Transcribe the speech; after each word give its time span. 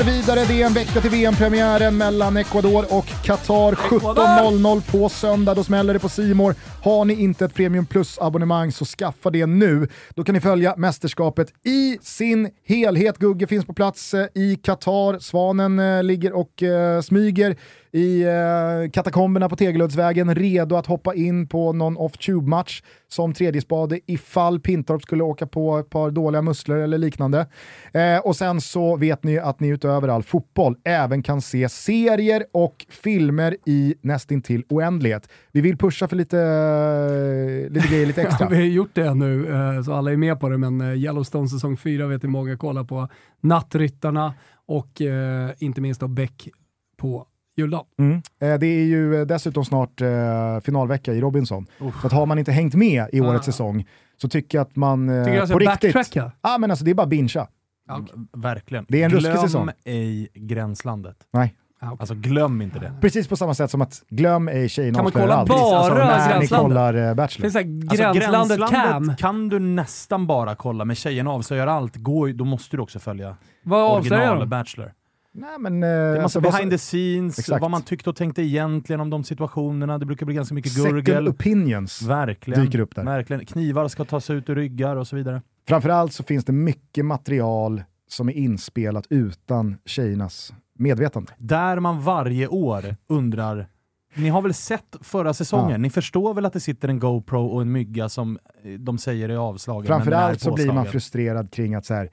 rullar 0.00 0.12
vidare. 0.12 0.44
Det 0.44 0.62
är 0.62 0.66
en 0.66 0.72
vecka 0.72 1.00
till 1.00 1.10
VM-premiären 1.10 1.96
mellan 1.96 2.36
Ecuador 2.36 2.84
och 2.90 3.06
Qatar. 3.24 3.72
17.00 3.72 4.92
på 4.92 5.08
söndag, 5.08 5.54
då 5.54 5.64
smäller 5.64 5.94
det 5.94 6.00
på 6.00 6.08
Simor. 6.08 6.54
Har 6.82 7.04
ni 7.04 7.14
inte 7.22 7.44
ett 7.44 7.54
Premium 7.54 7.86
Plus-abonnemang 7.86 8.72
så 8.72 8.84
skaffa 8.84 9.30
det 9.30 9.46
nu. 9.46 9.88
Då 10.14 10.24
kan 10.24 10.34
ni 10.34 10.40
följa 10.40 10.74
mästerskapet 10.76 11.48
i 11.64 11.98
sin 12.02 12.50
helhet. 12.64 13.18
Gugge 13.18 13.46
finns 13.46 13.66
på 13.66 13.72
plats 13.72 14.14
eh, 14.14 14.26
i 14.34 14.56
Qatar. 14.56 15.18
Svanen 15.18 15.78
eh, 15.78 16.02
ligger 16.02 16.32
och 16.32 16.62
eh, 16.62 17.00
smyger 17.00 17.56
i 17.92 18.22
eh, 18.22 18.90
katakomberna 18.92 19.48
på 19.48 19.56
Tegeluddsvägen, 19.56 20.34
redo 20.34 20.76
att 20.76 20.86
hoppa 20.86 21.14
in 21.14 21.46
på 21.46 21.72
någon 21.72 21.96
off-tube-match 21.96 22.82
som 23.08 23.34
tredje 23.34 23.60
spade 23.60 24.00
ifall 24.06 24.60
Pintorp 24.60 25.02
skulle 25.02 25.22
åka 25.22 25.46
på 25.46 25.78
ett 25.78 25.90
par 25.90 26.10
dåliga 26.10 26.42
musslor 26.42 26.78
eller 26.78 26.98
liknande. 26.98 27.46
Eh, 27.92 28.18
och 28.18 28.36
sen 28.36 28.60
så 28.60 28.96
vet 28.96 29.24
ni 29.24 29.38
att 29.38 29.60
ni 29.60 29.68
utöver 29.68 30.08
all 30.08 30.22
fotboll 30.22 30.76
även 30.84 31.22
kan 31.22 31.40
se 31.40 31.68
serier 31.68 32.44
och 32.52 32.86
filmer 32.88 33.56
i 33.66 33.94
nästintill 34.02 34.64
oändlighet. 34.68 35.28
Vi 35.52 35.60
vill 35.60 35.76
pusha 35.76 36.08
för 36.08 36.16
lite, 36.16 36.38
eh, 36.38 37.72
lite 37.72 37.88
grejer 37.88 38.06
lite 38.06 38.22
extra. 38.28 38.44
Ja, 38.44 38.48
vi 38.50 38.56
har 38.56 38.62
gjort 38.62 38.94
det 38.94 39.14
nu, 39.14 39.52
eh, 39.52 39.82
så 39.82 39.92
alla 39.92 40.12
är 40.12 40.16
med 40.16 40.40
på 40.40 40.48
det, 40.48 40.58
men 40.58 40.80
eh, 40.80 40.94
Yellowstone 40.94 41.48
säsong 41.48 41.76
4 41.76 42.06
vet 42.06 42.22
ni 42.22 42.28
många 42.28 42.56
kollar 42.56 42.84
på. 42.84 43.08
Nattryttarna 43.40 44.34
och 44.66 45.02
eh, 45.02 45.50
inte 45.58 45.80
minst 45.80 46.00
då 46.00 46.08
Beck 46.08 46.48
på 46.96 47.26
juldagen. 47.60 47.86
Mm. 47.98 48.22
Eh, 48.40 48.58
det 48.58 48.66
är 48.66 48.84
ju 48.84 49.20
eh, 49.20 49.26
dessutom 49.26 49.64
snart 49.64 50.00
eh, 50.00 50.60
finalvecka 50.60 51.12
i 51.12 51.20
Robinson. 51.20 51.66
Uh. 51.82 52.00
Så 52.00 52.06
att 52.06 52.12
har 52.12 52.26
man 52.26 52.38
inte 52.38 52.52
hängt 52.52 52.74
med 52.74 53.06
i 53.12 53.20
årets 53.20 53.48
ah. 53.48 53.52
säsong 53.52 53.86
så 54.16 54.28
tycker 54.28 54.58
jag 54.58 54.62
att 54.62 54.76
man 54.76 55.08
eh, 55.08 55.24
tycker 55.24 55.38
jag 55.38 55.50
på 55.50 55.58
riktigt... 55.58 56.16
Ja, 56.16 56.30
ah, 56.40 56.58
men 56.58 56.70
alltså 56.70 56.84
det 56.84 56.90
är 56.90 56.94
bara 56.94 57.06
bingea. 57.06 57.46
Okay. 57.90 58.24
Verkligen. 58.32 58.86
Det 58.88 59.00
är 59.00 59.04
en 59.04 59.10
ruskig 59.10 59.38
säsong. 59.38 59.64
Glöm 59.64 59.74
ej 59.84 60.28
gränslandet. 60.34 61.16
Nej. 61.32 61.54
okay. 61.82 61.96
Alltså 62.00 62.14
glöm 62.14 62.62
inte 62.62 62.78
det. 62.78 62.92
Precis 63.00 63.28
på 63.28 63.36
samma 63.36 63.54
sätt 63.54 63.70
som 63.70 63.80
att 63.80 64.02
glöm 64.08 64.48
ej 64.48 64.68
tjejerna 64.68 64.96
Kan 64.96 65.04
man 65.04 65.12
kolla 65.12 65.34
allt. 65.34 65.48
bara 65.48 65.76
alltså, 65.76 65.94
när 65.94 66.40
ni 66.40 66.46
kollar 66.48 67.14
Bachelor? 67.14 67.42
Finns 67.42 67.54
det 67.54 67.62
gränslandet, 67.62 68.60
alltså, 68.60 68.76
gränslandet 68.76 69.18
kan 69.18 69.48
du 69.48 69.58
nästan 69.58 70.26
bara 70.26 70.54
kolla, 70.54 70.84
men 70.84 70.96
tjejerna 70.96 71.30
avslöjar 71.30 71.66
allt. 71.66 71.96
Går, 71.96 72.28
då 72.28 72.44
måste 72.44 72.76
du 72.76 72.82
också 72.82 72.98
följa 72.98 73.36
Vad 73.62 73.96
original 73.96 74.46
Bachelor. 74.46 74.92
Nej, 75.32 75.58
men, 75.58 75.80
det 75.80 75.86
är 75.86 76.22
massa 76.22 76.22
alltså, 76.22 76.40
behind 76.40 76.70
the 76.70 76.78
scenes, 76.78 77.38
exakt. 77.38 77.60
vad 77.60 77.70
man 77.70 77.82
tyckte 77.82 78.10
och 78.10 78.16
tänkte 78.16 78.42
egentligen 78.42 79.00
om 79.00 79.10
de 79.10 79.24
situationerna. 79.24 79.98
Det 79.98 80.06
brukar 80.06 80.26
bli 80.26 80.34
ganska 80.34 80.54
mycket 80.54 80.76
gurgel. 80.76 81.04
Second 81.04 81.28
opinions 81.28 82.02
verkligen, 82.02 82.64
dyker 82.64 82.78
upp 82.78 82.96
där. 82.96 83.04
Verkligen. 83.04 83.46
Knivar 83.46 83.88
ska 83.88 84.04
tas 84.04 84.30
ut 84.30 84.48
ur 84.48 84.54
ryggar 84.54 84.96
och 84.96 85.06
så 85.06 85.16
vidare. 85.16 85.42
Framförallt 85.68 86.12
så 86.12 86.22
finns 86.22 86.44
det 86.44 86.52
mycket 86.52 87.04
material 87.04 87.82
som 88.08 88.28
är 88.28 88.32
inspelat 88.32 89.06
utan 89.10 89.76
tjejernas 89.84 90.52
medvetande. 90.78 91.32
Där 91.38 91.80
man 91.80 92.00
varje 92.00 92.48
år 92.48 92.96
undrar 93.06 93.68
ni 94.14 94.28
har 94.28 94.42
väl 94.42 94.54
sett 94.54 94.96
förra 95.00 95.34
säsongen? 95.34 95.70
Ja. 95.70 95.78
Ni 95.78 95.90
förstår 95.90 96.34
väl 96.34 96.46
att 96.46 96.52
det 96.52 96.60
sitter 96.60 96.88
en 96.88 96.98
GoPro 96.98 97.46
och 97.46 97.62
en 97.62 97.72
mygga 97.72 98.08
som 98.08 98.38
eh, 98.62 98.72
de 98.72 98.98
säger 98.98 99.28
är 99.28 99.36
avslagen? 99.36 99.86
Framförallt 99.86 100.40
så 100.40 100.54
blir 100.54 100.72
man 100.72 100.86
frustrerad 100.86 101.50
kring 101.50 101.74
att 101.74 101.86
så 101.86 101.94
här, 101.94 102.10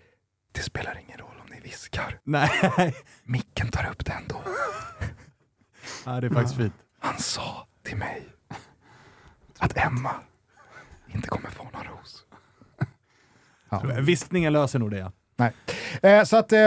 det 0.52 0.62
spelar 0.62 1.00
ingen 1.08 1.18
roll 1.18 1.27
viskar. 1.68 2.20
Nej. 2.24 2.96
Micken 3.24 3.68
tar 3.68 3.90
upp 3.92 4.06
det 4.06 4.12
ändå. 4.12 4.42
ja, 6.06 6.22
det 6.22 6.28
är 6.28 6.32
faktiskt 6.32 6.58
fint. 6.58 6.74
Han 7.00 7.18
sa 7.18 7.68
till 7.84 7.98
mig 7.98 8.28
att 9.58 9.78
Emma 9.78 10.12
inte 11.14 11.28
kommer 11.28 11.50
få 11.50 11.64
någon 11.64 11.84
ros. 11.84 12.24
Ja. 13.70 13.82
Viskningen 14.00 14.54
löser 14.54 14.80
nog 14.80 14.92
det 14.92 14.98
ja. 14.98 15.12
Nej. 15.36 15.54
Eh, 16.02 16.24
så 16.24 16.38
att 16.38 16.52
eh, 16.52 16.60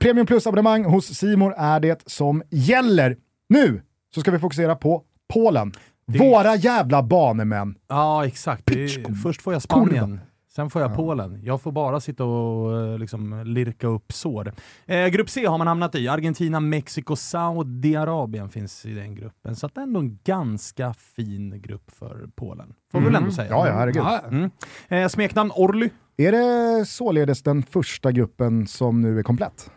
Premium 0.00 0.26
Plus-abonnemang 0.26 0.84
hos 0.84 1.06
Simor 1.06 1.54
är 1.56 1.80
det 1.80 2.02
som 2.06 2.42
gäller. 2.50 3.16
Nu 3.48 3.82
så 4.14 4.20
ska 4.20 4.30
vi 4.30 4.38
fokusera 4.38 4.76
på 4.76 5.02
Polen. 5.32 5.72
Det... 6.06 6.18
Våra 6.18 6.56
jävla 6.56 7.02
banemän. 7.02 7.74
Ja, 7.88 8.26
exakt. 8.26 8.70
Är... 8.70 9.22
Först 9.22 9.42
får 9.42 9.52
jag 9.52 9.62
Spanien. 9.62 10.20
Sen 10.58 10.70
får 10.70 10.82
jag 10.82 10.90
ja. 10.90 10.94
Polen. 10.94 11.40
Jag 11.42 11.62
får 11.62 11.72
bara 11.72 12.00
sitta 12.00 12.24
och 12.24 12.80
eh, 12.80 12.98
liksom, 12.98 13.42
lirka 13.46 13.86
upp 13.86 14.12
sår. 14.12 14.52
Eh, 14.86 15.06
grupp 15.06 15.30
C 15.30 15.46
har 15.46 15.58
man 15.58 15.66
hamnat 15.66 15.94
i. 15.94 16.08
Argentina, 16.08 16.60
Mexiko, 16.60 17.16
Saudiarabien 17.16 18.48
finns 18.48 18.86
i 18.86 18.94
den 18.94 19.14
gruppen. 19.14 19.56
Så 19.56 19.68
det 19.74 19.80
är 19.80 19.82
ändå 19.82 20.00
en 20.00 20.18
ganska 20.24 20.94
fin 20.94 21.62
grupp 21.62 21.90
för 21.90 22.28
Polen. 22.36 22.74
Får 22.92 22.98
mm. 22.98 23.12
väl 23.12 23.22
ändå 23.22 23.34
säga. 23.34 23.50
Ja, 23.50 23.66
ja 23.66 23.72
herregud. 23.72 24.02
Mm. 24.30 24.50
Eh, 24.88 25.08
smeknamn 25.08 25.50
Orly. 25.54 25.90
Är 26.16 26.32
det 26.32 26.86
således 26.86 27.42
den 27.42 27.62
första 27.62 28.12
gruppen 28.12 28.66
som 28.66 29.00
nu 29.00 29.18
är 29.18 29.22
komplett? 29.22 29.70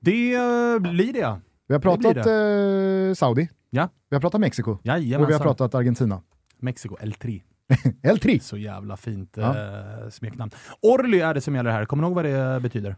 Det 0.00 0.36
uh, 0.36 0.78
blir 0.78 1.12
det. 1.12 1.40
Vi 1.68 1.74
har 1.74 1.80
pratat 1.80 2.24
det 2.24 3.08
eh, 3.08 3.14
Saudi. 3.14 3.48
Ja. 3.70 3.88
Vi 4.10 4.16
har 4.16 4.20
pratat 4.20 4.40
Mexiko. 4.40 4.78
Jajamensan. 4.82 5.22
Och 5.22 5.28
vi 5.28 5.32
har 5.32 5.40
pratat 5.40 5.74
Argentina. 5.74 6.22
Mexiko, 6.58 6.96
El 7.00 7.12
Tri. 7.12 7.42
El 8.02 8.18
Tri. 8.18 8.40
Så 8.40 8.56
jävla 8.56 8.96
fint 8.96 9.34
ja. 9.36 9.58
eh, 9.58 10.08
smeknamn. 10.10 10.50
Orly 10.80 11.20
är 11.20 11.34
det 11.34 11.40
som 11.40 11.54
gäller 11.54 11.70
här. 11.70 11.84
Kommer 11.84 12.02
du 12.02 12.06
ihåg 12.06 12.14
vad 12.14 12.24
det 12.24 12.60
betyder? 12.62 12.96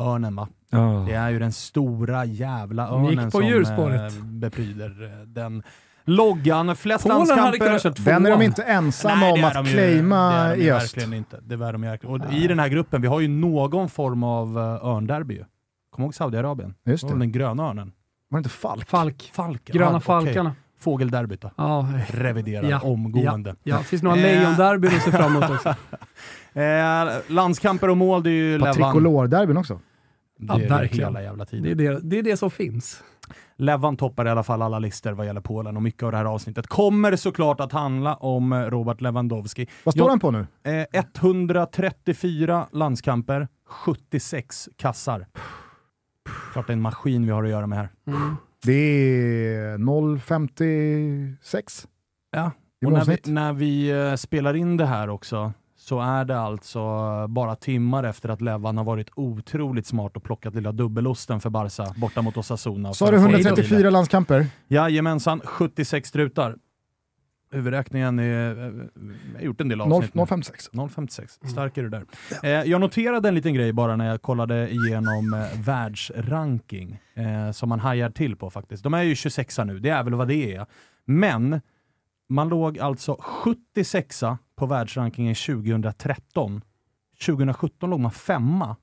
Örnen 0.00 0.36
va? 0.36 0.48
Oh. 0.72 1.06
Det 1.06 1.14
är 1.14 1.30
ju 1.30 1.38
den 1.38 1.52
stora 1.52 2.24
jävla 2.24 2.88
örnen 2.88 3.30
som 3.30 3.92
eh, 3.92 4.24
bepryder 4.24 5.04
eh, 5.04 5.26
den 5.26 5.62
loggan. 6.04 6.76
Flest 6.76 7.04
Polen 7.04 7.18
landskamper. 7.18 8.04
Den 8.04 8.26
är 8.26 8.30
de 8.30 8.42
inte 8.42 8.62
ensamma 8.62 9.14
Nej, 9.14 9.32
om 9.32 9.44
att 9.44 9.68
claima 9.68 10.56
i 10.56 10.70
öst. 10.70 10.96
Verkligen 10.96 11.14
inte. 11.14 11.40
Det 11.42 11.54
är 11.54 11.72
de 11.72 11.80
verkligen. 11.82 12.20
Och 12.20 12.32
I 12.32 12.46
den 12.46 12.58
här 12.58 12.68
gruppen, 12.68 13.02
vi 13.02 13.08
har 13.08 13.20
ju 13.20 13.28
någon 13.28 13.88
form 13.88 14.22
av 14.22 14.58
uh, 14.58 14.64
örnderby. 14.64 15.44
Kommer 15.90 16.04
du 16.04 16.04
ihåg 16.04 16.14
Saudiarabien? 16.14 16.74
Just 16.84 17.08
det. 17.08 17.18
Den 17.18 17.32
gröna 17.32 17.68
örnen. 17.68 17.92
Var 18.28 18.38
det 18.38 18.40
inte 18.40 18.50
Falk? 18.50 18.88
Falk. 18.88 19.30
Falk. 19.34 19.64
Gröna 19.64 19.96
ah, 19.96 20.00
falkarna. 20.00 20.50
Okay. 20.50 20.62
Fågelderbyt 20.80 21.40
då? 21.40 21.50
Ja. 21.56 21.88
Revidera 22.08 22.68
ja. 22.68 22.80
omgående. 22.80 23.50
Ja, 23.62 23.76
ja. 23.76 23.82
finns 23.82 24.02
några 24.02 24.16
eh. 24.16 24.22
lejonderbyn 24.22 24.96
att 24.96 25.02
se 25.02 25.10
fram 25.10 25.36
emot 25.36 25.50
också. 25.50 25.68
eh, 26.60 27.34
landskamper 27.34 27.90
och 27.90 27.96
mål, 27.96 28.22
det 28.22 28.30
är 28.30 28.32
ju 28.32 28.58
Levan. 28.58 28.74
Tricolor-derbyn 28.74 29.56
också. 29.56 29.80
Det 30.38 30.52
är 30.52 30.60
ja, 30.60 30.68
verkligen. 30.68 31.08
hela 31.08 31.22
jävla 31.22 31.44
tiden. 31.44 31.76
Det 31.76 31.86
är 31.86 31.92
det, 31.92 32.00
det 32.02 32.18
är 32.18 32.22
det 32.22 32.36
som 32.36 32.50
finns. 32.50 33.02
Levan 33.56 33.96
toppar 33.96 34.26
i 34.26 34.30
alla 34.30 34.42
fall 34.42 34.62
alla 34.62 34.78
listor 34.78 35.12
vad 35.12 35.26
gäller 35.26 35.40
Polen 35.40 35.76
och 35.76 35.82
mycket 35.82 36.02
av 36.02 36.10
det 36.12 36.18
här 36.18 36.24
avsnittet 36.24 36.66
kommer 36.66 37.16
såklart 37.16 37.60
att 37.60 37.72
handla 37.72 38.14
om 38.14 38.54
Robert 38.54 39.00
Lewandowski. 39.00 39.68
Vad 39.84 39.94
står 39.94 40.04
Jag, 40.04 40.10
han 40.10 40.20
på 40.20 40.30
nu? 40.30 40.46
Eh, 40.62 40.86
134 40.92 42.66
landskamper, 42.72 43.48
76 43.66 44.68
kassar. 44.76 45.26
Klart 46.52 46.66
det 46.66 46.70
är 46.70 46.74
en 46.74 46.80
maskin 46.80 47.26
vi 47.26 47.32
har 47.32 47.44
att 47.44 47.50
göra 47.50 47.66
med 47.66 47.78
här. 47.78 47.88
Mm. 48.06 48.36
Det 48.62 48.72
är 48.72 49.78
0,56 49.78 51.86
Ja, 52.30 52.50
och 52.86 52.92
när 52.92 53.04
vi, 53.04 53.18
när 53.24 53.52
vi 53.52 53.92
uh, 53.92 54.14
spelar 54.14 54.54
in 54.54 54.76
det 54.76 54.86
här 54.86 55.08
också 55.08 55.52
så 55.76 56.00
är 56.00 56.24
det 56.24 56.40
alltså 56.40 56.80
bara 57.28 57.56
timmar 57.56 58.04
efter 58.04 58.28
att 58.28 58.40
Levan 58.40 58.76
har 58.76 58.84
varit 58.84 59.08
otroligt 59.14 59.86
smart 59.86 60.16
och 60.16 60.22
plockat 60.22 60.54
lilla 60.54 60.72
dubbelosten 60.72 61.40
för 61.40 61.50
Barca 61.50 61.94
borta 61.96 62.22
mot 62.22 62.36
Osasuna. 62.36 62.94
Så 62.94 63.04
har 63.04 63.12
du 63.12 63.18
134 63.18 63.90
landskamper? 63.90 64.46
Jajamensan, 64.68 65.40
76 65.44 66.08
strutar. 66.08 66.56
Huvudräkningen 67.52 68.18
är... 68.18 68.56
Jag 69.32 69.38
har 69.38 69.44
gjort 69.44 69.60
en 69.60 69.68
del 69.68 69.80
avsnitt 69.80 70.14
0,56. 70.14 70.70
0,56. 70.72 71.48
Stark 71.48 71.76
är 71.78 71.82
du 71.82 71.88
där. 71.88 72.04
Eh, 72.42 72.50
jag 72.50 72.80
noterade 72.80 73.28
en 73.28 73.34
liten 73.34 73.54
grej 73.54 73.72
bara 73.72 73.96
när 73.96 74.06
jag 74.06 74.22
kollade 74.22 74.70
igenom 74.70 75.34
eh, 75.34 75.60
världsranking, 75.60 76.98
eh, 77.14 77.50
som 77.50 77.68
man 77.68 77.80
hajar 77.80 78.10
till 78.10 78.36
på 78.36 78.50
faktiskt. 78.50 78.82
De 78.82 78.94
är 78.94 79.02
ju 79.02 79.14
26 79.14 79.58
nu, 79.58 79.78
det 79.78 79.88
är 79.88 80.02
väl 80.02 80.14
vad 80.14 80.28
det 80.28 80.54
är. 80.54 80.66
Men 81.04 81.60
man 82.28 82.48
låg 82.48 82.78
alltså 82.78 83.16
76 83.20 84.22
på 84.56 84.66
världsrankingen 84.66 85.34
2013. 85.34 86.62
2017 87.26 87.90
låg 87.90 88.00
man 88.00 88.10
femma. 88.10 88.76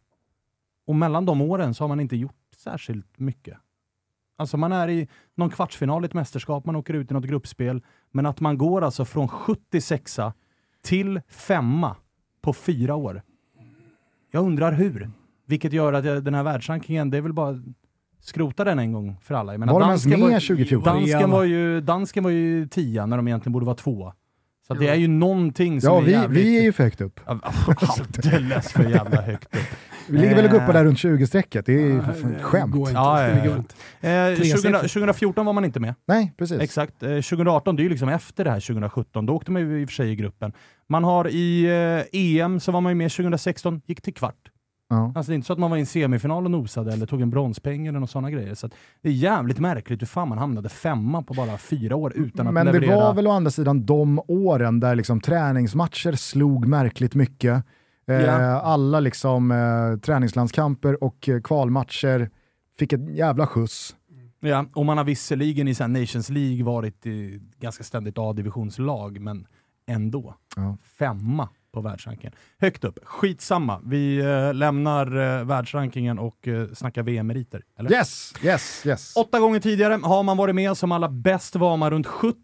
Och 0.88 0.96
mellan 0.96 1.26
de 1.26 1.42
åren 1.42 1.74
så 1.74 1.84
har 1.84 1.88
man 1.88 2.00
inte 2.00 2.16
gjort 2.16 2.36
särskilt 2.58 3.20
mycket. 3.20 3.58
Alltså 4.38 4.58
man 4.58 4.72
är 4.72 4.90
i 4.90 5.08
någon 5.36 5.50
kvartsfinal 5.50 6.04
i 6.04 6.06
ett 6.06 6.14
mästerskap, 6.14 6.66
man 6.66 6.76
åker 6.76 6.94
ut 6.94 7.12
i 7.12 7.14
något 7.14 7.26
gruppspel, 7.26 7.82
men 8.12 8.26
att 8.26 8.40
man 8.40 8.58
går 8.58 8.82
alltså 8.82 9.06
från 9.06 9.28
76 9.28 10.20
till 10.84 11.22
femma 11.28 11.96
på 12.42 12.54
fyra 12.54 12.96
år. 12.96 13.22
Jag 14.32 14.44
undrar 14.44 14.72
hur. 14.72 15.12
Vilket 15.46 15.74
gör 15.74 15.94
att 15.94 16.04
den 16.04 16.34
här 16.34 16.44
världsrankingen, 16.44 17.10
det 17.10 17.18
är 17.18 17.22
väl 17.22 17.34
bara 17.34 17.64
skrota 18.22 18.64
den 18.64 18.80
en 18.80 18.92
gång 18.92 19.18
för 19.22 19.36
alla. 19.36 19.58
Men 19.58 19.70
var 19.70 19.80
de 19.80 19.88
ens 19.88 20.06
med 20.06 20.20
2014? 20.20 20.84
Dansken 20.84 21.32
var, 21.32 21.44
ju, 21.44 21.82
dansken 21.82 22.24
var 22.24 22.32
ju 22.32 22.68
tia 22.68 23.06
när 23.06 23.18
de 23.18 23.28
egentligen 23.28 23.54
borde 23.54 23.66
vara 23.66 23.76
två. 23.76 24.14
Så 24.68 24.74
det 24.74 24.88
är 24.88 24.96
ju 24.96 25.08
någonting 25.08 25.82
som 25.82 25.94
ja, 25.94 26.02
är 26.02 26.06
vi, 26.06 26.12
jävligt... 26.12 26.46
vi 26.46 26.60
är 26.60 26.64
ju 26.64 26.74
för 26.74 26.84
högt 26.84 27.02
upp. 27.02 27.20
Alldeles 27.26 28.72
för 28.72 28.90
jävla 28.90 29.22
högt 29.22 29.56
upp. 29.56 29.62
Vi 30.10 30.18
ligger 30.18 30.36
väl 30.36 30.46
och 30.46 30.52
guppar 30.52 30.74
där 30.74 30.86
runt 30.86 30.98
20-strecket, 30.98 31.66
det 31.66 31.74
är 31.74 31.80
ju 31.88 32.02
skämt. 32.42 32.76
Ja, 32.94 33.28
ja, 33.28 33.46
ja. 34.02 34.10
Eh, 34.10 34.36
20, 34.36 34.72
2014 34.80 35.46
var 35.46 35.54
man 35.54 35.66
inte 35.66 35.80
med. 35.80 35.96
Nej, 36.08 36.34
precis. 36.38 36.62
Exakt. 36.62 37.04
Eh, 37.04 37.10
2018, 37.10 37.76
det 37.76 37.82
är 37.82 37.84
ju 37.84 37.90
liksom 37.90 38.10
efter 38.10 38.44
det 38.44 38.52
här 38.52 38.60
2017. 38.60 39.26
Då 39.26 39.34
åkte 39.34 39.52
man 39.52 39.62
ju 39.62 39.82
i 39.82 39.86
och 39.86 39.90
för 39.90 39.94
sig 39.96 40.12
i 40.12 40.16
gruppen. 40.16 40.54
Man 40.90 41.04
har 41.04 41.28
i 41.28 41.66
eh, 42.12 42.20
EM 42.22 42.60
så 42.60 42.72
var 42.72 42.82
man 42.82 42.92
ju 42.92 42.96
med 42.96 43.12
2016, 43.12 43.82
gick 43.86 44.02
till 44.02 44.14
kvart. 44.14 44.36
Ja. 44.90 45.12
Alltså 45.16 45.30
det 45.30 45.34
är 45.34 45.36
inte 45.36 45.48
så 45.48 45.54
att 45.54 45.60
man 45.60 45.70
var 45.70 45.78
i 45.78 45.80
en 45.80 45.86
semifinal 45.86 46.46
och 46.46 46.52
nosade 46.52 46.94
eller 46.94 47.06
tog 47.06 47.22
en 47.22 47.30
bronspeng 47.30 47.88
eller 47.88 48.06
sådana 48.06 48.32
grejer. 48.32 48.56
Så 48.56 48.66
att 48.66 48.74
det 49.04 49.10
är 49.10 49.14
jävligt 49.14 49.60
märkligt 49.60 50.02
hur 50.02 50.08
fan 50.08 50.30
man 50.30 50.38
hamnade 50.38 50.70
femma 50.70 51.22
på 51.24 51.34
bara 51.34 51.58
fyra 51.58 51.96
år 51.96 52.14
utan 52.16 52.48
att 52.48 52.54
Men 52.54 52.66
leverera. 52.66 52.92
det 52.92 52.98
var 52.98 53.14
väl 53.14 53.28
å 53.28 53.32
andra 53.32 53.52
sidan 53.52 53.86
de 53.86 54.22
åren 54.28 54.80
där 54.80 54.96
liksom 54.96 55.22
träningsmatcher 55.22 56.12
slog 56.12 56.68
märkligt 56.68 57.16
mycket. 57.16 57.64
Ja. 58.08 58.62
Alla 58.62 59.00
liksom, 59.00 59.52
eh, 59.52 60.00
träningslandskamper 60.00 61.04
och 61.04 61.30
eh, 61.30 61.42
kvalmatcher 61.42 62.30
fick 62.80 62.94
ett 62.94 63.10
jävla 63.10 63.48
skjuts. 63.48 63.96
Ja, 64.40 64.66
och 64.74 64.86
man 64.86 64.98
har 64.98 65.06
visserligen 65.06 65.68
i 65.68 65.76
så 65.76 65.88
Nations 65.88 66.30
League 66.30 66.64
varit 66.64 67.06
i 67.06 67.42
ganska 67.60 67.84
ständigt 67.84 68.18
A-divisionslag, 68.18 69.20
men 69.20 69.48
ändå. 69.88 70.36
Ja. 70.56 70.78
Femma 71.00 71.50
på 71.74 71.82
världsrankingen. 71.82 72.34
Högt 72.60 72.84
upp. 72.84 73.00
Skitsamma. 73.04 73.82
Vi 73.86 74.18
eh, 74.18 74.54
lämnar 74.54 75.18
eh, 75.18 75.46
världsrankingen 75.46 76.20
och 76.20 76.48
eh, 76.48 76.68
snackar 76.74 77.04
VM-meriter. 77.04 77.64
Eller? 77.80 77.92
Yes, 77.92 78.34
yes, 78.44 78.86
yes. 78.86 79.16
Åtta 79.16 79.40
gånger 79.40 79.60
tidigare 79.60 80.00
har 80.04 80.24
man 80.24 80.38
varit 80.38 80.56
med, 80.56 80.78
som 80.78 80.92
allra 80.92 81.10
bäst 81.10 81.56
var 81.56 81.78
man 81.78 81.92
runt 81.92 82.08
70 82.08 82.38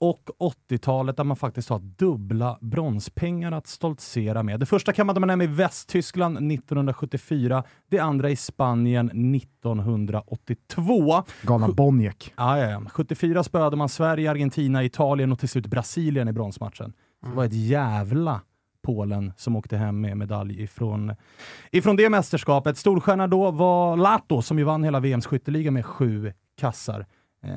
och 0.00 0.30
80-talet 0.70 1.16
där 1.16 1.24
man 1.24 1.36
faktiskt 1.36 1.68
har 1.68 1.78
dubbla 1.78 2.58
bronspengar 2.60 3.52
att 3.52 3.66
stoltsera 3.66 4.42
med. 4.42 4.60
Det 4.60 4.66
första 4.66 4.92
kammade 4.92 5.20
man 5.20 5.30
hem 5.30 5.40
i 5.40 5.46
Västtyskland 5.46 6.52
1974, 6.52 7.64
det 7.90 7.98
andra 7.98 8.30
i 8.30 8.36
Spanien 8.36 9.34
1982. 9.34 11.22
Galna 11.42 11.68
Boniek. 11.68 12.32
Ja, 12.36 12.58
ja, 12.58 12.70
ja. 12.70 12.82
74 12.90 13.44
spöade 13.44 13.76
man 13.76 13.88
Sverige, 13.88 14.30
Argentina, 14.30 14.84
Italien 14.84 15.32
och 15.32 15.38
till 15.38 15.48
slut 15.48 15.66
Brasilien 15.66 16.28
i 16.28 16.32
bronsmatchen. 16.32 16.92
Det 17.22 17.30
var 17.30 17.44
ett 17.44 17.52
jävla 17.52 18.40
Polen 18.88 19.32
som 19.36 19.56
åkte 19.56 19.76
hem 19.76 20.00
med 20.00 20.16
medalj 20.16 20.62
ifrån, 20.62 21.14
ifrån 21.70 21.96
det 21.96 22.10
mästerskapet. 22.10 22.78
Storstjärna 22.78 23.26
då 23.26 23.50
var 23.50 23.96
Lato 23.96 24.42
som 24.42 24.58
ju 24.58 24.64
vann 24.64 24.84
hela 24.84 25.00
VMs 25.00 25.26
skytteliga 25.26 25.70
med 25.70 25.86
sju 25.86 26.32
kassar. 26.56 27.06
Eh, 27.42 27.50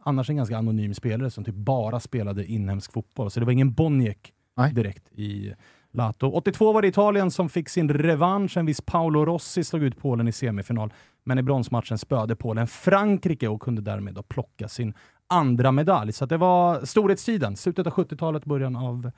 annars 0.00 0.30
en 0.30 0.36
ganska 0.36 0.58
anonym 0.58 0.94
spelare 0.94 1.30
som 1.30 1.44
typ 1.44 1.54
bara 1.54 2.00
spelade 2.00 2.46
inhemsk 2.46 2.92
fotboll, 2.92 3.30
så 3.30 3.40
det 3.40 3.46
var 3.46 3.52
ingen 3.52 3.72
Boniek 3.72 4.32
direkt 4.74 5.12
i 5.12 5.54
Lato. 5.92 6.26
82 6.26 6.72
var 6.72 6.82
det 6.82 6.88
Italien 6.88 7.30
som 7.30 7.48
fick 7.48 7.68
sin 7.68 7.88
revansch. 7.88 8.56
En 8.56 8.66
viss 8.66 8.80
Paolo 8.80 9.24
Rossi 9.24 9.64
slog 9.64 9.82
ut 9.82 9.98
Polen 9.98 10.28
i 10.28 10.32
semifinal, 10.32 10.92
men 11.24 11.38
i 11.38 11.42
bronsmatchen 11.42 11.98
spöade 11.98 12.36
Polen 12.36 12.66
Frankrike 12.66 13.48
och 13.48 13.62
kunde 13.62 13.82
därmed 13.82 14.14
då 14.14 14.22
plocka 14.22 14.68
sin 14.68 14.94
andra 15.26 15.72
medalj. 15.72 16.12
Så 16.12 16.26
det 16.26 16.36
var 16.36 16.84
storhetstiden, 16.84 17.56
slutet 17.56 17.86
av 17.86 17.92
70-talet, 17.92 18.44
början 18.44 18.76
av 18.76 19.10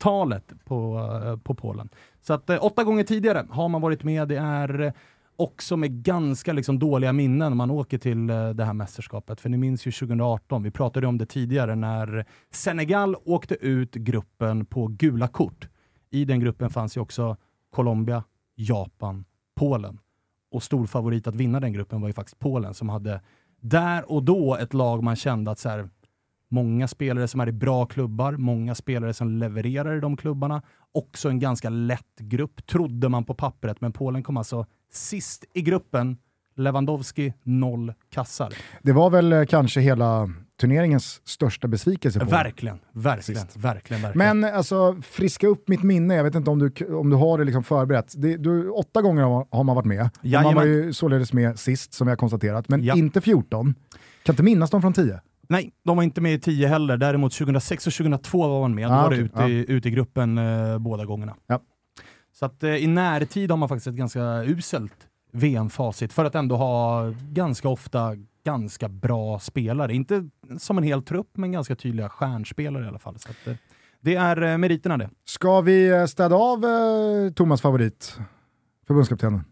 80-talet 0.00 0.52
på, 0.64 1.10
eh, 1.24 1.36
på 1.36 1.54
Polen. 1.54 1.88
Så 2.20 2.32
att 2.32 2.50
eh, 2.50 2.64
åtta 2.64 2.84
gånger 2.84 3.04
tidigare 3.04 3.46
har 3.50 3.68
man 3.68 3.80
varit 3.80 4.04
med. 4.04 4.28
Det 4.28 4.36
är 4.36 4.80
eh, 4.80 4.92
också 5.36 5.76
med 5.76 6.02
ganska 6.02 6.52
liksom, 6.52 6.78
dåliga 6.78 7.12
minnen 7.12 7.56
man 7.56 7.70
åker 7.70 7.98
till 7.98 8.26
det 8.26 8.64
här 8.64 8.72
mästerskapet. 8.72 9.40
För 9.40 9.48
ni 9.48 9.56
minns 9.56 9.86
ju 9.86 9.92
2018, 9.92 10.62
vi 10.62 10.70
pratade 10.70 11.06
om 11.06 11.18
det 11.18 11.26
tidigare, 11.26 11.74
när 11.74 12.26
Senegal 12.50 13.16
åkte 13.24 13.54
ut 13.54 13.94
gruppen 13.94 14.66
på 14.66 14.86
gula 14.86 15.28
kort. 15.28 15.68
I 16.10 16.24
den 16.24 16.40
gruppen 16.40 16.70
fanns 16.70 16.96
ju 16.96 17.00
också 17.00 17.36
Colombia, 17.70 18.24
Japan, 18.54 19.24
Polen. 19.56 19.98
Och 20.50 20.62
stor 20.62 20.86
favorit 20.86 21.26
att 21.26 21.34
vinna 21.34 21.60
den 21.60 21.72
gruppen 21.72 22.00
var 22.00 22.08
ju 22.08 22.14
faktiskt 22.14 22.38
Polen 22.38 22.74
som 22.74 22.88
hade 22.88 23.20
där 23.60 24.12
och 24.12 24.22
då 24.22 24.56
ett 24.56 24.74
lag 24.74 25.02
man 25.02 25.16
kände 25.16 25.50
att 25.50 25.58
så 25.58 25.68
här, 25.68 25.88
många 26.50 26.88
spelare 26.88 27.28
som 27.28 27.40
är 27.40 27.48
i 27.48 27.52
bra 27.52 27.86
klubbar, 27.86 28.32
många 28.32 28.74
spelare 28.74 29.14
som 29.14 29.28
levererar 29.28 29.96
i 29.96 30.00
de 30.00 30.16
klubbarna. 30.16 30.62
Också 30.94 31.28
en 31.28 31.38
ganska 31.38 31.68
lätt 31.70 32.18
grupp, 32.18 32.66
trodde 32.66 33.08
man 33.08 33.24
på 33.24 33.34
pappret, 33.34 33.80
men 33.80 33.92
Polen 33.92 34.22
kom 34.22 34.36
alltså 34.36 34.66
sist 34.92 35.44
i 35.54 35.62
gruppen. 35.62 36.16
Lewandowski, 36.56 37.32
noll 37.42 37.92
kassar. 38.10 38.52
Det 38.82 38.92
var 38.92 39.10
väl 39.10 39.32
eh, 39.32 39.44
kanske 39.44 39.80
hela 39.80 40.30
turneringens 40.60 41.20
största 41.24 41.68
besvikelse. 41.68 42.18
På. 42.20 42.24
Verkligen, 42.26 42.78
verkligen, 42.92 43.42
verkligen, 43.56 44.02
verkligen. 44.02 44.38
Men 44.40 44.54
alltså, 44.54 44.96
friska 45.02 45.46
upp 45.46 45.68
mitt 45.68 45.82
minne, 45.82 46.14
jag 46.14 46.24
vet 46.24 46.34
inte 46.34 46.50
om 46.50 46.58
du, 46.58 46.94
om 46.94 47.10
du 47.10 47.16
har 47.16 47.38
det 47.38 47.44
liksom 47.44 47.64
förberett. 47.64 48.14
Det, 48.16 48.36
du, 48.36 48.68
åtta 48.70 49.02
gånger 49.02 49.22
har- 49.22 49.46
har 49.50 49.64
man 49.64 49.76
varit 49.76 49.86
med. 49.86 50.10
Man 50.42 50.54
var 50.54 50.64
ju 50.64 50.92
således 50.92 51.32
med 51.32 51.58
sist, 51.58 51.94
som 51.94 52.06
vi 52.06 52.10
har 52.10 52.16
konstaterat, 52.16 52.68
men 52.68 52.84
Ja. 52.84 52.94
inte 52.96 53.20
14. 53.20 53.74
Kan 54.22 54.32
inte 54.32 54.42
minnas 54.42 54.70
dem 54.70 54.80
från 54.82 54.92
10. 54.92 55.20
Nej, 55.50 55.72
de 55.84 55.96
var 55.96 56.04
inte 56.04 56.20
med 56.20 56.34
i 56.34 56.40
10 56.40 56.66
heller. 56.68 56.96
Däremot 56.96 57.32
2006 57.32 57.86
och 57.86 57.92
2002 57.92 58.48
var 58.48 58.60
man 58.60 58.74
med. 58.74 58.88
Då 58.88 58.94
Ah, 58.94 59.02
var 59.02 59.10
det 59.10 59.16
ute, 59.16 59.42
i, 59.42 59.64
ute 59.72 59.88
i 59.88 59.90
gruppen 59.90 60.38
eh, 60.38 60.78
båda 60.78 61.04
gångerna. 61.04 61.36
Ja. 61.46 61.60
Så 62.32 62.46
att 62.46 62.62
eh, 62.62 62.74
i 62.74 62.86
närtid 62.86 63.50
har 63.50 63.56
man 63.58 63.68
faktiskt 63.68 63.86
ett 63.86 63.94
ganska 63.94 64.42
uselt 64.44 65.08
VM-facit 65.32 66.12
för 66.12 66.24
att 66.24 66.34
ändå 66.34 66.56
ha 66.56 67.04
ganska 67.30 67.68
ofta 67.68 68.16
ganska 68.44 68.88
bra 68.88 69.38
spelare. 69.38 69.94
Inte 69.94 70.28
som 70.58 70.78
en 70.78 70.84
hel 70.84 71.02
trupp, 71.02 71.28
men 71.36 71.52
ganska 71.52 71.76
tydliga 71.76 72.08
stjärnspelare 72.08 72.84
i 72.84 72.88
alla 72.88 72.98
fall. 72.98 73.18
Så 73.18 73.30
att, 73.30 73.46
eh, 73.46 73.54
det 74.00 74.14
är 74.14 74.42
eh, 74.42 74.58
meriterna 74.58 74.96
det. 74.96 75.10
Ska 75.24 75.60
vi 75.60 75.88
eh, 75.90 76.04
städa 76.06 76.36
av 76.36 76.64
eh, 76.64 77.32
Thomas 77.32 77.60
favorit, 77.60 78.18
förbundskaptenen? 78.86 79.44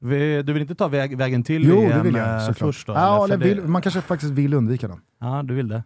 Vi, 0.00 0.42
du 0.42 0.52
vill 0.52 0.62
inte 0.62 0.74
ta 0.74 0.88
väg, 0.88 1.16
vägen 1.18 1.42
till 1.42 1.64
Jo, 1.64 1.80
VM 1.80 1.96
det 1.98 2.02
vill 2.04 2.14
jag 2.14 2.34
eh, 2.34 2.38
såklart. 2.46 2.58
först 2.74 2.86
då? 2.86 2.92
ja, 2.92 3.24
eller? 3.24 3.36
vill, 3.36 3.56
det- 3.56 3.68
man 3.68 3.82
kanske 3.82 4.00
faktiskt 4.00 4.32
vill 4.32 4.54
undvika 4.54 4.88
den. 4.88 5.00
Ja, 5.20 5.42
du 5.42 5.54
vill 5.54 5.68
det. 5.68 5.82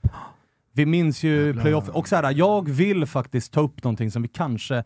Vi 0.72 0.86
minns 0.86 1.22
ju 1.22 1.46
Jävlar. 1.46 1.62
playoff. 1.62 1.88
Och 1.88 2.08
så 2.08 2.16
här, 2.16 2.34
jag 2.36 2.68
vill 2.70 3.06
faktiskt 3.06 3.52
ta 3.52 3.60
upp 3.60 3.84
någonting 3.84 4.10
som 4.10 4.22
vi 4.22 4.28
kanske 4.28 4.84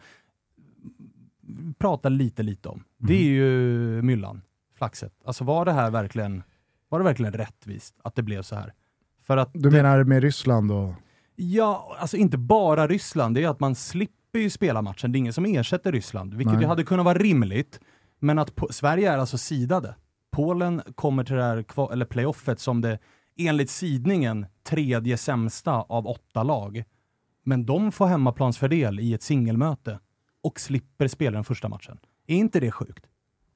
pratar 1.78 2.10
lite, 2.10 2.42
lite 2.42 2.68
om. 2.68 2.84
Det 2.98 3.14
är 3.14 3.22
ju 3.28 4.02
myllan, 4.02 4.42
flaxet. 4.78 5.12
Alltså 5.24 5.44
var 5.44 5.64
det 5.64 5.72
här 5.72 5.90
verkligen, 5.90 6.42
var 6.88 6.98
det 6.98 7.04
verkligen 7.04 7.32
rättvist 7.32 7.94
att 8.04 8.14
det 8.14 8.22
blev 8.22 8.42
så 8.42 8.54
här? 8.56 8.72
För 9.26 9.36
att 9.36 9.50
Du 9.52 9.70
menar 9.70 10.04
med 10.04 10.22
Ryssland 10.22 10.72
och... 10.72 10.94
Ja, 11.36 11.96
alltså 11.98 12.16
inte 12.16 12.38
bara 12.38 12.86
Ryssland. 12.86 13.34
Det 13.34 13.42
är 13.44 13.48
att 13.48 13.60
man 13.60 13.74
slipper 13.74 14.38
ju 14.38 14.50
spela 14.50 14.82
matchen. 14.82 15.12
Det 15.12 15.16
är 15.16 15.18
ingen 15.20 15.32
som 15.32 15.44
ersätter 15.44 15.92
Ryssland, 15.92 16.34
vilket 16.34 16.52
Nej. 16.54 16.62
ju 16.62 16.68
hade 16.68 16.84
kunnat 16.84 17.04
vara 17.04 17.18
rimligt. 17.18 17.80
Men 18.26 18.38
att 18.38 18.54
po- 18.54 18.72
Sverige 18.72 19.12
är 19.12 19.18
alltså 19.18 19.38
sidade. 19.38 19.94
Polen 20.32 20.82
kommer 20.94 21.24
till 21.24 21.34
det 21.36 21.42
här 21.42 21.62
kva- 21.62 21.92
eller 21.92 22.04
playoffet 22.04 22.60
som 22.60 22.80
det 22.80 22.98
enligt 23.38 23.70
sidningen 23.70 24.46
tredje 24.68 25.16
sämsta 25.16 25.72
av 25.72 26.06
åtta 26.06 26.42
lag. 26.42 26.84
Men 27.44 27.66
de 27.66 27.92
får 27.92 28.06
hemmaplansfördel 28.06 29.00
i 29.00 29.14
ett 29.14 29.22
singelmöte 29.22 29.98
och 30.42 30.60
slipper 30.60 31.08
spela 31.08 31.34
den 31.34 31.44
första 31.44 31.68
matchen. 31.68 31.98
Är 32.26 32.36
inte 32.36 32.60
det 32.60 32.70
sjukt? 32.70 33.04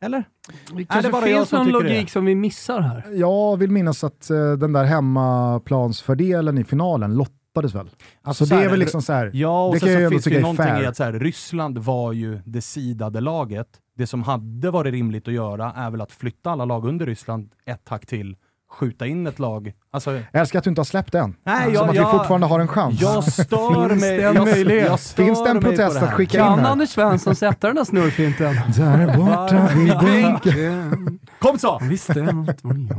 Eller? 0.03 0.25
Det 0.73 0.83
Är 0.83 0.85
kanske 0.87 1.09
det 1.09 1.13
bara 1.13 1.29
jag 1.29 1.39
finns 1.39 1.53
någon 1.53 1.67
tycker 1.67 1.79
det? 1.83 1.89
logik 1.89 2.11
som 2.11 2.25
vi 2.25 2.35
missar 2.35 2.81
här. 2.81 3.05
Jag 3.13 3.57
vill 3.57 3.71
minnas 3.71 4.05
att 4.05 4.31
eh, 4.31 4.53
den 4.53 4.73
där 4.73 4.85
hemmaplansfördelen 4.85 6.59
i 6.59 6.65
finalen 6.65 7.15
lottades 7.15 7.75
väl? 7.75 7.91
Alltså 8.23 8.45
så 8.45 8.49
så 8.49 8.55
det 8.55 8.61
här, 8.61 8.67
är 8.67 8.71
väl 8.71 8.79
liksom 8.79 9.03
så 9.03 9.13
här. 9.13 9.31
Ja, 9.35 9.67
och 9.67 9.75
det 9.75 9.81
sen 9.81 9.89
så 9.89 9.97
ändå 9.99 10.11
finns 10.11 10.25
det 10.25 10.31
ju 10.31 10.37
är 10.37 10.41
någonting 10.41 10.65
fair. 10.67 10.83
i 10.83 10.87
att 10.87 10.97
så 10.97 11.05
här, 11.05 11.13
Ryssland 11.13 11.79
var 11.79 12.13
ju 12.13 12.41
det 12.45 12.61
sidade 12.61 13.21
laget. 13.21 13.69
Det 14.01 14.07
som 14.07 14.23
hade 14.23 14.71
varit 14.71 14.93
rimligt 14.93 15.29
att 15.29 15.35
göra 15.35 15.73
är 15.73 15.91
väl 15.91 16.01
att 16.01 16.13
flytta 16.13 16.51
alla 16.51 16.65
lag 16.65 16.85
under 16.85 17.07
Ryssland 17.07 17.55
ett 17.65 17.89
hack 17.89 18.07
till, 18.07 18.37
skjuta 18.71 19.07
in 19.07 19.27
ett 19.27 19.39
lag. 19.39 19.73
Alltså, 19.93 20.13
Jag 20.13 20.23
älskar 20.33 20.59
att 20.59 20.65
du 20.65 20.71
inte 20.71 20.81
har 20.81 20.85
släppt 20.85 21.13
den. 21.13 21.35
Nej, 21.47 21.65
Som 21.65 21.75
jag- 21.75 21.89
att 21.89 21.95
jag- 21.95 22.07
vi 22.13 22.19
fortfarande 22.19 22.47
har 22.47 22.61
en 22.61 22.69
chans. 22.69 23.01
jag 23.01 23.25
stör 23.25 23.89
Finns 23.89 24.01
mig. 24.01 24.17
det 24.17 24.23
en 24.25 24.35
jag, 24.35 24.45
möjlighet? 24.45 24.87
jag 24.87 25.01
stör 25.01 25.25
Finns 25.25 25.45
det 25.45 25.51
en 25.51 25.61
protest 25.61 26.03
att 26.03 26.13
skicka 26.13 26.39
in 26.39 26.45
Kan? 26.45 26.67
Anders 26.67 26.91
Svensson 26.91 27.35
sätta 27.35 27.67
den 27.67 27.77
där 27.77 27.85
snurrfinten? 27.85 28.55
Där 28.77 29.17
borta 29.17 29.69
vid 29.77 29.99
bänken. 29.99 31.19
Kom 31.39 31.59
så! 31.59 31.81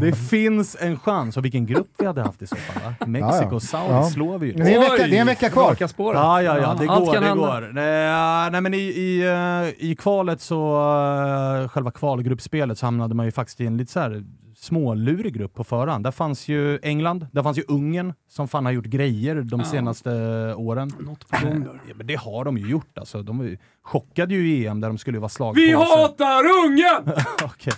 Det 0.01 0.11
finns 0.15 0.77
en 0.79 0.99
chans. 0.99 1.37
Och 1.37 1.45
vilken 1.45 1.65
grupp 1.65 1.87
vi 1.97 2.05
hade 2.05 2.21
haft 2.21 2.41
i 2.41 2.47
så 2.47 2.55
fall 2.55 2.83
va? 2.99 3.05
Mexiko 3.05 3.53
Ja, 3.55 3.59
Saudi 3.59 3.93
Ja. 3.93 4.03
slår 4.09 4.37
vi 4.39 4.47
ju. 4.47 4.53
Det 4.53 4.73
är 4.73 4.75
en 4.75 4.81
vecka, 4.81 5.07
det 5.07 5.17
är 5.17 5.21
en 5.21 5.27
vecka 5.27 5.49
kvar. 5.49 5.75
Ja, 5.79 6.41
ja, 6.41 6.57
ja, 6.59 6.75
det 6.79 6.87
allt 6.89 7.05
går. 7.05 7.13
kan 7.13 7.21
Det 7.23 7.27
hända. 7.29 7.43
går. 7.61 7.69
Nej, 7.73 8.51
nej, 8.51 8.61
men 8.61 8.73
i, 8.73 8.77
i, 8.77 9.21
eh, 9.79 9.85
I 9.89 9.95
kvalet 9.99 10.41
så, 10.41 10.75
eh, 11.63 11.69
själva 11.69 11.91
kvalgruppspelet, 11.91 12.77
så 12.77 12.85
hamnade 12.85 13.15
man 13.15 13.25
ju 13.25 13.31
faktiskt 13.31 13.61
i 13.61 13.65
en 13.65 13.77
lite 13.77 13.91
så 13.91 13.99
här 13.99 14.23
smålurig 14.61 15.33
grupp 15.33 15.53
på 15.53 15.63
förhand. 15.63 16.03
Där 16.03 16.11
fanns 16.11 16.47
ju 16.47 16.79
England, 16.83 17.27
där 17.31 17.43
fanns 17.43 17.57
ju 17.57 17.63
Ungern, 17.67 18.13
som 18.29 18.47
fan 18.47 18.65
har 18.65 18.71
gjort 18.71 18.85
grejer 18.85 19.35
de 19.35 19.59
Ja. 19.59 19.65
senaste 19.65 20.09
åren. 20.57 20.91
Något 20.99 21.27
på 21.29 21.45
gång 21.47 21.63
där. 21.63 21.81
Ja, 21.87 21.93
men 21.95 22.07
det 22.07 22.15
har 22.15 22.45
de 22.45 22.57
ju 22.57 22.69
gjort 22.69 22.97
alltså. 22.97 23.23
De 23.23 23.43
ju- 23.45 23.57
chockade 23.83 24.33
ju 24.33 24.49
i 24.49 24.67
EM 24.67 24.81
där 24.81 24.87
de 24.87 24.97
skulle 24.97 25.19
vara 25.19 25.29
slag 25.29 25.53
Vi 25.55 25.73
hatar 25.73 26.43
ungen! 26.65 27.15
Okej. 27.43 27.73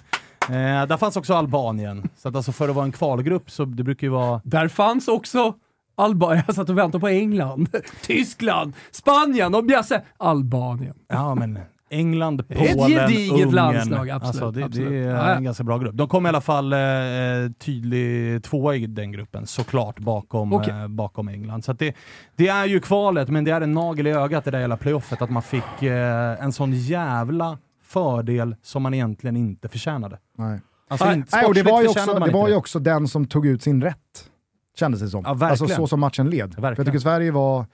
Eh, 0.50 0.88
där 0.88 0.98
fanns 0.98 1.18
också 1.18 1.34
Albanien. 1.34 2.10
Så 2.18 2.30
att 2.30 2.36
alltså 2.36 2.52
för 2.52 2.70
att 2.70 2.76
vara 2.76 2.86
en 2.86 2.92
kvalgrupp 2.92 3.52
så 3.52 3.66
det 3.66 3.84
brukar 3.84 4.08
ju 4.08 4.12
vara... 4.12 4.42
Där 4.44 4.68
fanns 4.68 5.08
också 5.08 5.54
Albanien. 5.96 6.44
Jag 6.48 6.56
satt 6.56 6.70
och 6.70 6.78
väntade 6.78 7.00
på 7.02 7.08
England, 7.08 7.70
Tyskland, 8.02 8.74
Spanien 8.92 9.56
och 9.56 9.64
Bjasse. 9.66 10.02
Albanien. 10.18 10.96
Ja, 11.08 11.36
men 11.36 11.60
England, 11.94 12.44
Det 12.48 12.56
är 12.56 12.66
ett 12.66 12.78
Polen, 12.78 12.90
gediget 12.90 13.32
Ungern. 13.34 13.52
landslag, 13.56 14.10
absolut, 14.10 14.28
Alltså, 14.44 14.52
det, 14.52 14.66
absolut. 14.66 14.90
det 14.90 14.98
är 14.98 15.10
Ja, 15.10 15.30
ja. 15.30 15.36
en 15.36 15.44
ganska 15.44 15.64
bra 15.64 15.78
grupp. 15.78 15.96
De 15.96 16.08
kom 16.08 16.26
i 16.26 16.30
alla 16.30 16.42
fall 16.42 16.74
eh, 16.74 16.80
tydlig 17.60 18.44
tvåa 18.44 18.76
i 18.76 18.86
den 18.88 19.12
gruppen, 19.12 19.48
såklart 19.48 20.00
bakom, 20.00 20.54
Okej. 20.54 20.74
eh, 20.74 20.88
bakom 20.88 21.28
England. 21.28 21.64
Så 21.66 21.72
att 21.72 21.80
det, 21.80 21.96
det 22.36 22.48
är 22.48 22.66
ju 22.66 22.80
kvalet, 22.80 23.30
men 23.30 23.44
det 23.44 23.52
är 23.52 23.62
en 23.62 23.72
nagel 23.74 24.08
i 24.08 24.12
ögat 24.12 24.44
det 24.46 24.52
där 24.52 24.60
hela 24.60 24.78
playoffet, 24.78 25.22
att 25.22 25.30
man 25.30 25.42
fick 25.44 25.84
eh, 25.84 26.44
en 26.44 26.52
sån 26.54 26.74
jävla 26.74 27.58
fördel 27.84 28.56
som 28.64 28.84
man 28.84 28.94
egentligen 28.94 29.36
inte 29.38 29.70
förtjänade. 29.70 30.18
Nej. 30.38 30.60
Alltså, 30.88 31.06
Nej, 31.06 31.16
inte, 31.16 31.36
Nej, 31.38 31.46
och 31.46 31.54
det 31.54 31.64
var 31.64 31.82
ju 31.82 31.88
också, 31.88 32.20
det 32.20 32.32
var 32.32 32.48
ju 32.50 32.56
också 32.56 32.80
den 32.80 33.08
som 33.08 33.26
tog 33.26 33.46
ut 33.46 33.64
sin 33.64 33.82
rätt, 33.84 33.98
kändes 34.80 35.02
det 35.02 35.08
som. 35.10 35.24
Ja, 35.26 35.34
verkligen. 35.34 35.50
alltså 35.52 35.68
så 35.68 35.88
som 35.88 36.00
matchen 36.00 36.30
led. 36.30 36.54
För 36.54 36.58
jag 36.58 36.62
Verkligen. 36.62 36.86
tycker 36.86 37.00
Sverige 37.00 37.32
var... 37.32 37.66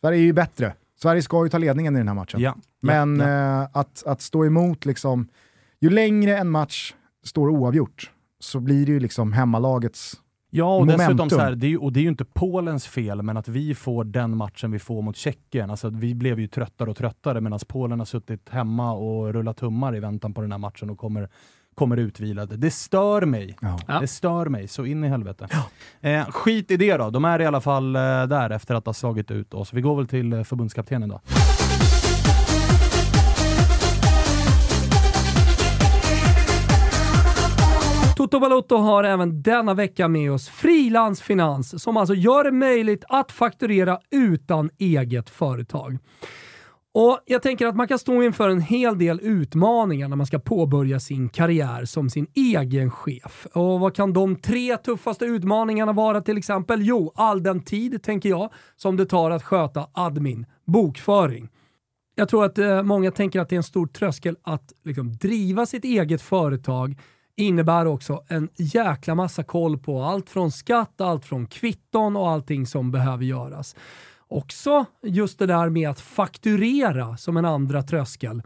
Sverige 0.00 0.18
är 0.18 0.22
ju 0.22 0.32
bättre. 0.32 0.72
Sverige 1.02 1.22
ska 1.22 1.44
ju 1.44 1.48
ta 1.50 1.58
ledningen 1.58 1.96
i 1.96 1.98
den 1.98 2.08
här 2.08 2.14
matchen. 2.14 2.40
Ja, 2.40 2.56
Men 2.82 3.20
ja, 3.20 3.28
ja. 3.28 3.62
Eh, 3.62 3.68
att, 3.72 4.02
att 4.06 4.20
stå 4.20 4.44
emot, 4.44 4.84
liksom, 4.84 5.28
ju 5.80 5.90
längre 5.90 6.38
en 6.38 6.50
match 6.50 6.94
står 7.24 7.48
oavgjort 7.48 8.10
så 8.40 8.60
blir 8.60 8.86
det 8.86 8.92
ju 8.92 9.00
liksom 9.00 9.32
hemmalagets 9.32 10.20
Ja, 10.52 10.76
och 10.76 10.86
dessutom 10.86 11.06
momentum. 11.06 11.30
så 11.30 11.38
här, 11.38 11.54
det 11.54 11.66
är 11.66 11.68
ju, 11.68 11.76
och 11.76 11.92
det 11.92 12.00
är 12.00 12.02
ju 12.02 12.08
inte 12.08 12.24
Polens 12.24 12.86
fel, 12.86 13.22
men 13.22 13.36
att 13.36 13.48
vi 13.48 13.74
får 13.74 14.04
den 14.04 14.36
matchen 14.36 14.70
vi 14.70 14.78
får 14.78 15.02
mot 15.02 15.16
Tjeckien. 15.16 15.70
Alltså, 15.70 15.88
vi 15.88 16.14
blev 16.14 16.40
ju 16.40 16.46
tröttare 16.46 16.90
och 16.90 16.96
tröttare 16.96 17.40
medan 17.40 17.58
Polen 17.68 17.98
har 17.98 18.06
suttit 18.06 18.48
hemma 18.48 18.92
och 18.92 19.32
rullat 19.32 19.56
tummar 19.56 19.96
i 19.96 20.00
väntan 20.00 20.34
på 20.34 20.40
den 20.40 20.52
här 20.52 20.58
matchen 20.58 20.90
och 20.90 20.98
kommer, 20.98 21.28
kommer 21.74 21.96
utvilade. 21.96 22.56
Det 22.56 22.70
stör 22.70 23.22
mig. 23.22 23.56
Ja. 23.60 23.78
Ja. 23.88 24.00
Det 24.00 24.06
stör 24.06 24.46
mig 24.46 24.68
så 24.68 24.84
in 24.84 25.04
i 25.04 25.08
helvete. 25.08 25.48
Eh, 26.00 26.24
skit 26.26 26.70
i 26.70 26.76
det 26.76 26.96
då. 26.96 27.10
De 27.10 27.24
är 27.24 27.40
i 27.40 27.46
alla 27.46 27.60
fall 27.60 27.96
eh, 27.96 28.00
där 28.02 28.50
efter 28.50 28.74
att 28.74 28.86
ha 28.86 28.92
slagit 28.92 29.30
ut 29.30 29.54
oss. 29.54 29.72
Vi 29.72 29.80
går 29.80 29.96
väl 29.96 30.08
till 30.08 30.32
eh, 30.32 30.42
förbundskaptenen 30.42 31.08
då. 31.08 31.20
Toto 38.20 38.40
Balotto 38.40 38.76
har 38.76 39.04
även 39.04 39.42
denna 39.42 39.74
vecka 39.74 40.08
med 40.08 40.32
oss 40.32 40.48
Frilansfinans 40.48 41.82
som 41.82 41.96
alltså 41.96 42.14
gör 42.14 42.44
det 42.44 42.52
möjligt 42.52 43.04
att 43.08 43.32
fakturera 43.32 43.98
utan 44.10 44.70
eget 44.78 45.30
företag. 45.30 45.98
Och 46.94 47.20
Jag 47.26 47.42
tänker 47.42 47.66
att 47.66 47.76
man 47.76 47.88
kan 47.88 47.98
stå 47.98 48.22
inför 48.22 48.48
en 48.48 48.60
hel 48.60 48.98
del 48.98 49.20
utmaningar 49.22 50.08
när 50.08 50.16
man 50.16 50.26
ska 50.26 50.38
påbörja 50.38 51.00
sin 51.00 51.28
karriär 51.28 51.84
som 51.84 52.10
sin 52.10 52.26
egen 52.34 52.90
chef. 52.90 53.46
Och 53.52 53.80
Vad 53.80 53.94
kan 53.94 54.12
de 54.12 54.36
tre 54.36 54.76
tuffaste 54.76 55.24
utmaningarna 55.24 55.92
vara 55.92 56.20
till 56.20 56.38
exempel? 56.38 56.82
Jo, 56.82 57.12
all 57.14 57.42
den 57.42 57.64
tid, 57.64 58.02
tänker 58.02 58.28
jag, 58.28 58.52
som 58.76 58.96
det 58.96 59.06
tar 59.06 59.30
att 59.30 59.42
sköta 59.42 59.86
admin, 59.92 60.46
bokföring. 60.66 61.48
Jag 62.14 62.28
tror 62.28 62.44
att 62.44 62.58
eh, 62.58 62.82
många 62.82 63.10
tänker 63.10 63.40
att 63.40 63.48
det 63.48 63.54
är 63.54 63.56
en 63.56 63.62
stor 63.62 63.86
tröskel 63.86 64.36
att 64.42 64.72
liksom, 64.84 65.12
driva 65.12 65.66
sitt 65.66 65.84
eget 65.84 66.22
företag 66.22 66.98
innebär 67.36 67.86
också 67.86 68.24
en 68.28 68.48
jäkla 68.56 69.14
massa 69.14 69.42
koll 69.42 69.78
på 69.78 70.02
allt 70.02 70.30
från 70.30 70.52
skatt, 70.52 71.00
allt 71.00 71.24
från 71.24 71.46
kvitton 71.46 72.16
och 72.16 72.30
allting 72.30 72.66
som 72.66 72.90
behöver 72.90 73.24
göras. 73.24 73.76
Också 74.30 74.84
just 75.02 75.38
det 75.38 75.46
där 75.46 75.68
med 75.68 75.90
att 75.90 76.00
fakturera 76.00 77.16
som 77.16 77.36
en 77.36 77.44
andra 77.44 77.82
tröskel. 77.82 78.42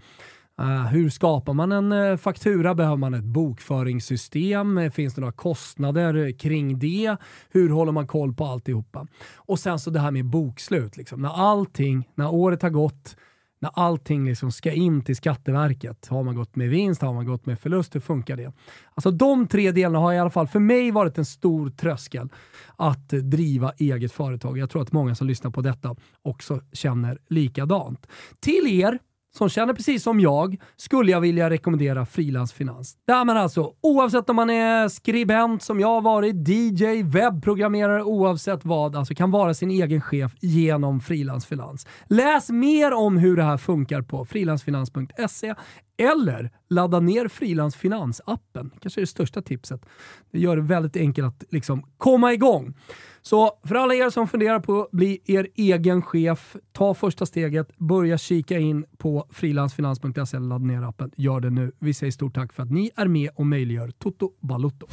Uh, 0.60 0.86
hur 0.86 1.10
skapar 1.10 1.52
man 1.52 1.72
en 1.72 1.92
uh, 1.92 2.16
faktura? 2.16 2.74
Behöver 2.74 2.96
man 2.96 3.14
ett 3.14 3.24
bokföringssystem? 3.24 4.78
Eh, 4.78 4.90
finns 4.90 5.14
det 5.14 5.20
några 5.20 5.32
kostnader 5.32 6.38
kring 6.38 6.78
det? 6.78 7.16
Hur 7.50 7.70
håller 7.70 7.92
man 7.92 8.06
koll 8.06 8.34
på 8.34 8.44
alltihopa? 8.44 9.06
Och 9.36 9.58
sen 9.58 9.78
så 9.78 9.90
det 9.90 10.00
här 10.00 10.10
med 10.10 10.24
bokslut. 10.24 10.96
Liksom. 10.96 11.22
När 11.22 11.50
allting, 11.50 12.08
när 12.14 12.34
året 12.34 12.62
har 12.62 12.70
gått, 12.70 13.16
när 13.64 13.71
allting 13.75 14.25
liksom 14.25 14.52
ska 14.52 14.73
in 14.73 15.02
till 15.04 15.16
Skatteverket. 15.16 16.06
Har 16.09 16.23
man 16.23 16.35
gått 16.35 16.56
med 16.56 16.68
vinst? 16.68 17.02
Har 17.02 17.12
man 17.12 17.26
gått 17.26 17.47
med 17.47 17.59
förlust? 17.59 17.94
Hur 17.94 18.00
funkar 18.00 18.37
det? 18.37 18.52
Alltså 18.94 19.11
de 19.11 19.47
tre 19.47 19.73
delarna 19.73 19.99
har 19.99 20.12
i 20.12 20.18
alla 20.18 20.30
fall 20.30 20.47
för 20.47 20.61
mig 20.61 20.90
varit 20.90 21.18
en 21.18 21.25
stor 21.25 21.71
tröskel 21.71 22.28
att 22.76 23.09
driva 23.09 23.73
eget 23.76 24.12
företag. 24.12 24.59
Jag 24.59 24.71
tror 24.71 24.83
att 24.83 24.92
många 24.92 25.14
som 25.14 25.26
lyssnar 25.26 25.50
på 25.50 25.61
detta 25.61 25.97
också 26.23 26.61
känner 26.73 27.18
likadant. 27.28 28.06
Till 28.40 28.66
er 28.66 28.99
som 29.36 29.48
känner 29.48 29.74
precis 29.74 30.02
som 30.02 30.20
jag 30.20 30.56
skulle 30.76 31.10
jag 31.10 31.20
vilja 31.20 31.50
rekommendera 31.50 32.06
Frilansfinans. 32.06 32.96
Där 33.06 33.24
man 33.24 33.36
alltså, 33.36 33.72
oavsett 33.80 34.30
om 34.30 34.36
man 34.36 34.50
är 34.50 34.88
skribent 34.88 35.62
som 35.62 35.80
jag 35.80 35.88
har 35.88 36.00
varit, 36.00 36.48
DJ, 36.48 37.02
webbprogrammerare, 37.02 38.02
oavsett 38.02 38.64
vad, 38.64 38.96
alltså 38.96 39.14
kan 39.14 39.30
vara 39.30 39.54
sin 39.54 39.70
egen 39.70 40.00
chef 40.00 40.32
genom 40.40 41.00
Frilansfinans. 41.00 41.86
Läs 42.08 42.50
mer 42.50 42.92
om 42.92 43.18
hur 43.18 43.36
det 43.36 43.42
här 43.42 43.56
funkar 43.56 44.02
på 44.02 44.24
frilansfinans.se 44.24 45.54
eller 45.96 46.50
ladda 46.68 47.00
ner 47.00 47.28
Frilansfinans-appen. 47.28 48.70
kanske 48.80 49.00
är 49.00 49.02
det 49.02 49.06
största 49.06 49.42
tipset. 49.42 49.86
Det 50.30 50.38
gör 50.38 50.56
det 50.56 50.62
väldigt 50.62 50.96
enkelt 50.96 51.26
att 51.26 51.44
liksom 51.52 51.84
komma 51.98 52.32
igång. 52.32 52.74
Så 53.22 53.50
för 53.64 53.74
alla 53.74 53.94
er 53.94 54.10
som 54.10 54.28
funderar 54.28 54.60
på 54.60 54.82
att 54.82 54.90
bli 54.90 55.20
er 55.24 55.48
egen 55.54 56.02
chef, 56.02 56.56
ta 56.72 56.94
första 56.94 57.26
steget, 57.26 57.78
börja 57.78 58.18
kika 58.18 58.58
in 58.58 58.84
på 58.98 59.26
frilansfinans.se 59.30 60.36
eller 60.36 60.48
ladda 60.48 60.64
ner 60.64 60.82
appen. 60.82 61.10
Gör 61.16 61.40
det 61.40 61.50
nu. 61.50 61.72
Vi 61.78 61.94
säger 61.94 62.10
stort 62.10 62.34
tack 62.34 62.52
för 62.52 62.62
att 62.62 62.70
ni 62.70 62.90
är 62.96 63.08
med 63.08 63.30
och 63.34 63.46
möjliggör 63.46 63.90
Toto 63.90 64.32
Balutto. 64.40 64.86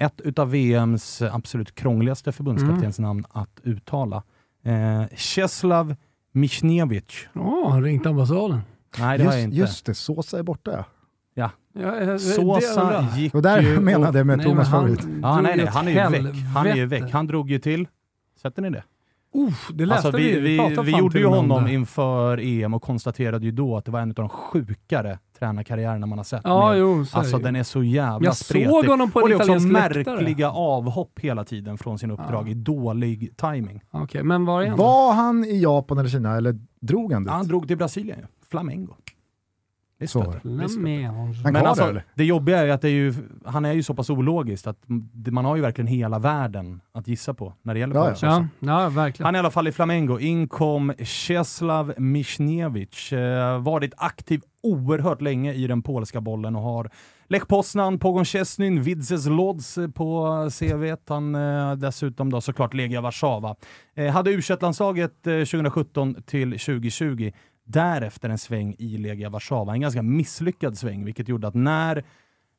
Ett 0.00 0.20
utav 0.20 0.50
VMs 0.50 1.22
absolut 1.22 1.74
krångligaste 1.74 2.32
förbundskaptensnamn 2.32 3.24
att 3.30 3.60
uttala. 3.62 4.22
Eh, 4.64 5.02
Czeslaw 5.16 5.96
Michniewicz. 6.32 7.14
Ja, 7.32 7.68
han 7.70 7.82
ringt 7.82 8.06
ambassaden. 8.06 8.60
Nej, 8.98 9.18
det 9.18 9.24
har 9.24 9.32
jag 9.32 9.40
Just, 9.40 9.44
inte. 9.44 9.56
just 9.56 9.86
det, 9.86 9.94
Sosa 9.94 10.38
är 10.38 10.42
borta 10.42 10.70
ja. 10.72 10.84
Ja. 11.34 11.50
Ja, 11.82 11.96
eh, 12.00 12.06
det 12.06 12.18
Sosa 12.18 13.08
gick 13.16 13.34
Och 13.34 13.42
där 13.42 13.60
ju... 13.62 13.68
jag 13.74 13.82
menade 13.82 14.24
med 14.24 14.38
Nej, 14.38 14.46
Thomas 14.46 14.68
han 14.68 14.80
favorit. 14.80 15.06
Ja, 15.22 15.40
nej, 15.40 15.56
nej, 15.56 15.66
han 15.66 15.88
är 15.88 15.92
ju 15.92 16.22
väck. 16.22 16.34
Han 16.54 16.66
är 16.66 16.74
ju 16.74 16.86
väck. 16.86 17.12
Han 17.12 17.26
drog 17.26 17.50
ju 17.50 17.58
till... 17.58 17.88
Sätter 18.42 18.62
ni 18.62 18.70
det? 18.70 18.84
Uff, 19.34 19.70
det 19.74 19.86
läste 19.86 20.08
Alltså, 20.08 20.22
vi 20.22 20.40
vi. 20.40 20.58
vi, 20.58 20.76
vi 20.84 20.98
gjorde 20.98 21.18
ju 21.18 21.26
honom 21.26 21.68
inför 21.68 22.38
EM 22.38 22.74
och 22.74 22.82
konstaterade 22.82 23.44
ju 23.44 23.52
då 23.52 23.76
att 23.76 23.84
det 23.84 23.90
var 23.90 24.00
en 24.00 24.08
av 24.08 24.14
de 24.14 24.28
sjukare 24.28 25.18
tränarkarriärerna 25.40 26.06
man 26.06 26.18
har 26.18 26.24
sett. 26.24 26.40
Ja, 26.44 26.68
med- 26.70 26.78
jo, 26.78 27.04
Alltså 27.12 27.38
den 27.38 27.56
är 27.56 27.62
så 27.62 27.82
jävla 27.82 28.26
Jag 28.28 28.36
spretig. 28.36 28.68
såg 28.70 28.84
honom 28.86 29.10
på 29.10 29.18
en 29.18 29.22
och 29.22 29.28
det 29.28 29.34
är 29.34 29.36
också 29.36 29.44
italiensk 29.52 29.72
läktare. 29.96 30.16
märkliga 30.16 30.50
avhopp 30.50 31.18
hela 31.20 31.44
tiden 31.44 31.78
från 31.78 31.98
sin 31.98 32.10
uppdrag 32.10 32.48
i 32.48 32.54
dålig 32.54 33.36
timing. 33.36 33.80
Okej, 33.90 34.22
men 34.22 34.44
var 34.44 34.62
är 34.62 34.68
han? 34.68 34.78
Var 34.78 35.12
han 35.12 35.44
i 35.44 35.60
Japan 35.62 35.98
eller 35.98 36.08
Kina 36.08 36.36
eller 36.36 36.58
drog 36.80 37.12
han 37.12 37.22
dit? 37.22 37.30
Ja, 37.30 37.36
han 37.36 37.46
drog 37.48 37.68
till 37.68 37.76
Brasilien 37.76 38.18
ju. 38.18 38.24
Flamengo. 38.50 38.94
Visst 40.00 40.12
Så 40.12 40.34
Visst. 40.42 40.76
Han 41.44 41.52
Men 41.52 41.66
alltså, 41.66 42.00
det 42.14 42.24
jobbiga 42.24 42.58
är 42.58 42.64
ju 42.64 42.70
att 42.70 42.82
det 42.82 42.88
är 42.88 42.92
ju, 42.92 43.14
han 43.44 43.64
är 43.64 43.72
ju 43.72 43.82
så 43.82 43.94
pass 43.94 44.10
ologiskt 44.10 44.66
att 44.66 44.78
man 45.30 45.44
har 45.44 45.56
ju 45.56 45.62
verkligen 45.62 45.86
hela 45.86 46.18
världen 46.18 46.80
att 46.92 47.08
gissa 47.08 47.34
på 47.34 47.54
när 47.62 47.74
det 47.74 47.80
gäller 47.80 47.94
Ja, 47.94 48.14
ja. 48.22 48.46
Ja, 48.60 48.88
verkligen. 48.88 49.24
Han 49.26 49.34
är 49.34 49.38
i 49.38 49.40
alla 49.40 49.50
fall 49.50 49.68
i 49.68 49.72
Flamengo. 49.72 50.18
In 50.18 50.48
kom 50.48 50.92
Czeslaw 51.04 51.94
Michniewicz. 52.00 53.12
Eh, 53.12 53.62
varit 53.62 53.92
aktiv 53.96 54.42
oerhört 54.62 55.20
länge 55.20 55.52
i 55.52 55.66
den 55.66 55.82
polska 55.82 56.20
bollen 56.20 56.56
och 56.56 56.62
har 56.62 56.90
Lech 57.28 57.46
Poznan, 57.46 57.98
Pogon 57.98 58.24
Szczesny, 58.24 58.78
Widzew 58.80 59.30
Lodz 59.30 59.78
på 59.94 60.48
CV. 60.58 60.96
Han 61.08 61.34
eh, 61.34 61.74
dessutom 61.74 62.30
då 62.30 62.40
såklart 62.40 62.74
Legia 62.74 63.00
Warszawa. 63.00 63.56
Eh, 63.94 64.12
hade 64.12 64.30
u 64.30 64.40
landslaget 64.60 65.26
eh, 65.26 65.32
2017 65.32 66.22
till 66.26 66.50
2020. 66.50 67.30
Därefter 67.72 68.28
en 68.28 68.38
sväng 68.38 68.74
i 68.78 68.98
Legia 68.98 69.28
Warszawa. 69.28 69.74
En 69.74 69.80
ganska 69.80 70.02
misslyckad 70.02 70.78
sväng, 70.78 71.04
vilket 71.04 71.28
gjorde 71.28 71.48
att 71.48 71.54
när 71.54 72.04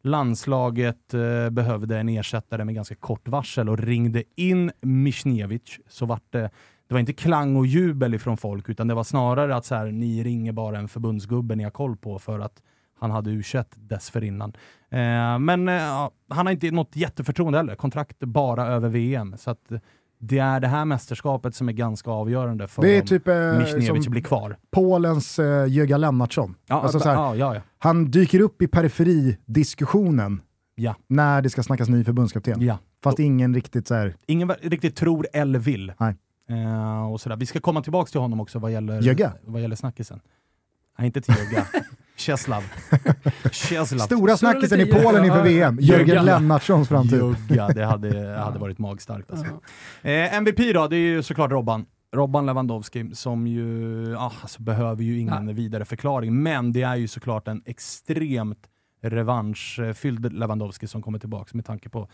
landslaget 0.03 1.13
eh, 1.13 1.50
behövde 1.50 2.00
en 2.00 2.10
ersättare 2.10 2.65
med 2.65 2.75
ganska 2.75 2.96
kort 2.96 3.27
varsel 3.27 3.70
och 3.70 3.80
ringde 3.80 4.24
in 4.36 4.72
Michniewicz 4.82 5.80
så 5.88 6.06
vart 6.06 6.32
det 6.32 6.50
det 6.91 6.96
var 6.96 7.00
inte 7.00 7.13
klang 7.13 7.56
och 7.56 7.68
jubel 7.68 8.13
ifrån 8.13 8.38
folk, 8.38 8.70
utan 8.70 8.88
det 8.88 8.94
var 8.94 9.03
snarare 9.03 9.56
att 9.56 9.65
så 9.65 9.75
här, 9.75 9.91
ni 9.91 10.24
ringer 10.24 10.51
bara 10.51 10.77
en 10.77 10.88
förbundsgubbe 10.88 11.56
ni 11.56 11.63
har 11.63 11.72
koll 11.72 11.98
på 11.98 12.20
för 12.20 12.39
att 12.39 12.62
han 13.00 13.12
hade 13.12 13.32
u 13.32 13.44
dessförinnan. 13.75 14.53
Eh, 14.89 15.39
men 15.39 15.68
eh, 15.68 16.10
han 16.30 16.46
har 16.46 16.51
inte 16.51 16.72
något 16.72 16.96
jätteförtroende 16.96 17.60
heller. 17.60 17.75
Kontrakt 17.75 18.20
bara 18.20 18.68
över 18.68 18.89
VM. 18.89 19.36
Så 19.38 19.51
att 19.51 19.72
det 20.24 20.38
är 20.40 20.60
det 20.60 20.68
här 20.68 20.86
mästerskapet 20.86 21.56
som 21.56 21.70
är 21.70 21.74
ganska 21.74 22.12
avgörande 22.12 22.68
för 22.68 22.82
Det 22.82 22.90
är 22.98 23.01
om 23.01 23.08
typ 23.08 23.28
eh, 23.28 23.58
Michniewicz 23.58 24.08
blir 24.08 24.22
kvar. 24.22 24.58
Polens 24.72 25.40
eh, 25.40 25.66
Jöga 25.68 25.98
Lennartsson. 25.98 26.56
Ja, 26.68 26.82
Alltså 26.82 27.00
så 27.00 27.10
här, 27.10 27.36
ja, 27.36 27.56
ja. 27.56 27.62
Han 27.78 28.12
dyker 28.12 28.40
upp 28.40 28.62
i 28.62 28.68
periferidiskussionen 28.68 30.42
Ja. 30.75 30.96
när 31.08 31.42
det 31.42 31.50
ska 31.50 31.63
snackas 31.63 31.90
ny 31.90 32.04
förbundskapten. 32.04 32.72
Fast 33.04 33.20
ingen 33.20 33.56
riktigt 33.56 33.88
så 33.88 33.96
här, 33.96 34.16
Ingen 34.25 34.50
riktigt 34.50 34.96
tror 34.96 35.28
eller 35.34 35.60
vill. 35.60 35.94
Eh, 36.50 37.12
och 37.12 37.22
sådär. 37.22 37.36
Vi 37.36 37.46
ska 37.46 37.60
komma 37.60 37.82
tillbaka 37.82 38.12
till 38.12 38.20
honom 38.22 38.40
också 38.40 38.60
vad 38.60 38.72
gäller, 38.72 39.40
vad 39.46 39.62
gäller 39.62 39.75
snackisen. 39.75 40.20
Nej, 40.98 41.06
inte 41.08 41.22
till 41.22 41.36
Jögga. 41.38 41.66
Czeslaw. 42.22 42.63
Czeslaw. 43.51 44.00
stora 44.06 44.38
snackisen 44.38 44.80
i 44.80 44.86
Polen 44.86 45.25
inför. 45.25 45.44
VM. 45.44 45.78
Jörgen 45.82 46.25
Lennartssons 46.25 46.88
framtid. 46.88 47.20
Jögga, 47.20 47.68
det 47.68 47.86
hade, 47.86 48.36
hade 48.38 48.60
varit 48.60 48.80
magstarkt 48.80 49.32
alltså. 49.32 49.46
Eh, 50.01 50.36
MVP 50.36 50.74
då, 50.74 50.88
det 50.88 50.96
är 50.96 51.00
ju 51.00 51.24
såklart 51.24 51.51
Robban. 51.51 51.86
Robban 52.16 52.46
Lewandowski 52.46 53.10
som 53.16 53.48
ju 53.48 54.16
ah, 54.16 54.32
alltså, 54.42 54.62
behöver 54.62 55.04
ju 55.04 55.20
ingen 55.20 55.56
vidare 55.56 55.86
förklaring, 55.86 56.44
men 56.44 56.72
det 56.72 56.82
är 56.82 56.96
ju 56.96 57.08
såklart 57.08 57.48
en 57.48 57.62
extremt 57.66 58.68
revanschfylld 59.01 60.34
Lewandowski 60.34 60.88
som 60.88 61.01
kommer 61.01 61.20
tillbaka 61.20 61.51
med 61.54 61.66
tanke 61.66 61.90
på 61.90 62.10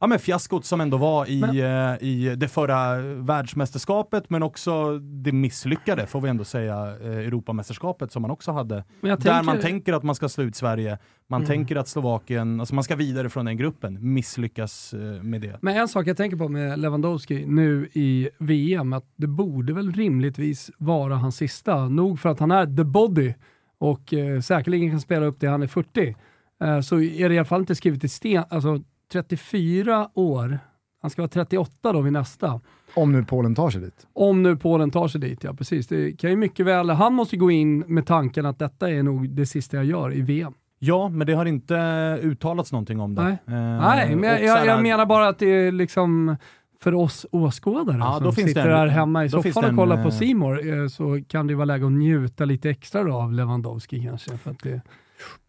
ja, 0.00 0.06
men 0.06 0.18
fiaskot 0.18 0.64
som 0.64 0.80
ändå 0.80 0.96
var 0.96 1.30
i, 1.30 1.40
men, 1.40 1.50
eh, 1.50 2.02
i 2.02 2.34
det 2.36 2.48
förra 2.48 2.96
världsmästerskapet, 3.02 4.30
men 4.30 4.42
också 4.42 4.98
det 4.98 5.32
misslyckade, 5.32 6.06
får 6.06 6.20
vi 6.20 6.28
ändå 6.28 6.44
säga, 6.44 6.96
eh, 7.02 7.18
Europamästerskapet 7.18 8.12
som 8.12 8.22
man 8.22 8.30
också 8.30 8.52
hade. 8.52 8.84
Där 9.00 9.16
tänker... 9.16 9.42
man 9.42 9.60
tänker 9.60 9.92
att 9.92 10.02
man 10.02 10.14
ska 10.14 10.28
slå 10.28 10.44
ut 10.44 10.56
Sverige, 10.56 10.98
man 11.26 11.40
mm. 11.40 11.48
tänker 11.48 11.76
att 11.76 11.88
Slovakien, 11.88 12.60
alltså 12.60 12.74
man 12.74 12.84
ska 12.84 12.96
vidare 12.96 13.30
från 13.30 13.44
den 13.44 13.56
gruppen, 13.56 13.98
misslyckas 14.14 14.94
eh, 14.94 15.22
med 15.22 15.40
det. 15.40 15.58
Men 15.62 15.76
en 15.76 15.88
sak 15.88 16.06
jag 16.06 16.16
tänker 16.16 16.36
på 16.36 16.48
med 16.48 16.78
Lewandowski 16.78 17.46
nu 17.46 17.88
i 17.92 18.28
VM, 18.38 18.92
att 18.92 19.12
det 19.16 19.26
borde 19.26 19.72
väl 19.72 19.92
rimligtvis 19.92 20.70
vara 20.78 21.16
hans 21.16 21.36
sista. 21.36 21.88
Nog 21.88 22.20
för 22.20 22.28
att 22.28 22.40
han 22.40 22.50
är 22.50 22.76
the 22.76 22.84
body 22.84 23.34
och 23.78 24.14
eh, 24.14 24.40
säkerligen 24.40 24.90
kan 24.90 25.00
spela 25.00 25.26
upp 25.26 25.40
det 25.40 25.46
han 25.46 25.62
är 25.62 25.66
40. 25.66 26.16
Eh, 26.62 26.80
så 26.80 27.00
är 27.00 27.28
det 27.28 27.34
i 27.34 27.38
alla 27.38 27.44
fall 27.44 27.60
inte 27.60 27.74
skrivet 27.74 28.04
i 28.04 28.08
sten. 28.08 28.44
Alltså 28.50 28.80
34 29.12 30.08
år, 30.14 30.58
han 31.02 31.10
ska 31.10 31.22
vara 31.22 31.28
38 31.28 31.92
då 31.92 32.00
vid 32.00 32.12
nästa. 32.12 32.60
Om 32.94 33.12
nu 33.12 33.24
Polen 33.24 33.54
tar 33.54 33.70
sig 33.70 33.80
dit. 33.80 34.06
Om 34.12 34.42
nu 34.42 34.56
Polen 34.56 34.90
tar 34.90 35.08
sig 35.08 35.20
dit, 35.20 35.44
ja 35.44 35.54
precis. 35.54 35.86
Det 35.86 36.12
kan 36.12 36.30
ju 36.30 36.36
mycket 36.36 36.66
väl, 36.66 36.90
han 36.90 37.14
måste 37.14 37.36
gå 37.36 37.50
in 37.50 37.78
med 37.78 38.06
tanken 38.06 38.46
att 38.46 38.58
detta 38.58 38.90
är 38.90 39.02
nog 39.02 39.30
det 39.30 39.46
sista 39.46 39.76
jag 39.76 39.86
gör 39.86 40.14
i 40.14 40.22
VM. 40.22 40.54
Ja, 40.78 41.08
men 41.08 41.26
det 41.26 41.32
har 41.32 41.46
inte 41.46 41.74
uttalats 42.22 42.72
någonting 42.72 43.00
om 43.00 43.14
det. 43.14 43.22
Nej, 43.22 43.32
eh, 43.32 43.80
Nej 43.80 44.16
men 44.16 44.30
jag, 44.30 44.44
jag, 44.44 44.66
jag, 44.66 44.82
menar 44.82 45.06
bara 45.06 45.28
att 45.28 45.38
det 45.38 45.46
är 45.46 45.72
liksom 45.72 46.36
för 46.80 46.94
oss 46.94 47.26
åskådare 47.32 47.98
ja, 47.98 48.18
som 48.18 48.32
sitter 48.32 48.68
en, 48.68 48.76
här 48.76 48.86
hemma 48.86 49.24
i 49.24 49.28
soffan 49.28 49.64
och 49.64 49.76
kollar 49.76 49.96
en, 49.96 50.04
på 50.04 50.10
Simor 50.10 50.80
eh, 50.80 50.88
så 50.88 51.20
kan 51.28 51.46
det 51.46 51.54
vara 51.54 51.64
läge 51.64 51.86
att 51.86 51.92
njuta 51.92 52.44
lite 52.44 52.70
extra 52.70 53.04
då 53.04 53.12
av 53.12 53.32
Lewandowski 53.32 54.04
kanske. 54.04 54.38
För 54.38 54.50
att 54.50 54.62
det, 54.62 54.80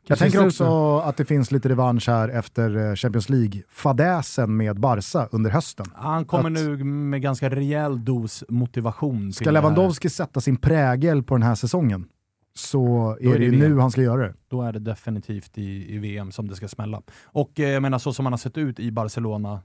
jag 0.08 0.20
tänker 0.20 0.46
också 0.46 0.98
att 0.98 1.18
det 1.18 1.26
finns 1.26 1.52
lite 1.52 1.70
revansch 1.70 2.08
här 2.08 2.30
efter 2.30 2.90
eh, 2.90 2.96
Champions 2.96 3.30
League-fadäsen 3.30 4.58
med 4.58 4.80
Barca 4.80 5.28
under 5.32 5.50
hösten. 5.50 5.86
Han 5.96 6.26
kommer 6.26 6.46
att, 6.46 6.66
nu 6.66 6.84
med 6.84 7.22
ganska 7.22 7.50
rejäl 7.50 8.06
dos 8.06 8.44
motivation. 8.50 9.34
Ska 9.34 9.52
Lewandowski 9.52 10.10
sätta 10.10 10.42
sin 10.42 10.58
prägel 10.58 11.24
på 11.24 11.36
den 11.36 11.44
här 11.44 11.56
säsongen 11.56 12.06
så 12.54 13.18
är, 13.22 13.34
är 13.34 13.40
det, 13.40 13.46
ju 13.46 13.52
nu 13.52 13.80
han 13.80 13.92
ska 13.92 14.02
göra 14.02 14.22
det. 14.28 14.34
Då 14.48 14.62
är 14.62 14.74
det 14.74 14.80
definitivt 14.80 15.58
i, 15.58 15.96
i 15.96 15.98
VM 15.98 16.32
som 16.32 16.48
det 16.48 16.56
ska 16.56 16.68
smälla. 16.68 17.02
Och 17.24 17.60
eh, 17.60 17.70
jag 17.70 17.82
menar 17.82 18.00
så 18.00 18.14
som 18.14 18.26
han 18.26 18.34
har 18.34 18.38
sett 18.38 18.58
ut 18.58 18.80
i 18.80 18.92
Barcelona 18.92 19.60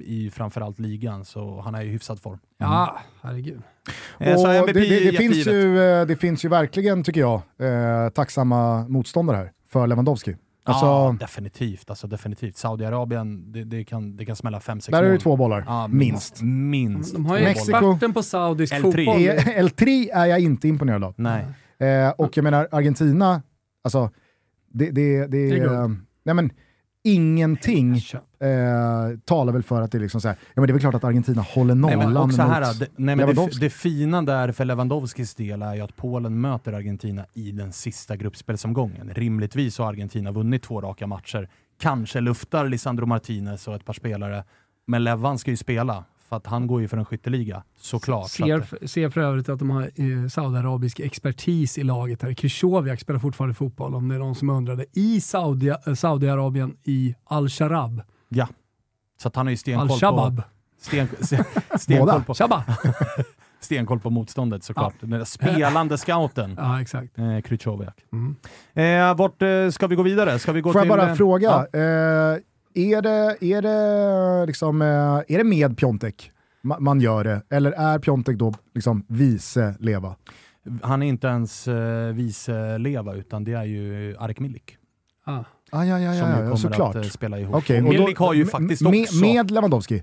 i 0.00 0.30
framförallt 0.30 0.78
ligan, 0.78 1.24
så 1.24 1.60
han 1.60 1.74
är 1.74 1.82
i 1.82 1.88
hyfsad 1.88 2.20
form. 2.20 2.38
Mm. 2.60 2.72
Ja, 2.72 2.98
herregud. 3.22 3.62
Eh, 4.18 4.42
det, 4.66 4.72
det, 4.72 5.10
det 5.10 5.16
finns 5.18 5.46
ju, 5.46 5.82
eh, 5.82 6.06
det 6.06 6.16
finns 6.16 6.44
ju 6.44 6.48
verkligen, 6.48 7.04
tycker 7.04 7.20
jag, 7.20 7.42
eh, 7.58 8.08
tacksamma 8.08 8.88
motståndare 8.88 9.36
här 9.36 9.52
för 9.68 9.86
Lewandowski. 9.86 10.36
Alltså, 10.64 10.86
ja, 10.86 11.16
definitivt. 11.20 11.90
Alltså, 11.90 12.06
definitivt. 12.06 12.56
Saudiarabien, 12.56 13.52
det, 13.52 13.64
det, 13.64 13.84
kan, 13.84 14.16
det 14.16 14.24
kan 14.24 14.36
smälla 14.36 14.58
5-6 14.58 14.90
Där 14.90 15.02
är 15.02 15.12
det 15.12 15.18
två 15.18 15.36
bollar, 15.36 15.64
ja, 15.66 15.88
minst. 15.88 16.42
minst. 16.42 17.14
De 17.14 17.26
har 17.26 17.38
ju 17.38 17.44
experten 17.44 18.12
på 18.12 18.22
saudisk 18.22 18.74
L3. 18.74 18.82
fotboll. 18.82 19.20
L3 19.68 20.10
är 20.14 20.26
jag 20.26 20.40
inte 20.40 20.68
imponerad 20.68 21.04
av. 21.04 21.14
Nej. 21.16 21.44
Eh, 21.78 22.10
och 22.10 22.36
jag 22.36 22.44
menar, 22.44 22.68
Argentina, 22.70 23.42
alltså, 23.84 24.10
det, 24.72 24.90
det, 24.90 25.26
det, 25.26 25.26
det 25.26 25.58
är... 25.58 25.96
Nej, 26.24 26.34
men, 26.34 26.50
ingenting 27.04 28.00
eh, 28.42 29.18
talar 29.24 29.52
väl 29.52 29.62
för 29.62 29.82
att 29.82 29.92
det 29.92 29.98
är 29.98 30.00
liksom 30.00 30.20
så 30.20 30.28
här, 30.28 30.36
ja 30.54 30.60
men 30.60 30.66
det 30.66 30.70
är 30.70 30.72
väl 30.72 30.80
klart 30.80 30.94
att 30.94 31.04
Argentina 31.04 31.42
håller 31.42 31.74
nollan 31.74 31.98
nej, 31.98 32.06
men 32.06 32.16
också 32.16 32.42
här, 32.42 32.60
det, 32.78 32.88
nej, 32.96 33.16
men 33.16 33.34
det, 33.34 33.60
det, 33.60 33.70
fina 33.70 34.22
där 34.22 34.52
för 34.52 34.64
Lewandowskis 34.64 35.34
del 35.34 35.62
är 35.62 35.74
ju 35.74 35.80
att 35.80 35.96
Polen 35.96 36.40
möter 36.40 36.72
Argentina 36.72 37.26
i 37.34 37.52
den 37.52 37.72
sista 37.72 38.16
gruppspelsomgången. 38.16 39.10
Rimligtvis 39.14 39.78
har 39.78 39.86
Argentina 39.86 40.32
vunnit 40.32 40.62
två 40.62 40.80
raka 40.80 41.06
matcher. 41.06 41.48
Kanske 41.80 42.20
luftar 42.20 42.68
Lisandro 42.68 43.06
Martinez 43.06 43.68
och 43.68 43.74
ett 43.74 43.84
par 43.84 43.92
spelare, 43.92 44.44
men 44.86 45.04
Levan 45.04 45.38
ska 45.38 45.50
ju 45.50 45.56
spela 45.56 46.04
för 46.28 46.36
att 46.36 46.46
han 46.46 46.66
går 46.66 46.80
ju 46.80 46.88
för 46.88 46.96
en 46.96 47.04
skytteliga, 47.04 47.62
såklart. 47.76 48.30
Ser, 48.30 48.60
så 48.60 48.76
att, 48.76 48.90
ser 48.90 49.10
för 49.10 49.20
övrigt 49.20 49.48
att 49.48 49.58
de 49.58 49.70
har 49.70 49.82
eh, 49.82 50.28
saudiarabisk 50.28 51.00
expertis 51.00 51.78
i 51.78 51.82
laget 51.82 52.22
här. 52.22 52.34
Krychowiak 52.34 53.00
spelar 53.00 53.20
fortfarande 53.20 53.54
fotboll, 53.54 53.94
om 53.94 54.08
det 54.08 54.14
är 54.14 54.18
någon 54.18 54.34
som 54.34 54.50
undrade, 54.50 54.86
i 54.92 55.20
Saudi, 55.20 55.68
eh, 55.68 55.94
Saudiarabien 55.94 56.76
i 56.84 57.14
Al-Sharab. 57.24 58.02
Ja, 58.34 58.48
så 59.18 59.28
att 59.28 59.36
han 59.36 59.46
har 59.46 59.50
ju 59.50 59.56
stenkoll 59.56 59.88
på... 59.88 60.42
Sten, 60.80 61.08
sten, 61.20 61.44
stenkoll 61.78 62.22
på 62.22 62.34
stenkoll 63.60 64.00
på 64.00 64.10
motståndet 64.10 64.64
såklart. 64.64 64.94
Ja. 65.00 65.06
Den 65.06 65.26
spelande 65.26 65.98
scouten. 65.98 66.54
Ja, 66.58 66.80
exakt. 66.80 67.18
Eh, 67.18 67.40
Krychowiak. 67.40 68.04
Mm. 68.12 68.36
Eh, 69.10 69.16
vart 69.16 69.42
eh, 69.42 69.70
ska 69.70 69.86
vi 69.86 69.96
gå 69.96 70.02
vidare? 70.02 70.38
Ska 70.38 70.52
vi 70.52 70.60
gå 70.60 70.72
Får 70.72 70.80
till, 70.80 70.88
jag 70.88 70.98
bara 70.98 71.16
fråga? 71.16 71.66
Ja. 71.72 71.78
Eh, 71.78 72.38
är 72.74 73.02
det, 73.02 73.36
är 73.40 73.62
det, 73.62 74.46
liksom, 74.46 74.82
eh, 74.82 74.88
är 74.88 75.38
det 75.38 75.44
med 75.44 75.78
Piontek 75.78 76.30
man 76.62 77.00
gör 77.00 77.24
det, 77.24 77.42
eller 77.50 77.72
är 77.72 77.98
Piontek 77.98 78.36
då 78.36 78.54
liksom 78.74 79.04
vice 79.08 79.74
Leva? 79.80 80.16
Han 80.82 81.02
är 81.02 81.06
inte 81.06 81.26
ens 81.26 81.68
uh, 81.68 82.12
vice 82.12 82.78
Leva, 82.78 83.14
utan 83.14 83.44
det 83.44 83.52
är 83.52 83.64
ju 83.64 84.16
Arek 84.18 84.40
Milik. 84.40 84.76
Ah. 85.24 85.44
Ah, 85.74 85.84
ja, 85.84 86.00
ja, 86.00 86.14
ja, 86.14 86.20
som 86.20 86.30
ja, 86.30 86.36
kommer 86.36 86.56
såklart. 86.56 86.96
att 86.96 87.04
uh, 87.04 87.10
spela 87.10 87.38
ihop. 87.38 87.54
Okay, 87.54 87.78
och 87.78 87.84
Milik 87.84 88.18
har 88.18 88.34
ju 88.34 88.46
faktiskt 88.46 88.82
också... 88.86 89.20
Med 89.20 89.50
Lewandowski? 89.50 90.02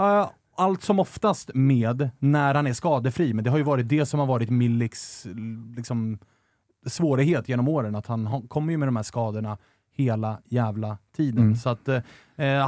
Uh, 0.00 0.28
allt 0.56 0.82
som 0.82 0.98
oftast 0.98 1.50
med 1.54 2.10
när 2.18 2.54
han 2.54 2.66
är 2.66 2.72
skadefri, 2.72 3.34
men 3.34 3.44
det 3.44 3.50
har 3.50 3.58
ju 3.58 3.64
varit 3.64 3.88
det 3.88 4.06
som 4.06 4.20
har 4.20 4.26
varit 4.26 4.50
Miliks 4.50 5.26
liksom, 5.76 6.18
svårighet 6.86 7.48
genom 7.48 7.68
åren, 7.68 7.94
att 7.94 8.06
han 8.06 8.48
kommer 8.48 8.72
ju 8.72 8.78
med 8.78 8.88
de 8.88 8.96
här 8.96 9.02
skadorna 9.02 9.58
hela 9.96 10.38
jävla 10.44 10.98
tiden. 11.16 11.42
Mm. 11.42 11.56
Så 11.56 11.68
att, 11.68 11.88
eh, 11.88 12.02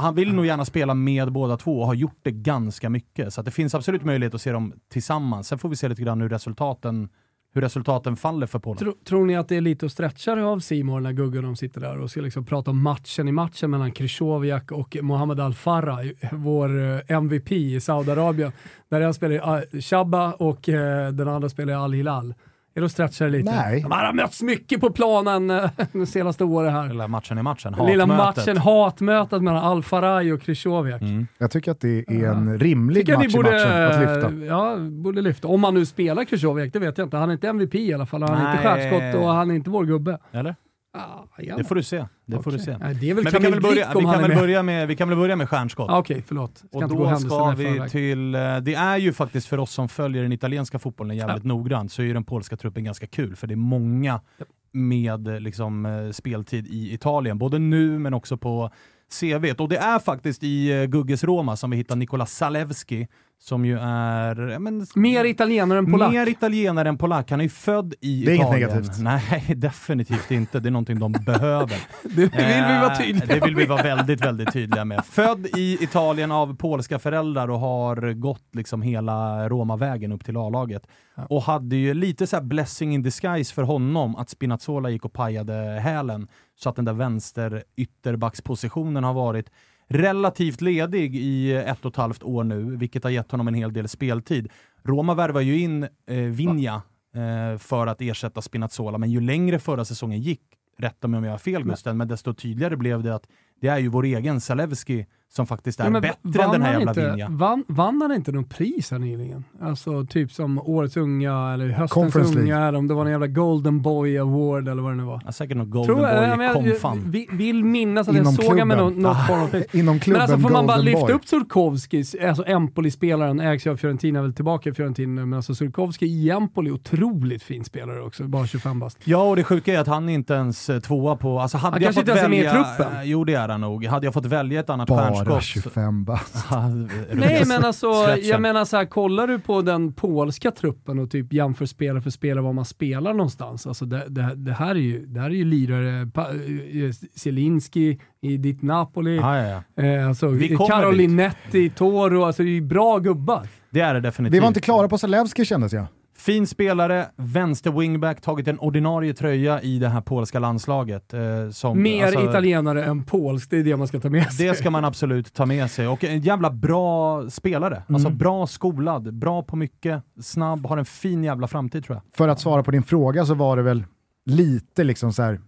han 0.01 0.15
vill 0.15 0.33
nog 0.33 0.45
gärna 0.45 0.65
spela 0.65 0.93
med 0.93 1.31
båda 1.31 1.57
två 1.57 1.79
och 1.79 1.87
har 1.87 1.93
gjort 1.93 2.19
det 2.21 2.31
ganska 2.31 2.89
mycket. 2.89 3.33
Så 3.33 3.41
det 3.41 3.51
finns 3.51 3.75
absolut 3.75 4.03
möjlighet 4.03 4.33
att 4.33 4.41
se 4.41 4.51
dem 4.51 4.73
tillsammans. 4.89 5.47
Sen 5.47 5.57
får 5.57 5.69
vi 5.69 5.75
se 5.75 5.87
lite 5.87 6.01
grann 6.01 6.21
hur 6.21 6.29
resultaten 6.29 7.09
hur 7.53 7.61
resultaten 7.61 8.15
faller 8.15 8.47
för 8.47 8.59
Polen. 8.59 8.77
Tror, 8.77 8.93
tror 9.05 9.25
ni 9.25 9.35
att 9.35 9.47
det 9.47 9.55
är 9.55 9.61
lite 9.61 9.85
att 9.85 9.91
stretcha 9.91 10.35
det 10.35 10.45
av 10.45 10.59
Simon 10.59 11.03
när 11.03 11.11
Gugge 11.11 11.41
de 11.41 11.55
sitter 11.55 11.81
där 11.81 12.01
och 12.01 12.11
ska 12.11 12.21
liksom 12.21 12.45
prata 12.45 12.71
om 12.71 12.83
matchen 12.83 13.27
i 13.27 13.31
matchen 13.31 13.71
mellan 13.71 13.91
Krychowiak 13.91 14.71
och 14.71 14.97
Mohamed 15.01 15.39
Al-Farah, 15.39 16.05
vår 16.31 16.81
eh, 16.81 16.99
MVP 17.07 17.51
i 17.51 17.79
Saudiarabien. 17.79 18.51
Där 18.89 19.01
en 19.01 19.13
spelar 19.13 19.35
i 19.35 19.39
ah, 19.39 19.81
Shabba 19.81 20.33
och 20.33 20.69
eh, 20.69 21.11
den 21.11 21.27
andra 21.27 21.49
spelar 21.49 21.73
i 21.73 21.75
Al-Hilal. 21.75 22.33
Är 22.75 22.81
det 22.81 22.85
att 22.85 22.91
stretcha 22.91 23.25
det 23.25 23.31
lite? 23.31 23.51
Nej. 23.51 23.85
Man 23.89 24.05
har 24.05 24.13
mötts 24.13 24.41
mycket 24.41 24.81
på 24.81 24.89
planen 24.89 25.49
eh, 25.49 25.69
de 25.93 26.05
senaste 26.05 26.43
åren 26.43 26.73
här. 26.73 26.87
Lilla 26.87 27.07
matchen 27.07 27.37
i 27.37 27.43
matchen, 27.43 27.73
hatmötet. 27.73 27.91
Lilla 27.91 28.05
matchen, 28.05 28.57
hatmötet 28.57 29.43
mellan 29.43 29.63
Al-Faraj 29.63 30.33
och 30.33 30.41
Krychowiak. 30.41 31.01
Mm. 31.01 31.27
Jag 31.37 31.51
tycker 31.51 31.71
att 31.71 31.81
det 31.81 32.05
är 32.07 32.27
en 32.27 32.59
rimlig 32.59 33.05
tycker 33.05 33.17
match 33.17 33.33
borde, 33.33 33.49
i 33.49 33.53
matchen 33.53 33.83
att 33.83 33.99
lyfta. 33.99 34.45
Ja, 34.45 34.75
borde 34.77 35.21
lyfta. 35.21 35.47
Om 35.47 35.61
man 35.61 35.73
nu 35.73 35.85
spelar 35.85 36.23
Krychowiak, 36.23 36.73
det 36.73 36.79
vet 36.79 36.97
jag 36.97 37.05
inte. 37.05 37.17
Han 37.17 37.29
är 37.29 37.33
inte 37.33 37.47
MVP 37.47 37.75
i 37.75 37.93
alla 37.93 38.05
fall. 38.05 38.21
Han 38.23 38.31
är 38.37 38.43
Nej. 38.43 38.51
inte 38.51 38.63
stjärnskott 38.63 39.21
och 39.23 39.29
han 39.29 39.51
är 39.51 39.55
inte 39.55 39.69
vår 39.69 39.85
gubbe. 39.85 40.19
Eller? 40.31 40.55
Ah, 40.99 41.55
det 41.57 41.63
får 41.63 41.75
du 41.75 41.83
se. 41.83 42.05
Det 42.25 42.35
okay. 42.35 42.43
får 42.43 42.51
du 42.51 42.59
se. 42.59 42.77
Nej, 42.77 42.95
det 42.95 43.09
är 43.09 43.13
väl 43.13 43.23
Men 43.23 43.33
vi 43.33 43.39
kan 43.39 43.51
väl, 43.51 43.61
börja, 43.61 43.93
vi, 43.95 44.01
kan 44.01 44.21
väl 44.21 44.35
börja 44.35 44.63
med, 44.63 44.87
vi 44.87 44.95
kan 44.95 45.09
väl 45.09 45.17
börja 45.17 45.35
med 45.35 45.49
stjärnskott. 45.49 45.89
Ah, 45.89 45.97
Okej, 45.97 46.15
okay, 46.15 46.23
förlåt. 46.27 46.57
Ska 46.57 46.67
och 46.71 46.89
då 46.89 47.15
ska 47.15 47.51
vi 47.51 47.89
till... 47.89 48.35
Eh, 48.35 48.57
det 48.57 48.73
är 48.73 48.97
ju 48.97 49.13
faktiskt 49.13 49.47
för 49.47 49.57
oss 49.57 49.71
som 49.71 49.89
följer 49.89 50.23
den 50.23 50.31
italienska 50.31 50.79
fotbollen 50.79 51.17
jävligt 51.17 51.43
ja. 51.43 51.47
noggrant, 51.47 51.91
så 51.91 52.01
är 52.01 52.13
den 52.13 52.23
polska 52.23 52.57
truppen 52.57 52.83
ganska 52.83 53.07
kul, 53.07 53.35
för 53.35 53.47
det 53.47 53.53
är 53.53 53.55
många 53.55 54.21
ja. 54.37 54.45
med 54.71 55.41
liksom, 55.41 55.85
eh, 55.85 56.11
speltid 56.11 56.67
i 56.67 56.93
Italien, 56.93 57.37
både 57.37 57.59
nu 57.59 57.99
men 57.99 58.13
också 58.13 58.37
på 58.37 58.71
CV. 59.19 59.45
Och 59.57 59.69
det 59.69 59.77
är 59.77 59.99
faktiskt 59.99 60.43
i 60.43 60.71
eh, 60.71 60.85
Gugges 60.85 61.23
Roma 61.23 61.55
som 61.55 61.69
vi 61.69 61.77
hittar 61.77 61.95
Nikola 61.95 62.25
Salewski, 62.25 63.07
som 63.41 63.65
ju 63.65 63.79
är... 63.79 64.59
Men, 64.59 64.85
mer 64.95 65.25
italienare 65.25 65.79
än 65.79 65.91
polack. 65.91 66.11
Mer 66.11 66.29
italienare 66.29 66.89
än 66.89 66.97
polack. 66.97 67.31
Han 67.31 67.39
är 67.39 67.43
ju 67.43 67.49
född 67.49 67.93
i 68.01 68.25
det 68.25 68.31
är 68.31 68.35
Italien. 68.35 68.69
Inget 68.69 68.75
negativt. 68.75 68.99
Nej, 68.99 69.55
definitivt 69.55 70.31
inte. 70.31 70.59
Det 70.59 70.69
är 70.69 70.71
någonting 70.71 70.99
de 70.99 71.11
behöver. 71.11 71.81
det 72.03 72.21
vill 72.21 72.29
vi 72.31 72.79
vara 72.81 72.95
tydliga 72.95 73.25
med. 73.27 73.39
Det 73.41 73.45
vill 73.45 73.55
vi 73.55 73.65
vara 73.65 73.83
väldigt, 73.83 74.25
väldigt 74.25 74.53
tydliga 74.53 74.85
med. 74.85 75.05
Född 75.05 75.47
i 75.57 75.83
Italien 75.83 76.31
av 76.31 76.55
polska 76.55 76.99
föräldrar 76.99 77.49
och 77.49 77.59
har 77.59 78.13
gått 78.13 78.55
liksom 78.55 78.81
hela 78.81 79.49
Roma-vägen 79.49 80.11
upp 80.11 80.25
till 80.25 80.37
A-laget. 80.37 80.87
Ja. 81.15 81.25
Och 81.29 81.43
hade 81.43 81.75
ju 81.75 81.93
lite 81.93 82.27
så 82.27 82.41
blessing 82.41 82.93
in 82.93 83.03
disguise 83.03 83.53
för 83.53 83.63
honom 83.63 84.15
att 84.15 84.29
Spinazzola 84.29 84.89
gick 84.89 85.05
och 85.05 85.13
pajade 85.13 85.79
hälen 85.79 86.27
så 86.55 86.69
att 86.69 86.75
den 86.75 86.85
där 86.85 86.93
vänster 86.93 87.63
ytterbackspositionen 87.77 89.03
har 89.03 89.13
varit 89.13 89.49
relativt 89.89 90.61
ledig 90.61 91.15
i 91.15 91.53
ett 91.53 91.85
och 91.85 91.91
ett 91.91 91.97
halvt 91.97 92.23
år 92.23 92.43
nu, 92.43 92.77
vilket 92.77 93.03
har 93.03 93.11
gett 93.11 93.31
honom 93.31 93.47
en 93.47 93.53
hel 93.53 93.73
del 93.73 93.87
speltid. 93.87 94.51
Roma 94.83 95.13
värvar 95.15 95.41
ju 95.41 95.59
in 95.59 95.83
eh, 95.83 96.17
Vinja 96.17 96.81
eh, 97.15 97.57
för 97.57 97.87
att 97.87 98.01
ersätta 98.01 98.41
Spinazzola, 98.41 98.97
men 98.97 99.11
ju 99.11 99.21
längre 99.21 99.59
förra 99.59 99.85
säsongen 99.85 100.21
gick, 100.21 100.41
rätta 100.77 101.07
mig 101.07 101.17
om 101.17 101.23
jag 101.23 101.31
har 101.31 101.37
fel 101.37 101.63
Gusten, 101.63 101.97
men 101.97 102.07
desto 102.07 102.33
tydligare 102.33 102.75
blev 102.75 103.03
det 103.03 103.15
att 103.15 103.27
det 103.61 103.67
är 103.67 103.77
ju 103.77 103.87
vår 103.87 104.05
egen 104.05 104.41
Zalewski 104.41 105.05
som 105.31 105.47
faktiskt 105.47 105.79
är 105.79 105.83
Ja, 105.83 105.89
men 105.89 106.01
bättre 106.01 106.43
än 106.43 106.51
den 106.51 106.61
här 106.61 106.71
jävla 106.73 106.91
inte, 106.91 107.09
Vinja. 107.09 107.27
vann, 107.29 107.63
vann 107.67 108.01
han 108.01 108.11
inte 108.11 108.31
någon 108.31 108.43
pris 108.45 108.91
här 108.91 108.99
nyligen? 108.99 109.43
Alltså 109.61 110.05
typ 110.05 110.31
som 110.31 110.59
Årets 110.59 110.97
Unga 110.97 111.53
eller 111.53 111.67
Höstens 111.67 111.91
Conference. 111.91 112.39
Unga, 112.39 112.67
eller 112.67 112.77
om 112.79 112.87
det 112.87 112.93
var 112.93 113.05
en 113.05 113.11
jävla 113.11 113.27
Golden 113.27 113.81
Boy 113.81 114.17
Award 114.17 114.67
eller 114.67 114.81
vad 114.81 114.91
det 114.91 114.95
nu 114.97 115.03
var. 115.03 115.21
Ja, 115.25 115.31
säkert 115.31 115.57
något 115.57 115.69
Golden 115.69 115.95
Tror 115.95 116.07
jag, 116.07 116.37
Boy 116.37 116.45
jag, 116.45 116.65
jag, 116.67 116.71
Komfan. 116.81 117.03
vi- 117.11 117.27
vill 117.31 117.63
minnas 117.65 118.07
att 118.07 118.15
jag 118.15 118.21
Inom 118.23 118.33
såg 118.33 118.59
han 118.59 118.67
med 118.67 118.77
klubben. 118.77 119.01
något, 119.03 119.17
något 119.17 119.27
form 119.27 119.41
av 119.41 119.47
pris. 119.47 119.65
Inom 119.75 119.85
Men 119.95 119.99
klubben 119.99 120.21
alltså 120.21 120.37
får 120.37 120.49
man 120.49 120.67
bara 120.67 120.77
lyfta 120.77 121.01
Boy. 121.05 121.13
upp 121.13 121.25
Surkovski, 121.25 122.03
alltså 122.27 122.43
Empoli-spelaren, 122.47 123.39
ägs 123.39 123.67
ju 123.67 123.71
av 123.71 123.77
Fiorentina, 123.77 124.21
väl 124.21 124.33
tillbaka 124.33 124.69
i 124.69 124.73
Fiorentina 124.73 125.13
nu, 125.21 125.25
men 125.25 125.37
alltså 125.37 125.55
Surkovski 125.55 126.05
i 126.05 126.29
Empoli, 126.29 126.71
otroligt 126.71 127.43
fin 127.43 127.63
spelare 127.65 128.01
också, 128.01 128.23
bara 128.23 128.47
25 128.47 128.79
bast. 128.79 128.97
Ja, 129.03 129.17
och 129.29 129.35
det 129.35 129.43
sjuka 129.43 129.73
är 129.73 129.79
att 129.79 129.87
han 129.87 130.09
är 130.09 130.13
inte 130.13 130.33
ens 130.33 130.69
eh, 130.69 130.79
tvåa 130.79 131.15
på... 131.15 131.39
Alltså 131.39 131.57
hade 131.57 131.73
Han 131.75 131.81
jag 131.83 131.93
kanske 131.93 132.01
fått 132.01 132.09
inte 132.09 132.11
ens 132.19 132.25
är 132.25 132.29
med 132.29 132.39
i 132.39 132.43
välja, 132.43 132.63
truppen. 132.75 133.09
Jo, 133.09 133.23
det 133.23 133.33
är 133.33 133.49
han 133.49 133.61
nog. 133.61 133.85
Hade 133.85 134.05
jag 134.07 134.13
fått 134.13 134.25
välja 134.25 134.59
ett 134.59 134.69
annat 134.69 134.87
Bara 135.25 135.41
stjärnskott... 135.41 135.63
25 135.73 136.03
bast. 136.03 136.35
Nej 137.13 137.45
men 137.45 137.65
alltså, 137.65 137.87
jag 138.21 138.41
menar 138.41 138.65
så 138.65 138.77
här, 138.77 138.85
kollar 138.85 139.27
du 139.27 139.39
på 139.39 139.61
den 139.61 139.93
polska 139.93 140.51
truppen 140.51 140.99
och 140.99 141.11
typ 141.11 141.33
jämför 141.33 141.65
spelare 141.65 142.01
för 142.01 142.09
spelare 142.09 142.43
var 142.43 142.53
man 142.53 142.65
spelar 142.65 143.13
någonstans. 143.13 143.67
Alltså 143.67 143.85
det, 143.85 144.03
det, 144.09 144.33
det, 144.35 144.53
här, 144.53 144.69
är 144.75 144.79
ju, 144.79 145.05
det 145.05 145.19
här 145.19 145.29
är 145.29 145.33
ju 145.33 145.45
lirare, 145.45 146.07
Pa- 146.13 146.29
eh, 146.29 146.91
Zielinski 147.15 147.99
i 148.21 148.37
ditt 148.37 148.61
Napoli, 148.61 149.15
Ja, 149.15 149.37
ja, 149.47 149.63
ja. 149.75 149.83
eh, 149.83 150.07
alltså 150.07 150.27
Carolinetti 150.67 151.59
i 151.59 151.69
Toro, 151.69 152.23
alltså 152.23 152.43
det 152.43 152.49
är 152.49 152.53
ju 152.53 152.61
bra 152.61 152.97
gubbar. 152.99 153.47
Det 153.69 153.79
är 153.81 153.93
det 153.93 153.99
definitivt. 153.99 154.35
Vi 154.35 154.39
var 154.39 154.47
inte 154.47 154.61
klara 154.61 154.87
på 154.87 154.97
Zalewski 154.97 155.45
kändes 155.45 155.73
jag. 155.73 155.85
Fin 156.19 156.47
spelare, 156.47 157.09
vänster 157.15 157.71
wingback, 157.71 158.21
tagit 158.21 158.47
en 158.47 158.59
ordinarie 158.59 159.13
tröja 159.13 159.61
i 159.61 159.79
det 159.79 159.89
här 159.89 160.01
polska 160.01 160.39
landslaget. 160.39 161.13
Eh, 161.13 161.49
som, 161.51 161.81
Mer 161.81 162.05
alltså, 162.05 162.29
italienare 162.29 162.83
än 162.85 163.03
polsk, 163.03 163.49
det 163.49 163.57
är 163.57 163.63
det 163.63 163.77
man 163.77 163.87
ska 163.87 163.99
ta 163.99 164.09
med 164.09 164.33
sig. 164.33 164.47
Det 164.47 164.55
ska 164.55 164.69
man 164.69 164.85
absolut 164.85 165.33
ta 165.33 165.45
med 165.45 165.71
sig. 165.71 165.87
Och 165.87 166.03
en 166.03 166.19
jävla 166.21 166.49
bra 166.51 167.29
spelare. 167.29 167.83
Alltså 167.87 168.07
Mm. 168.07 168.17
bra 168.17 168.47
skolad, 168.47 169.13
bra 169.13 169.43
på 169.43 169.55
mycket, 169.55 170.03
snabb, 170.21 170.65
har 170.65 170.77
en 170.77 170.85
fin 170.85 171.23
jävla 171.23 171.47
framtid 171.47 171.83
tror 171.85 171.95
jag. 171.95 172.03
För 172.17 172.27
att 172.27 172.39
svara 172.39 172.63
på 172.63 172.71
din 172.71 172.83
fråga 172.83 173.25
så 173.25 173.33
var 173.33 173.57
det 173.57 173.63
väl 173.63 173.83
lite 174.25 174.83
liksom 174.83 175.13
så 175.13 175.21
här. 175.23 175.39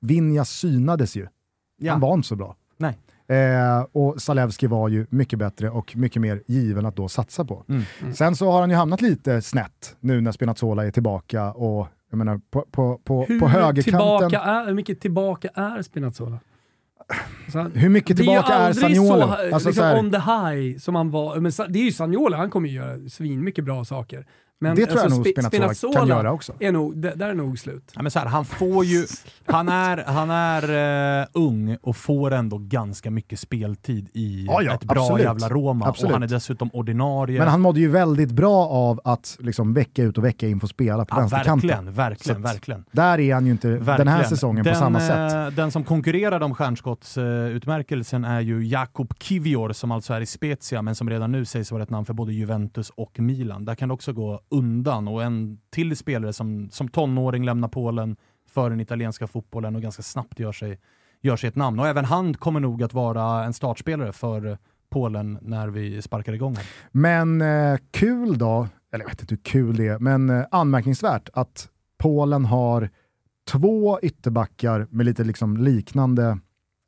Vinja 0.00 0.44
synades 0.44 1.16
ju. 1.16 1.26
Ja. 1.78 1.92
Han 1.92 2.00
var 2.00 2.14
inte 2.14 2.28
så 2.28 2.36
bra. 2.36 2.56
Nej. 2.76 2.98
Eh, 3.30 3.86
och 3.92 4.22
Zalewski 4.22 4.66
var 4.66 4.88
ju 4.88 5.06
mycket 5.10 5.38
bättre 5.38 5.70
och 5.70 5.96
mycket 5.96 6.22
mer 6.22 6.42
given 6.46 6.86
att 6.86 6.96
då 6.96 7.08
satsa 7.08 7.44
på. 7.44 7.64
Mm. 7.68 7.82
Sen 8.14 8.36
så 8.36 8.50
har 8.50 8.60
han 8.60 8.70
ju 8.70 8.76
hamnat 8.76 9.00
lite 9.00 9.42
snett 9.42 9.96
nu 10.00 10.20
när 10.20 10.32
Spinazzola 10.32 10.86
är 10.86 10.90
tillbaka 10.90 11.52
och 11.52 11.88
jag 12.10 12.18
menar 12.18 12.40
på, 12.50 12.64
på, 12.70 13.00
på, 13.04 13.24
hur, 13.24 13.40
på 13.40 13.48
högerkanten. 13.48 13.82
tillbaka 13.82 14.40
är, 14.40 14.66
hur 14.66 14.74
mycket 14.74 15.00
tillbaka 15.00 15.48
är 15.54 15.82
Spinazzola? 15.82 16.38
Så 17.52 17.58
han- 17.58 17.72
Hur 17.72 17.88
mycket 17.88 18.16
tillbaka 18.16 18.54
är 18.54 18.56
är, 18.56 18.60
ju 18.60 18.66
aldrig 18.66 18.96
Zaniolo? 18.96 19.20
så 19.20 19.24
Alltså, 19.54 19.68
liksom, 19.68 19.72
så 19.72 19.82
här, 19.82 19.98
on 19.98 20.10
the 20.10 20.18
high 20.18 20.78
som 20.78 20.94
han 20.94 21.10
var. 21.10 21.36
Men 21.40 21.52
det 21.68 21.78
är 21.78 21.84
ju 21.84 21.92
Zaniolo, 21.92 22.36
han 22.36 22.50
kommer 22.50 22.68
ju 22.68 22.74
göra 22.74 23.08
svin 23.08 23.44
mycket 23.44 23.64
bra 23.64 23.84
saker. 23.84 24.26
Men 24.62 24.76
det 24.76 24.86
tror 24.86 25.00
jag 25.00 25.10
nog 25.10 25.26
Spi- 25.26 25.46
Spinazzola, 25.48 25.98
kan 25.98 26.08
göra 26.08 26.32
också. 26.32 26.52
Är 26.60 26.72
nog, 26.72 26.96
det, 26.96 27.10
där 27.14 27.28
är 27.28 27.34
nog 27.34 27.58
slut. 27.58 27.92
Ja, 27.96 28.02
men 28.02 28.10
så 28.10 28.18
här, 28.18 28.26
han 28.26 28.44
får 28.44 28.84
ju... 28.84 29.06
Han 29.46 29.68
är, 29.68 30.04
han 30.06 30.30
är 30.30 31.20
eh, 31.20 31.26
ung 31.32 31.76
och 31.82 31.96
får 31.96 32.30
ändå 32.30 32.58
ganska 32.58 33.10
mycket 33.10 33.38
speltid 33.40 34.08
i 34.14 34.44
Ja, 34.48 34.62
ja, 34.62 34.74
ett 34.74 34.84
bra 34.84 35.02
absolut. 35.02 35.24
jävla 35.24 35.48
Roma. 35.48 35.86
Absolut. 35.86 36.08
Och 36.08 36.12
han 36.12 36.22
är 36.22 36.26
dessutom 36.26 36.70
ordinarie. 36.72 37.38
Men 37.38 37.48
han 37.48 37.60
mådde 37.60 37.80
ju 37.80 37.88
väldigt 37.88 38.30
bra 38.30 38.66
av 38.68 39.00
att 39.04 39.36
liksom 39.40 39.74
vecka 39.74 40.02
ut 40.02 40.18
och 40.18 40.24
vecka 40.24 40.48
in 40.48 40.60
få 40.60 40.66
spela 40.68 41.04
på 41.04 41.16
ja, 41.16 41.20
vänsterkanten. 41.20 41.68
verkligen, 41.68 41.94
verkligen, 41.94 42.42
verkligen. 42.42 42.84
Där 42.92 43.20
är 43.20 43.34
han 43.34 43.46
ju 43.46 43.52
inte 43.52 43.68
Verkligen. 43.68 43.98
den 43.98 44.08
här 44.08 44.24
säsongen 44.24 44.64
den, 44.64 44.74
på 44.74 44.78
samma 44.80 44.98
eh, 45.00 45.06
sätt. 45.06 45.56
Den 45.56 45.70
som 45.70 45.84
konkurrerar 45.84 46.40
om 46.40 46.54
stjärnskottsutmärkelsen 46.54 48.24
är 48.24 48.40
ju 48.40 48.66
Jakub 48.66 49.14
Kivior 49.20 49.72
som 49.72 49.90
alltså 49.90 50.14
är 50.14 50.20
i 50.20 50.26
Spezia 50.26 50.82
men 50.82 50.94
som 50.94 51.10
redan 51.10 51.32
nu 51.32 51.44
sägs 51.44 51.72
vara 51.72 51.82
ett 51.82 51.90
namn 51.90 52.06
för 52.06 52.14
både 52.14 52.32
Juventus 52.32 52.90
och 52.96 53.20
Milan. 53.20 53.64
Där 53.64 53.74
kan 53.74 53.88
det 53.88 53.94
också 53.94 54.12
gå 54.12 54.40
undan 54.50 55.08
och 55.08 55.22
en 55.22 55.60
till 55.70 55.96
spelare 55.96 56.32
som, 56.32 56.70
som 56.70 56.88
tonåring 56.88 57.44
lämnar 57.44 57.68
Polen 57.68 58.16
för 58.50 58.70
den 58.70 58.80
italienska 58.80 59.26
fotbollen 59.26 59.76
och 59.76 59.82
ganska 59.82 60.02
snabbt 60.02 60.40
gör 60.40 60.52
sig, 60.52 60.78
gör 61.20 61.36
sig 61.36 61.48
ett 61.48 61.56
namn. 61.56 61.80
Och 61.80 61.88
även 61.88 62.04
han 62.04 62.34
kommer 62.34 62.60
nog 62.60 62.82
att 62.82 62.94
vara 62.94 63.44
en 63.44 63.52
startspelare 63.52 64.12
för 64.12 64.58
Polen 64.90 65.38
när 65.42 65.68
vi 65.68 66.02
sparkar 66.02 66.32
igång. 66.32 66.56
Men 66.92 67.40
eh, 67.40 67.78
kul 67.90 68.38
då, 68.38 68.68
eller 68.92 69.04
jag 69.04 69.10
vet 69.10 69.20
inte 69.20 69.34
hur 69.34 69.42
kul 69.42 69.76
det 69.76 69.88
är, 69.88 69.98
men 69.98 70.30
eh, 70.30 70.46
anmärkningsvärt 70.50 71.28
att 71.32 71.68
Polen 71.98 72.44
har 72.44 72.90
två 73.50 74.00
ytterbackar 74.02 74.86
med 74.90 75.06
lite 75.06 75.24
liksom 75.24 75.56
liknande 75.56 76.38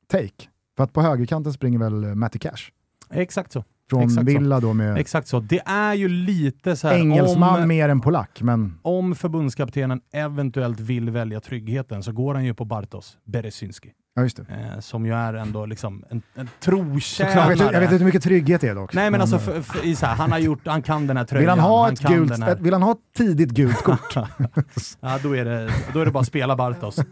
take. 0.07 0.49
För 0.77 0.85
att 0.85 0.93
på 0.93 1.03
högerkanten 1.03 1.53
springer 1.53 1.79
väl 1.79 2.05
eh, 2.05 2.15
Matty 2.15 2.39
Cash. 2.39 2.71
Exakt 3.11 3.53
så. 3.53 3.65
Från 4.01 4.03
Exakt 4.03 4.19
så. 4.33 4.39
Villa 4.39 4.61
då 4.61 4.73
med 4.73 4.99
Exakt 4.99 5.29
så. 5.29 5.41
Det 5.41 5.61
är 5.67 5.95
ju 5.95 6.09
lite 6.09 6.77
så 6.77 6.89
här 6.89 6.95
engelsman 6.95 7.63
om, 7.63 7.69
mer 7.69 7.89
än 7.89 8.01
polack, 8.01 8.43
men 8.43 8.79
om 8.83 9.15
förbundskaptenen 9.15 10.01
eventuellt 10.13 10.81
vill 10.81 11.11
välja 11.11 11.41
tryggheten 11.41 12.03
så 12.03 12.13
går 12.13 12.35
han 12.35 12.45
ju 12.45 12.55
på 12.55 12.65
Bartos 12.65 13.17
Beresynski. 13.25 13.91
ja, 14.15 14.23
just 14.23 14.37
det. 14.37 14.43
Eh, 14.75 14.81
som 14.81 15.07
ju 15.07 15.15
är 15.15 15.35
ändå 15.35 15.67
liksom 15.67 16.05
en, 16.11 16.23
en 16.35 16.49
trotjänare. 16.61 17.39
jag, 17.41 17.49
vet, 17.49 17.61
jag 17.61 17.71
vet 17.73 17.83
inte 17.83 17.97
hur 17.97 18.05
mycket 18.05 18.23
trygghet 18.23 18.61
det 18.61 18.69
är 18.69 18.75
dock. 18.75 18.95
Nej 18.95 19.11
men 19.11 19.21
alltså, 19.21 19.37
eh, 19.37 19.43
för, 19.43 19.63
för, 19.63 19.85
i 19.87 19.97
så 19.97 20.07
här, 20.07 20.15
han 20.15 20.33
har 20.33 20.39
gjort, 20.39 20.61
han 20.67 20.83
kan 20.83 21.07
den 21.07 21.17
här 21.17 21.25
tröjan. 21.25 21.41
vill 21.43 21.49
han 21.51 21.59
ha 21.59 21.93
ett 21.93 22.01
kan 22.01 22.13
gult, 22.13 22.33
den 22.33 22.43
här- 22.43 22.53
ett, 22.53 22.61
vill 22.61 22.73
han 22.73 22.83
ha 22.83 22.93
ett 22.93 22.99
tidigt 23.17 23.51
gult 23.51 23.83
kort? 23.83 24.17
Ja, 25.01 25.19
då 25.23 25.37
är, 25.37 25.45
det, 25.45 25.71
då 25.93 26.01
är 26.01 26.05
det 26.05 26.11
bara 26.11 26.21
att 26.21 26.27
spela 26.27 26.57
Bartos. 26.57 26.99
eh, 26.99 27.05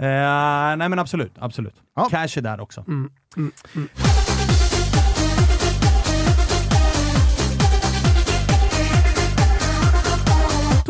nej 0.00 0.88
men 0.88 0.98
absolut, 0.98 1.32
absolut. 1.38 1.74
Ja. 1.96 2.08
Cash 2.10 2.38
är 2.38 2.40
där 2.40 2.60
också. 2.60 2.84
Mm, 2.88 3.10
mm, 3.36 3.52
mm. 3.76 3.88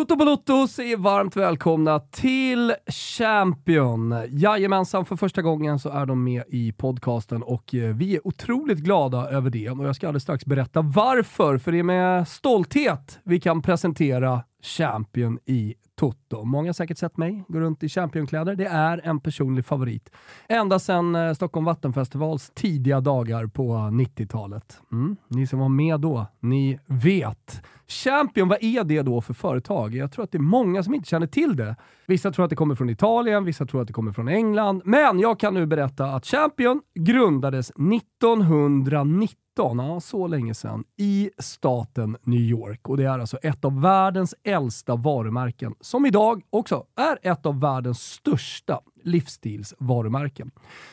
Toto 0.00 0.16
Balotto 0.16 0.68
säger 0.68 0.96
varmt 0.96 1.36
välkomna 1.36 1.98
till 1.98 2.74
Champion. 3.18 4.14
Jajamensan, 4.30 5.04
för 5.04 5.16
första 5.16 5.42
gången 5.42 5.78
så 5.78 5.88
är 5.88 6.06
de 6.06 6.24
med 6.24 6.44
i 6.48 6.72
podcasten 6.72 7.42
och 7.42 7.74
eh, 7.74 7.94
vi 7.94 8.16
är 8.16 8.26
otroligt 8.26 8.78
glada 8.78 9.30
över 9.30 9.50
det. 9.50 9.70
Och 9.70 9.86
jag 9.86 9.96
ska 9.96 10.08
alldeles 10.08 10.22
strax 10.22 10.46
berätta 10.46 10.82
varför, 10.82 11.58
för 11.58 11.72
det 11.72 11.78
är 11.78 11.82
med 11.82 12.28
stolthet 12.28 13.20
vi 13.24 13.40
kan 13.40 13.62
presentera 13.62 14.42
Champion 14.62 15.38
i 15.46 15.74
Toto. 16.00 16.44
Många 16.44 16.68
har 16.68 16.72
säkert 16.72 16.98
sett 16.98 17.16
mig 17.16 17.44
gå 17.48 17.60
runt 17.60 17.82
i 17.82 17.88
Championkläder. 17.88 18.54
Det 18.54 18.66
är 18.66 19.00
en 19.04 19.20
personlig 19.20 19.64
favorit. 19.64 20.10
Ända 20.48 20.78
sedan 20.78 21.14
eh, 21.14 21.32
Stockholm 21.32 21.66
Vattenfestivals 21.66 22.50
tidiga 22.54 23.00
dagar 23.00 23.46
på 23.46 23.72
90-talet. 23.72 24.80
Mm. 24.92 25.16
Ni 25.28 25.46
som 25.46 25.58
var 25.58 25.68
med 25.68 26.00
då, 26.00 26.26
ni 26.40 26.78
vet. 26.86 27.62
Champion, 27.90 28.48
vad 28.48 28.58
är 28.60 28.84
det 28.84 29.02
då 29.02 29.20
för 29.20 29.34
företag? 29.34 29.94
Jag 29.94 30.12
tror 30.12 30.24
att 30.24 30.32
det 30.32 30.38
är 30.38 30.42
många 30.42 30.82
som 30.82 30.94
inte 30.94 31.08
känner 31.08 31.26
till 31.26 31.56
det. 31.56 31.76
Vissa 32.06 32.32
tror 32.32 32.44
att 32.44 32.50
det 32.50 32.56
kommer 32.56 32.74
från 32.74 32.90
Italien, 32.90 33.44
vissa 33.44 33.66
tror 33.66 33.80
att 33.80 33.86
det 33.86 33.92
kommer 33.92 34.12
från 34.12 34.28
England. 34.28 34.82
Men 34.84 35.20
jag 35.20 35.40
kan 35.40 35.54
nu 35.54 35.66
berätta 35.66 36.04
att 36.04 36.26
Champion 36.26 36.80
grundades 36.94 37.70
1919 37.70 39.78
ja, 39.78 40.00
så 40.00 40.26
länge 40.26 40.54
sedan, 40.54 40.84
i 40.96 41.30
staten 41.38 42.16
New 42.22 42.40
York. 42.40 42.88
Och 42.88 42.96
det 42.96 43.04
är 43.04 43.18
alltså 43.18 43.36
ett 43.36 43.64
av 43.64 43.80
världens 43.80 44.34
äldsta 44.44 44.96
varumärken, 44.96 45.74
som 45.80 46.06
idag 46.06 46.42
också 46.50 46.84
är 46.96 47.30
ett 47.30 47.46
av 47.46 47.60
världens 47.60 48.00
största 48.00 48.80
livsstilsvarumärken. 49.04 50.50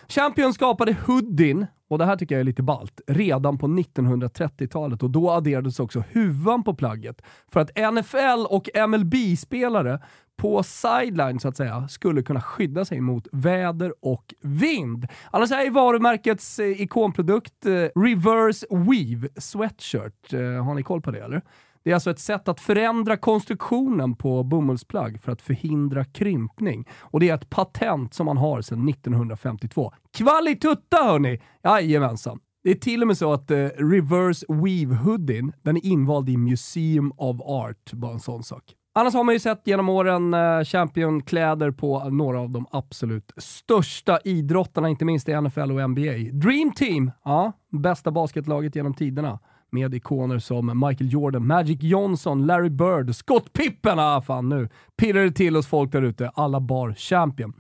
Champion 0.08 0.54
skapade 0.54 0.96
hoodien, 1.06 1.66
och 1.88 1.98
det 1.98 2.06
här 2.06 2.16
tycker 2.16 2.36
jag 2.36 2.40
är 2.40 2.46
lite 2.46 2.64
balt, 2.64 3.02
redan 3.08 3.58
på 3.58 3.68
1930-talet 3.68 5.04
och 5.04 5.10
då 5.10 5.32
adderades 5.32 5.80
också 5.80 6.04
huvan 6.12 6.64
på 6.64 6.74
plagget 6.74 7.22
för 7.52 7.60
att 7.60 7.94
NFL 7.94 8.46
och 8.50 8.70
MLB-spelare 8.90 10.00
på 10.38 10.64
sideline 10.64 11.40
så 11.40 11.48
att 11.48 11.58
säga 11.58 11.88
skulle 11.88 12.24
kunna 12.24 12.42
skydda 12.42 12.86
sig 12.86 13.02
mot 13.02 13.28
väder 13.32 13.94
och 14.02 14.34
vind. 14.42 15.08
Annars 15.32 15.52
är 15.52 15.72
varumärkets 15.72 16.60
eh, 16.60 16.82
ikonprodukt 16.82 17.66
eh, 17.66 17.72
Reverse 18.02 18.66
Weave 18.70 19.30
Sweatshirt. 19.36 20.34
Eh, 20.34 20.66
har 20.66 20.74
ni 20.74 20.84
koll 20.84 21.02
på 21.02 21.12
det 21.12 21.20
eller? 21.20 21.42
Det 21.88 21.92
är 21.92 21.96
alltså 21.96 22.12
ett 22.12 22.20
sätt 22.20 22.48
att 22.48 22.60
förändra 22.60 23.18
konstruktionen 23.18 24.16
på 24.16 24.44
bomullsplagg 24.44 25.22
för 25.22 25.32
att 25.32 25.42
förhindra 25.42 26.06
krympning. 26.06 26.88
Och 27.00 27.20
det 27.20 27.30
är 27.30 27.36
ett 27.36 27.50
patent 27.50 28.14
som 28.14 28.26
man 28.26 28.38
har 28.38 28.62
sedan 28.62 28.90
1952. 28.90 29.94
Kvalitutta 30.14 30.98
hörni! 30.98 31.42
Jajamensan. 31.64 32.40
Det 32.64 32.72
är 32.72 32.76
till 32.76 33.02
och 33.02 33.08
med 33.08 33.18
så 33.18 33.34
att 33.34 33.52
eh, 33.52 33.58
Reverse 33.66 34.46
Weave 34.50 34.96
Hoodien, 34.96 35.54
den 35.62 35.78
är 35.78 35.86
invald 35.86 36.30
i 36.30 36.38
Museum 36.38 37.12
of 37.18 37.42
Art. 37.42 37.94
Bara 37.94 38.14
en 38.14 38.20
sån 38.20 38.44
sak. 38.44 38.64
Annars 38.96 39.14
har 39.14 39.24
man 39.24 39.36
ju 39.36 39.40
sett 39.40 39.62
genom 39.68 39.90
åren 39.90 40.34
eh, 40.34 40.64
Champion-kläder 40.64 41.72
på 41.72 42.10
några 42.10 42.40
av 42.40 42.50
de 42.50 42.66
absolut 42.72 43.32
största 43.38 44.20
idrottarna, 44.24 44.90
inte 44.90 45.06
minst 45.06 45.30
i 45.30 45.42
NFL 45.42 45.72
och 45.72 45.90
NBA. 45.90 46.32
Dream 46.32 46.72
Team, 46.72 47.12
ja, 47.24 47.52
bästa 47.72 48.12
basketlaget 48.12 48.76
genom 48.76 48.94
tiderna 48.94 49.40
med 49.72 49.94
ikoner 49.94 50.40
som 50.40 50.66
Michael 50.88 51.14
Jordan, 51.14 51.48
Magic 51.48 51.78
Johnson, 51.82 52.46
Larry 52.46 52.70
Bird, 52.70 53.16
Scott 53.16 53.54
Pippen. 53.54 54.00
Ah, 54.00 54.22
fan 54.22 54.50
nu 54.50 54.70
pirrar 54.98 55.24
det 55.24 55.32
till 55.32 55.56
hos 55.56 55.68
folk 55.68 55.92
där 55.92 56.02
ute. 56.02 56.32
Alla 56.36 56.60
bar 56.60 56.94
champion. 56.94 57.54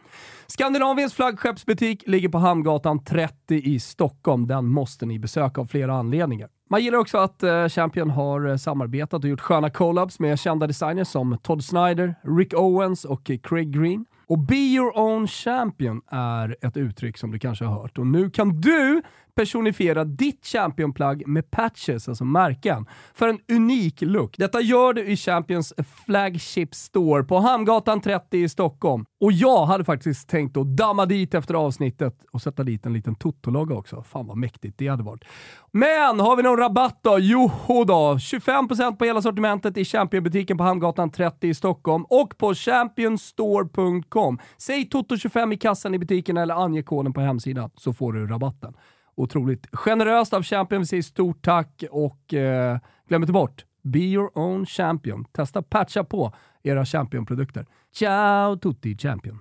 Skandinaviens 0.47 1.13
flaggskeppsbutik 1.13 2.03
ligger 2.07 2.29
på 2.29 2.37
Hamngatan 2.37 3.03
30 3.03 3.55
i 3.55 3.79
Stockholm. 3.79 4.47
Den 4.47 4.65
måste 4.65 5.05
ni 5.05 5.19
besöka 5.19 5.61
av 5.61 5.65
flera 5.65 5.93
anledningar. 5.93 6.49
Man 6.69 6.83
gillar 6.83 6.97
också 6.97 7.17
att 7.17 7.43
eh, 7.43 7.67
Champion 7.67 8.09
har 8.09 8.47
eh, 8.47 8.55
samarbetat 8.55 9.23
och 9.23 9.29
gjort 9.29 9.41
sköna 9.41 9.69
collabs 9.69 10.19
med 10.19 10.39
kända 10.39 10.67
designers 10.67 11.07
som 11.07 11.37
Todd 11.43 11.63
Snyder, 11.63 12.15
Rick 12.37 12.53
Owens 12.53 13.05
och 13.05 13.31
Craig 13.43 13.71
Green. 13.71 14.05
Och 14.27 14.39
Be 14.39 14.55
Your 14.55 14.97
Own 14.97 15.27
Champion 15.27 16.01
är 16.11 16.55
ett 16.61 16.77
uttryck 16.77 17.17
som 17.17 17.31
du 17.31 17.39
kanske 17.39 17.65
har 17.65 17.81
hört. 17.81 17.97
Och 17.97 18.07
nu 18.07 18.29
kan 18.29 18.61
du 18.61 19.01
personifiera 19.37 20.03
ditt 20.03 20.45
championplagg 20.45 21.27
med 21.27 21.51
patches, 21.51 22.09
alltså 22.09 22.25
märken, 22.25 22.85
för 23.13 23.27
en 23.27 23.39
unik 23.51 24.01
look. 24.01 24.37
Detta 24.37 24.61
gör 24.61 24.93
du 24.93 25.05
i 25.05 25.17
Champions 25.17 25.73
Flagship 26.05 26.75
Store 26.75 27.23
på 27.23 27.39
Hamngatan 27.39 28.01
30 28.01 28.37
i 28.37 28.49
Stockholm. 28.49 29.05
Och 29.21 29.31
jag 29.31 29.65
hade 29.65 29.83
faktiskt 29.83 30.29
tänkt 30.29 30.57
att 30.57 30.77
damma 30.77 31.05
dit 31.05 31.33
efter 31.33 31.53
avsnittet 31.53 32.13
och 32.31 32.41
sätta 32.41 32.63
dit 32.63 32.85
en 32.85 32.93
liten 32.93 33.15
Toto-logga 33.15 33.75
också. 33.75 34.03
Fan 34.03 34.27
vad 34.27 34.37
mäktigt 34.37 34.77
det 34.77 34.87
hade 34.87 35.03
varit. 35.03 35.23
Men 35.71 36.19
har 36.19 36.35
vi 36.35 36.43
någon 36.43 36.57
rabatt 36.57 36.99
då? 37.03 37.19
Joho 37.19 37.83
då! 37.83 38.15
25% 38.15 38.95
på 38.95 39.05
hela 39.05 39.21
sortimentet 39.21 39.77
i 39.77 39.85
Championbutiken 39.85 40.57
på 40.57 40.63
Hamngatan 40.63 41.11
30 41.11 41.47
i 41.47 41.53
Stockholm 41.53 42.05
och 42.09 42.37
på 42.37 42.53
championstore.com. 42.53 44.39
Säg 44.57 44.89
Toto25 44.91 45.53
i 45.53 45.57
kassan 45.57 45.95
i 45.95 45.99
butiken 45.99 46.37
eller 46.37 46.55
ange 46.55 46.83
koden 46.83 47.13
på 47.13 47.21
hemsidan 47.21 47.69
så 47.75 47.93
får 47.93 48.13
du 48.13 48.27
rabatten. 48.27 48.73
Otroligt 49.17 49.67
generöst 49.73 50.33
av 50.33 50.43
Champion. 50.43 50.81
Vi 50.81 50.85
säger 50.85 51.03
stort 51.03 51.45
tack 51.45 51.83
och 51.91 52.33
eh, 52.33 52.77
glöm 53.07 53.23
inte 53.23 53.33
bort, 53.33 53.65
be 53.83 53.99
your 53.99 54.37
own 54.37 54.65
champion. 54.65 55.25
Testa 55.25 55.61
patcha 55.61 56.03
på 56.03 56.33
era 56.63 56.85
Champion-produkter. 56.85 57.65
Ciao 57.93 58.57
tutti 58.57 58.97
Champion! 58.97 59.39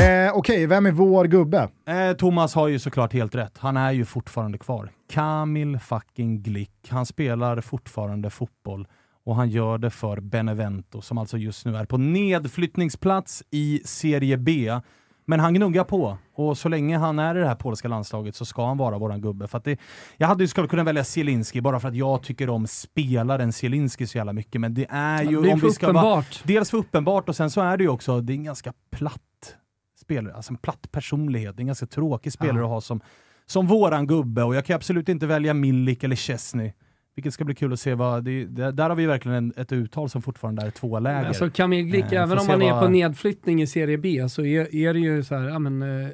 Eh, 0.00 0.36
Okej, 0.36 0.54
okay, 0.54 0.66
vem 0.66 0.86
är 0.86 0.90
vår 0.90 1.24
gubbe? 1.24 1.68
Eh, 1.86 2.12
Thomas 2.16 2.54
har 2.54 2.68
ju 2.68 2.78
såklart 2.78 3.12
helt 3.12 3.34
rätt. 3.34 3.58
Han 3.58 3.76
är 3.76 3.92
ju 3.92 4.04
fortfarande 4.04 4.58
kvar. 4.58 4.90
Kamil 5.10 5.78
fucking 5.78 6.42
Glick. 6.42 6.88
Han 6.88 7.06
spelar 7.06 7.60
fortfarande 7.60 8.30
fotboll 8.30 8.86
och 9.30 9.36
han 9.36 9.50
gör 9.50 9.78
det 9.78 9.90
för 9.90 10.20
Benevento 10.20 11.00
som 11.00 11.18
alltså 11.18 11.38
just 11.38 11.66
nu 11.66 11.76
är 11.76 11.84
på 11.84 11.96
nedflyttningsplats 11.96 13.42
i 13.50 13.82
Serie 13.84 14.36
B. 14.36 14.80
Men 15.24 15.40
han 15.40 15.54
gnuggar 15.54 15.84
på 15.84 16.18
och 16.34 16.58
så 16.58 16.68
länge 16.68 16.98
han 16.98 17.18
är 17.18 17.36
i 17.36 17.40
det 17.40 17.46
här 17.46 17.54
polska 17.54 17.88
landslaget 17.88 18.36
så 18.36 18.44
ska 18.44 18.66
han 18.66 18.78
vara 18.78 18.98
våran 18.98 19.20
gubbe. 19.20 19.48
För 19.48 19.60
det, 19.64 19.80
jag 20.16 20.28
hade 20.28 20.44
ju 20.44 20.48
skulle 20.48 20.68
kunna 20.68 20.84
välja 20.84 21.04
Zielinski 21.04 21.60
bara 21.60 21.80
för 21.80 21.88
att 21.88 21.94
jag 21.94 22.22
tycker 22.22 22.50
om 22.50 22.66
spelaren 22.66 23.52
Zielinski 23.52 24.06
så 24.06 24.18
jävla 24.18 24.32
mycket, 24.32 24.60
men 24.60 24.74
det 24.74 24.86
är 24.90 25.22
ju... 25.22 25.42
Det 25.42 25.48
är 25.48 25.52
om 25.52 25.60
vi 25.60 25.70
ska 25.70 25.86
uppenbart. 25.86 26.04
Vara, 26.04 26.24
dels 26.44 26.70
för 26.70 26.78
uppenbart 26.78 27.28
och 27.28 27.36
sen 27.36 27.50
så 27.50 27.60
är 27.60 27.76
det 27.76 27.84
ju 27.84 27.90
också, 27.90 28.20
det 28.20 28.32
är 28.32 28.34
en 28.34 28.44
ganska 28.44 28.72
platt 28.90 29.56
spelare, 30.00 30.34
alltså 30.34 30.52
en 30.52 30.58
platt 30.58 30.92
personlighet. 30.92 31.56
Det 31.56 31.60
är 31.60 31.62
en 31.62 31.66
ganska 31.66 31.86
tråkig 31.86 32.32
spelare 32.32 32.58
ja. 32.58 32.64
att 32.64 32.70
ha 32.70 32.80
som, 32.80 33.00
som 33.46 33.66
våran 33.66 34.06
gubbe 34.06 34.42
och 34.42 34.54
jag 34.54 34.64
kan 34.64 34.76
absolut 34.76 35.08
inte 35.08 35.26
välja 35.26 35.54
Milik 35.54 36.04
eller 36.04 36.16
Chesney. 36.16 36.72
Vilket 37.20 37.34
ska 37.34 37.44
bli 37.44 37.54
kul 37.54 37.72
att 37.72 37.80
se. 37.80 37.94
Vad, 37.94 38.24
det, 38.24 38.44
där 38.46 38.88
har 38.88 38.96
vi 38.96 39.06
verkligen 39.06 39.36
en, 39.36 39.52
ett 39.56 39.72
uttal 39.72 40.10
som 40.10 40.22
fortfarande 40.22 40.62
är 40.62 40.70
två 40.70 40.98
läger. 40.98 41.28
Alltså 41.28 41.50
Kamil 41.50 41.84
Glick, 41.84 42.12
eh, 42.12 42.22
även 42.22 42.38
om 42.38 42.46
man 42.46 42.62
är 42.62 42.80
på 42.80 42.88
nedflyttning 42.88 43.62
i 43.62 43.66
Serie 43.66 43.98
B 43.98 44.28
så 44.28 44.44
är, 44.44 44.74
är 44.74 44.94
det 44.94 45.00
ju 45.00 45.24
så 45.24 45.34
här, 45.34 45.48
ja, 45.48 45.58
men, 45.58 45.82
eh, 45.82 46.08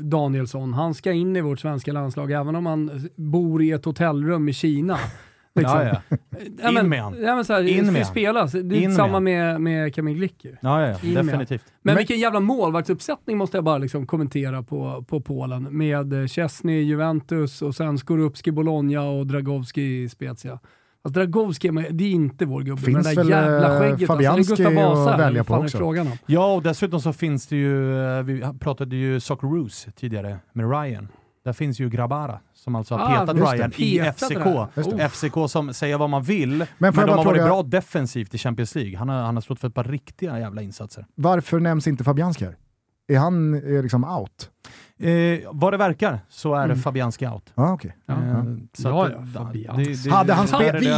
Danielsson, 0.00 0.74
han 0.74 0.94
ska 0.94 1.12
in 1.12 1.36
i 1.36 1.40
vårt 1.40 1.60
svenska 1.60 1.92
landslag 1.92 2.32
även 2.32 2.56
om 2.56 2.66
han 2.66 3.10
bor 3.16 3.62
i 3.62 3.70
ett 3.70 3.84
hotellrum 3.84 4.48
i 4.48 4.52
Kina. 4.52 4.98
Liksom. 5.54 5.80
Ja, 5.80 6.02
ja. 6.62 6.80
In 6.80 6.88
med 6.88 7.02
han. 7.02 7.22
Ja, 7.22 7.34
men 7.34 7.44
så 7.44 7.52
här, 7.52 7.62
In 7.62 7.92
med 7.92 8.06
spelas. 8.06 8.52
Det 8.52 8.58
är 8.58 8.80
In 8.80 8.94
samma 8.94 9.20
med, 9.20 9.60
med 9.60 9.94
Kamil 9.94 10.16
Glick 10.16 10.46
Ja, 10.60 10.86
ja, 10.86 10.96
ja. 11.02 11.22
definitivt. 11.22 11.64
Men, 11.66 11.74
men 11.82 11.96
vilken 11.96 12.18
jävla 12.18 12.40
målvaktsuppsättning 12.40 13.38
måste 13.38 13.56
jag 13.56 13.64
bara 13.64 13.78
liksom 13.78 14.06
kommentera 14.06 14.62
på, 14.62 15.04
på 15.08 15.20
Polen. 15.20 15.62
Med 15.62 16.12
eh, 16.12 16.26
Chesney, 16.26 16.82
Juventus 16.82 17.62
och 17.62 17.74
sen 17.74 17.98
Skorupski, 17.98 18.50
Bologna 18.52 19.02
och 19.02 19.26
Dragowski, 19.26 20.08
Spezia. 20.08 20.58
Alltså 21.02 21.20
Dragowski, 21.20 21.68
det 21.90 22.04
är 22.04 22.10
inte 22.10 22.46
vår 22.46 22.62
gubbe 22.62 22.82
finns 22.82 23.06
med 23.06 23.16
det 23.16 23.22
där 23.22 23.30
jävla 23.30 23.74
eh, 23.74 23.80
skägget. 23.80 24.06
Fabianski 24.06 24.64
alltså. 24.64 24.80
Vasa, 24.80 25.14
att 25.14 25.20
välja 25.20 25.44
på 25.44 25.54
också. 25.54 25.78
Frågan 25.78 26.06
om. 26.06 26.18
Ja, 26.26 26.54
och 26.54 26.62
dessutom 26.62 27.00
så 27.00 27.12
finns 27.12 27.46
det 27.46 27.56
ju, 27.56 27.98
eh, 28.18 28.22
vi 28.22 28.44
pratade 28.60 28.96
ju 28.96 29.20
Socceroos 29.20 29.86
tidigare 29.96 30.38
med 30.52 30.70
Ryan. 30.70 31.08
Där 31.44 31.52
finns 31.52 31.80
ju 31.80 31.88
Grabara 31.88 32.40
som 32.54 32.74
alltså 32.74 32.94
har 32.94 33.16
ah, 33.16 33.20
petat 33.20 33.36
Ryan 33.54 33.72
i 33.76 34.12
FCK. 34.12 35.10
FCK 35.10 35.50
som 35.50 35.74
säger 35.74 35.98
vad 35.98 36.10
man 36.10 36.22
vill, 36.22 36.50
men, 36.50 36.66
men 36.78 37.06
de 37.06 37.10
har 37.10 37.24
varit 37.24 37.44
bra 37.44 37.62
defensivt 37.62 38.34
i 38.34 38.38
Champions 38.38 38.74
League. 38.74 38.98
Han 38.98 39.08
har, 39.08 39.22
han 39.22 39.36
har 39.36 39.40
stått 39.40 39.60
för 39.60 39.68
ett 39.68 39.74
par 39.74 39.84
riktiga 39.84 40.38
jävla 40.38 40.62
insatser. 40.62 41.06
Varför 41.14 41.60
nämns 41.60 41.86
inte 41.86 42.04
Fabianski 42.04 42.44
här? 42.44 42.56
Är 43.08 43.18
han 43.18 43.54
är 43.54 43.82
liksom 43.82 44.04
out? 44.04 44.50
Eh, 44.98 45.48
vad 45.52 45.72
det 45.72 45.76
verkar 45.76 46.20
så 46.28 46.54
är 46.54 46.64
mm. 46.64 46.78
Fabianski 46.78 47.26
out. 47.26 47.52
Ah, 47.54 47.72
okay. 47.72 47.90
Eh, 48.08 48.16
ja, 48.78 49.10
ja, 49.34 49.52
ja, 49.54 50.14
hade, 50.14 50.32
han 50.32 50.48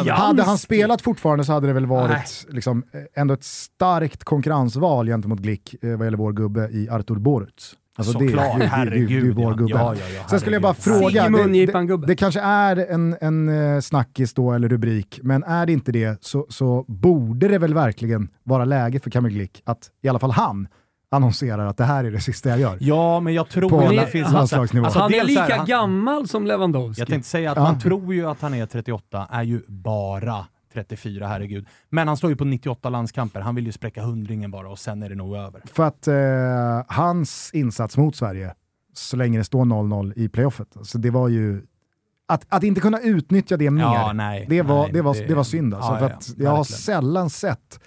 hade 0.09 0.43
han 0.43 0.59
spelat 0.59 1.03
fortfarande 1.03 1.45
så 1.45 1.53
hade 1.53 1.67
det 1.67 1.73
väl 1.73 1.87
varit 1.87 2.47
liksom, 2.49 2.85
ändå 3.15 3.35
ett 3.35 3.45
starkt 3.45 4.25
konkurrensval 4.25 5.07
gentemot 5.07 5.39
Glick 5.39 5.85
eh, 5.85 5.97
vad 5.97 6.07
gäller 6.07 6.19
vår 6.19 6.33
gubbe 6.33 6.69
i 6.73 6.89
Artur 6.89 7.17
Boruts. 7.17 7.77
Alltså 7.99 8.13
Såklart, 8.13 8.59
det, 8.59 8.67
herregud. 8.67 9.23
Det, 9.23 9.29
det, 9.29 9.35
det 9.35 9.43
är 9.43 9.45
vår 9.45 9.55
gubbe. 9.55 9.71
Ja, 9.71 9.95
ja, 9.95 10.05
ja, 10.17 10.29
Sen 10.29 10.41
skulle 10.41 10.57
jag 10.57 10.63
bara 10.63 10.75
fråga, 10.75 11.29
det, 11.29 12.07
det, 12.07 12.17
kanske 12.17 12.41
är 12.41 12.77
en, 12.77 13.17
en 13.21 13.49
uh, 13.49 13.81
snackis 13.81 14.35
då, 14.35 14.53
eller 14.53 14.69
rubrik, 14.69 15.21
men 15.23 15.45
är 15.45 15.67
det 15.67 15.73
inte 15.73 15.93
det 15.93 16.25
så, 16.25 16.47
så 16.49 16.85
borde 16.89 17.49
det 17.49 17.59
väl 17.59 17.75
verkligen 17.75 18.29
vara 18.43 18.65
läge 18.65 19.01
för 19.01 19.11
Kamil 19.11 19.33
Glick 19.33 19.63
att 19.65 19.91
i 20.03 20.09
alla 20.09 20.19
fall 20.19 20.31
han 20.31 20.69
annonserar 21.11 21.67
att 21.67 21.77
det 21.77 21.85
här 21.85 22.05
är 22.05 22.11
det 22.11 22.21
sista 22.21 22.49
jag 22.49 22.61
gör. 22.61 22.77
Ja, 22.81 23.21
men 23.21 23.35
jag 23.35 23.49
tror 23.49 23.69
på 23.69 23.81
att 23.81 23.91
det 23.91 24.07
finns 24.07 24.33
landslagsnivå. 24.33 24.85
Alltså, 24.87 25.01
han 25.01 25.15
är 25.15 25.25
lika 25.25 25.57
han, 25.57 25.67
gammal 25.67 26.29
som 26.29 26.47
Lewandowski. 26.47 27.01
Jag 27.01 27.09
tänkte 27.09 27.29
säga 27.29 27.53
att 27.53 27.59
man 27.59 27.81
tror 27.81 28.15
ju 28.15 28.27
att 28.27 28.41
han 28.41 28.55
är 28.55 28.67
38, 28.67 29.29
är 29.31 29.43
ju 29.43 29.63
bara 29.67 30.47
34, 30.73 31.27
herregud. 31.27 31.67
Men 31.89 32.09
han 32.09 32.17
står 32.17 32.31
ju 32.31 32.37
på 32.37 32.45
98 32.45 32.91
landskamper, 32.91 33.41
han 33.41 33.55
vill 33.55 33.67
ju 33.67 33.73
spräcka 33.73 34.03
hundringen 34.03 34.51
bara 34.51 34.69
och 34.69 34.79
sen 34.79 35.03
är 35.03 35.09
det 35.09 35.15
nog 35.15 35.37
över. 35.37 35.63
För 35.65 35.87
att 35.87 36.09
eh, 36.09 36.95
hans 36.97 37.51
insats 37.53 37.97
mot 37.97 38.17
Sverige, 38.17 38.55
så 38.95 39.17
länge 39.17 39.39
det 39.39 39.45
står 39.45 39.65
0-0 39.65 40.13
i 40.17 40.29
playoffet, 40.29 40.77
alltså 40.77 40.99
det 40.99 41.11
var 41.11 41.29
ju 41.29 41.63
att, 42.27 42.47
att 42.49 42.63
inte 42.63 42.81
kunna 42.81 43.01
utnyttja 43.01 43.57
det 43.57 43.71
mer, 43.71 43.83
ja, 43.83 44.13
nej, 44.13 44.47
det, 44.49 44.63
var, 44.63 44.83
nej, 44.83 44.93
det, 44.93 45.03
var, 45.03 45.15
det, 45.15 45.27
det 45.27 45.35
var 45.35 45.45
synd. 45.45 45.75
Alltså, 45.75 45.93
ja, 45.93 45.99
för 45.99 46.07
att 46.07 46.29
ja, 46.29 46.45
jag 46.45 46.51
har 46.51 46.65
sällan 46.65 47.31
sett 47.31 47.81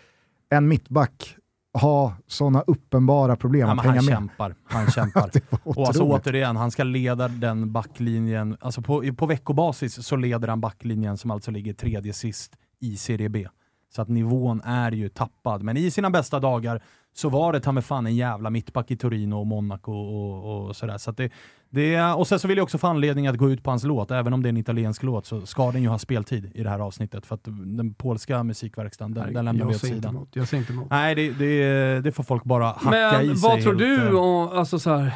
en 0.50 0.67
mittback 0.67 1.38
ha 1.74 2.13
sådana 2.28 2.62
uppenbara 2.62 3.36
problem 3.36 3.67
ja, 3.67 3.74
att 3.74 3.84
hänga 3.84 3.95
han 3.95 4.06
med. 4.06 4.13
Kämpar. 4.13 4.56
Han 4.63 4.91
kämpar. 4.91 5.32
och 5.63 5.88
alltså 5.88 6.04
återigen, 6.04 6.56
han 6.56 6.71
ska 6.71 6.84
leda 6.84 7.28
den 7.28 7.71
backlinjen, 7.71 8.58
alltså 8.60 8.82
på, 8.82 9.13
på 9.17 9.26
veckobasis 9.26 10.08
så 10.08 10.15
leder 10.15 10.48
han 10.48 10.62
backlinjen 10.62 11.17
som 11.17 11.32
alltså 11.32 11.52
ligger 11.52 11.74
tredje 11.74 12.13
sist 12.13 12.56
i 12.86 12.98
Serie 12.98 13.30
B. 13.30 13.48
Så 13.95 14.02
att 14.02 14.10
nivån 14.10 14.62
är 14.62 14.91
ju 14.91 15.10
tappad. 15.10 15.63
Men 15.63 15.78
i 15.78 15.91
sina 15.91 16.10
bästa 16.10 16.39
dagar 16.39 16.82
så 17.13 17.30
var 17.30 17.54
det 17.54 17.60
ta 17.60 17.71
med 17.71 17.86
fan 17.86 18.06
en 18.06 18.15
jävla 18.15 18.50
mittback 18.50 18.91
i 18.91 18.98
Torino 18.98 19.36
och 19.36 19.48
Monaco 19.48 19.91
och, 19.91 20.67
och 20.67 20.76
sådär. 20.76 20.98
Så 20.98 21.12
det, 21.12 21.32
det, 21.69 22.02
och 22.02 22.28
sen 22.28 22.39
så 22.39 22.48
vill 22.48 22.58
jag 22.58 22.63
också 22.63 22.78
få 22.78 22.88
anledning 22.88 23.28
att 23.28 23.38
gå 23.38 23.50
ut 23.50 23.63
på 23.63 23.69
hans 23.69 23.84
låt. 23.84 24.12
Även 24.12 24.34
om 24.34 24.43
det 24.43 24.48
är 24.48 24.50
en 24.50 24.58
italiensk 24.58 25.04
låt 25.04 25.26
så 25.26 25.45
ska 25.45 25.71
den 25.71 25.82
ju 25.82 25.88
ha 25.88 26.00
speltid 26.00 26.52
i 26.56 26.63
det 26.63 26.69
här 26.69 26.80
avsnittet. 26.80 27.26
För 27.26 27.36
att 27.36 27.43
den 27.65 27.93
polska 27.93 28.43
musikverkstaden, 28.43 29.13
den, 29.13 29.34
den 29.34 29.45
lämnar 29.45 29.65
vi 29.65 29.76
åt 29.76 29.82
sidan. 29.82 30.15
Emot. 30.15 30.30
Jag 30.34 30.48
ser 30.48 30.58
inte 30.58 30.74
emot. 30.74 30.88
Nej, 30.89 31.15
det, 31.15 31.32
det, 31.32 32.02
det, 32.02 32.12
får 32.12 32.24
folk 32.24 32.43
bara 32.43 32.65
hacka 32.65 32.89
Men, 32.89 33.21
i 33.21 33.26
sig. 33.26 33.28
Men 33.28 33.38
vad 33.38 33.62
tror 33.62 33.74
du, 33.74 34.13
och, 34.13 34.58
alltså 34.58 34.80
så 34.80 34.95
här, 34.95 35.13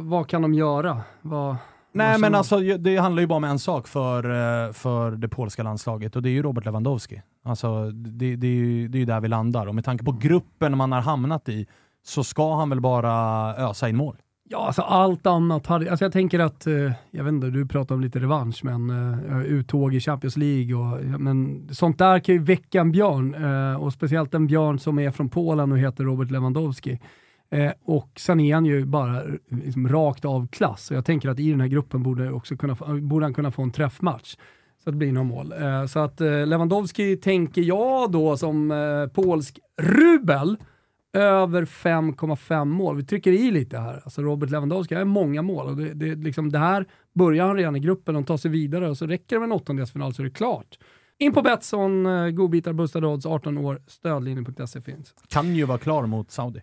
vad 0.00 0.28
kan 0.28 0.42
de 0.42 0.54
göra? 0.54 1.00
Vad... 1.22 1.56
Nej 1.92 2.18
men 2.18 2.34
alltså 2.34 2.60
det 2.60 2.96
handlar 2.96 3.20
ju 3.20 3.26
bara 3.26 3.36
om 3.36 3.44
en 3.44 3.58
sak 3.58 3.88
för, 3.88 4.24
eh, 4.24 4.72
för 4.72 5.10
det 5.10 5.28
polska 5.28 5.62
landslaget 5.62 6.16
och 6.16 6.22
det 6.22 6.28
är 6.28 6.32
ju 6.32 6.42
Robert 6.42 6.64
Lewandowski. 6.64 7.22
Alltså 7.44 7.90
det, 7.90 8.36
det, 8.36 8.46
är 8.46 8.54
ju, 8.54 8.88
det 8.88 9.02
är 9.02 9.06
där 9.06 9.20
vi 9.20 9.28
landar 9.28 9.66
och 9.66 9.74
med 9.74 9.84
tanke 9.84 10.04
på 10.04 10.12
gruppen 10.12 10.76
man 10.76 10.92
har 10.92 11.00
hamnat 11.00 11.48
i 11.48 11.66
så 12.02 12.24
ska 12.24 12.54
han 12.54 12.70
väl 12.70 12.80
bara 12.80 13.10
ösa 13.56 13.88
in 13.88 13.96
mål. 13.96 14.16
Ja, 14.52 14.66
alltså 14.66 14.82
allt 14.82 15.26
annat 15.26 15.66
hade... 15.66 15.90
Alltså 15.90 16.04
jag 16.04 16.12
tänker 16.12 16.38
att, 16.38 16.66
eh, 16.66 16.92
jag 17.10 17.24
vet 17.24 17.32
inte, 17.32 17.46
du 17.46 17.66
pratar 17.66 17.94
om 17.94 18.00
lite 18.00 18.18
revansch, 18.18 18.60
men 18.64 18.90
uh, 18.90 19.44
uttåg 19.44 19.94
i 19.94 20.00
Champions 20.00 20.36
League 20.36 20.74
och 20.74 21.20
men 21.20 21.68
sånt 21.72 21.98
där 21.98 22.18
kan 22.18 22.34
ju 22.34 22.42
väcka 22.42 22.80
en 22.80 22.92
björn 22.92 23.44
och 23.74 23.92
speciellt 23.92 24.34
en 24.34 24.46
björn 24.46 24.78
som 24.78 24.98
är 24.98 25.10
från 25.10 25.28
Polen 25.28 25.72
och 25.72 25.78
heter 25.78 26.04
Robert 26.04 26.30
Lewandowski. 26.30 26.98
Eh, 27.50 27.72
och 27.84 28.10
sen 28.16 28.40
är 28.40 28.54
han 28.54 28.66
ju 28.66 28.84
bara 28.84 29.22
liksom, 29.48 29.88
rakt 29.88 30.24
av 30.24 30.48
klass. 30.48 30.90
Och 30.90 30.96
jag 30.96 31.04
tänker 31.04 31.28
att 31.28 31.40
i 31.40 31.50
den 31.50 31.60
här 31.60 31.68
gruppen 31.68 32.02
borde, 32.02 32.32
också 32.32 32.56
kunna, 32.56 32.76
borde 33.00 33.26
han 33.26 33.34
kunna 33.34 33.50
få 33.50 33.62
en 33.62 33.72
träffmatch. 33.72 34.36
Så 34.84 34.90
att 34.90 34.94
det 34.94 34.98
blir 34.98 35.12
några 35.12 35.28
mål. 35.28 35.52
Eh, 35.52 35.86
så 35.86 35.98
att 35.98 36.20
eh, 36.20 36.46
Lewandowski 36.46 37.16
tänker 37.16 37.62
jag 37.62 38.12
då 38.12 38.36
som 38.36 38.70
eh, 38.70 39.06
polsk 39.06 39.58
rubel 39.82 40.56
över 41.12 41.64
5,5 41.64 42.64
mål. 42.64 42.96
Vi 42.96 43.04
trycker 43.04 43.32
i 43.32 43.50
lite 43.50 43.78
här. 43.78 44.00
Alltså 44.04 44.22
Robert 44.22 44.50
Lewandowski 44.50 44.94
har 44.94 45.04
många 45.04 45.42
mål. 45.42 45.66
Och 45.66 45.76
det, 45.76 45.94
det, 45.94 46.14
liksom, 46.14 46.52
det 46.52 46.58
här 46.58 46.86
börjar 47.14 47.46
han 47.46 47.56
redan 47.56 47.76
i 47.76 47.80
gruppen, 47.80 48.14
de 48.14 48.24
tar 48.24 48.36
sig 48.36 48.50
vidare 48.50 48.88
och 48.88 48.98
så 48.98 49.06
räcker 49.06 49.36
det 49.36 49.40
med 49.40 49.46
en 49.46 49.52
åttondelsfinal 49.52 50.14
så 50.14 50.22
är 50.22 50.24
det 50.24 50.30
klart. 50.30 50.78
In 51.18 51.32
på 51.32 51.42
Betsson, 51.42 52.06
eh, 52.06 52.30
godbitar, 52.30 52.72
boostade 52.72 53.06
odds, 53.06 53.26
18 53.26 53.58
år, 53.58 53.82
stödlinjen.se 53.86 54.80
finns. 54.80 55.14
Kan 55.28 55.54
ju 55.54 55.64
vara 55.64 55.78
klar 55.78 56.06
mot 56.06 56.30
Saudi. 56.30 56.60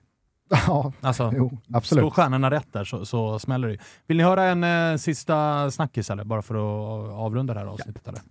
Ja, 0.49 0.93
Alltså, 1.01 1.33
jo, 1.35 1.57
absolut. 1.73 2.01
slå 2.01 2.11
stjärnorna 2.11 2.51
rätt 2.51 2.73
där 2.73 2.83
så, 2.83 3.05
så 3.05 3.39
smäller 3.39 3.67
det. 3.67 3.77
Vill 4.07 4.17
ni 4.17 4.23
höra 4.23 4.43
en 4.43 4.63
eh, 4.63 4.97
sista 4.97 5.71
snackis 5.71 6.09
eller? 6.09 6.23
Bara 6.23 6.41
för 6.41 6.55
att 6.55 7.11
avrunda 7.11 7.53
det 7.53 7.59
här 7.59 7.67
avsnittet 7.67 8.07
eller? 8.07 8.21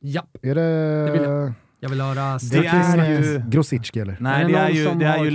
Japp, 0.00 0.36
Är 0.42 0.54
det... 0.54 1.04
Det 1.04 1.12
vill 1.12 1.52
jag 1.80 1.88
vill 1.88 2.00
höra 2.00 2.38
Det 2.50 2.66
är 2.66 3.20
ju... 3.20 3.42
Grosicki 3.48 4.00
eller? 4.00 4.16
Nej, 4.20 4.44
Är 4.44 4.48
det 4.48 4.52
det 4.52 4.58
är 4.58 4.68
ju... 4.68 4.84
Det 4.84 5.04
är 5.06 5.24
ju 5.24 5.30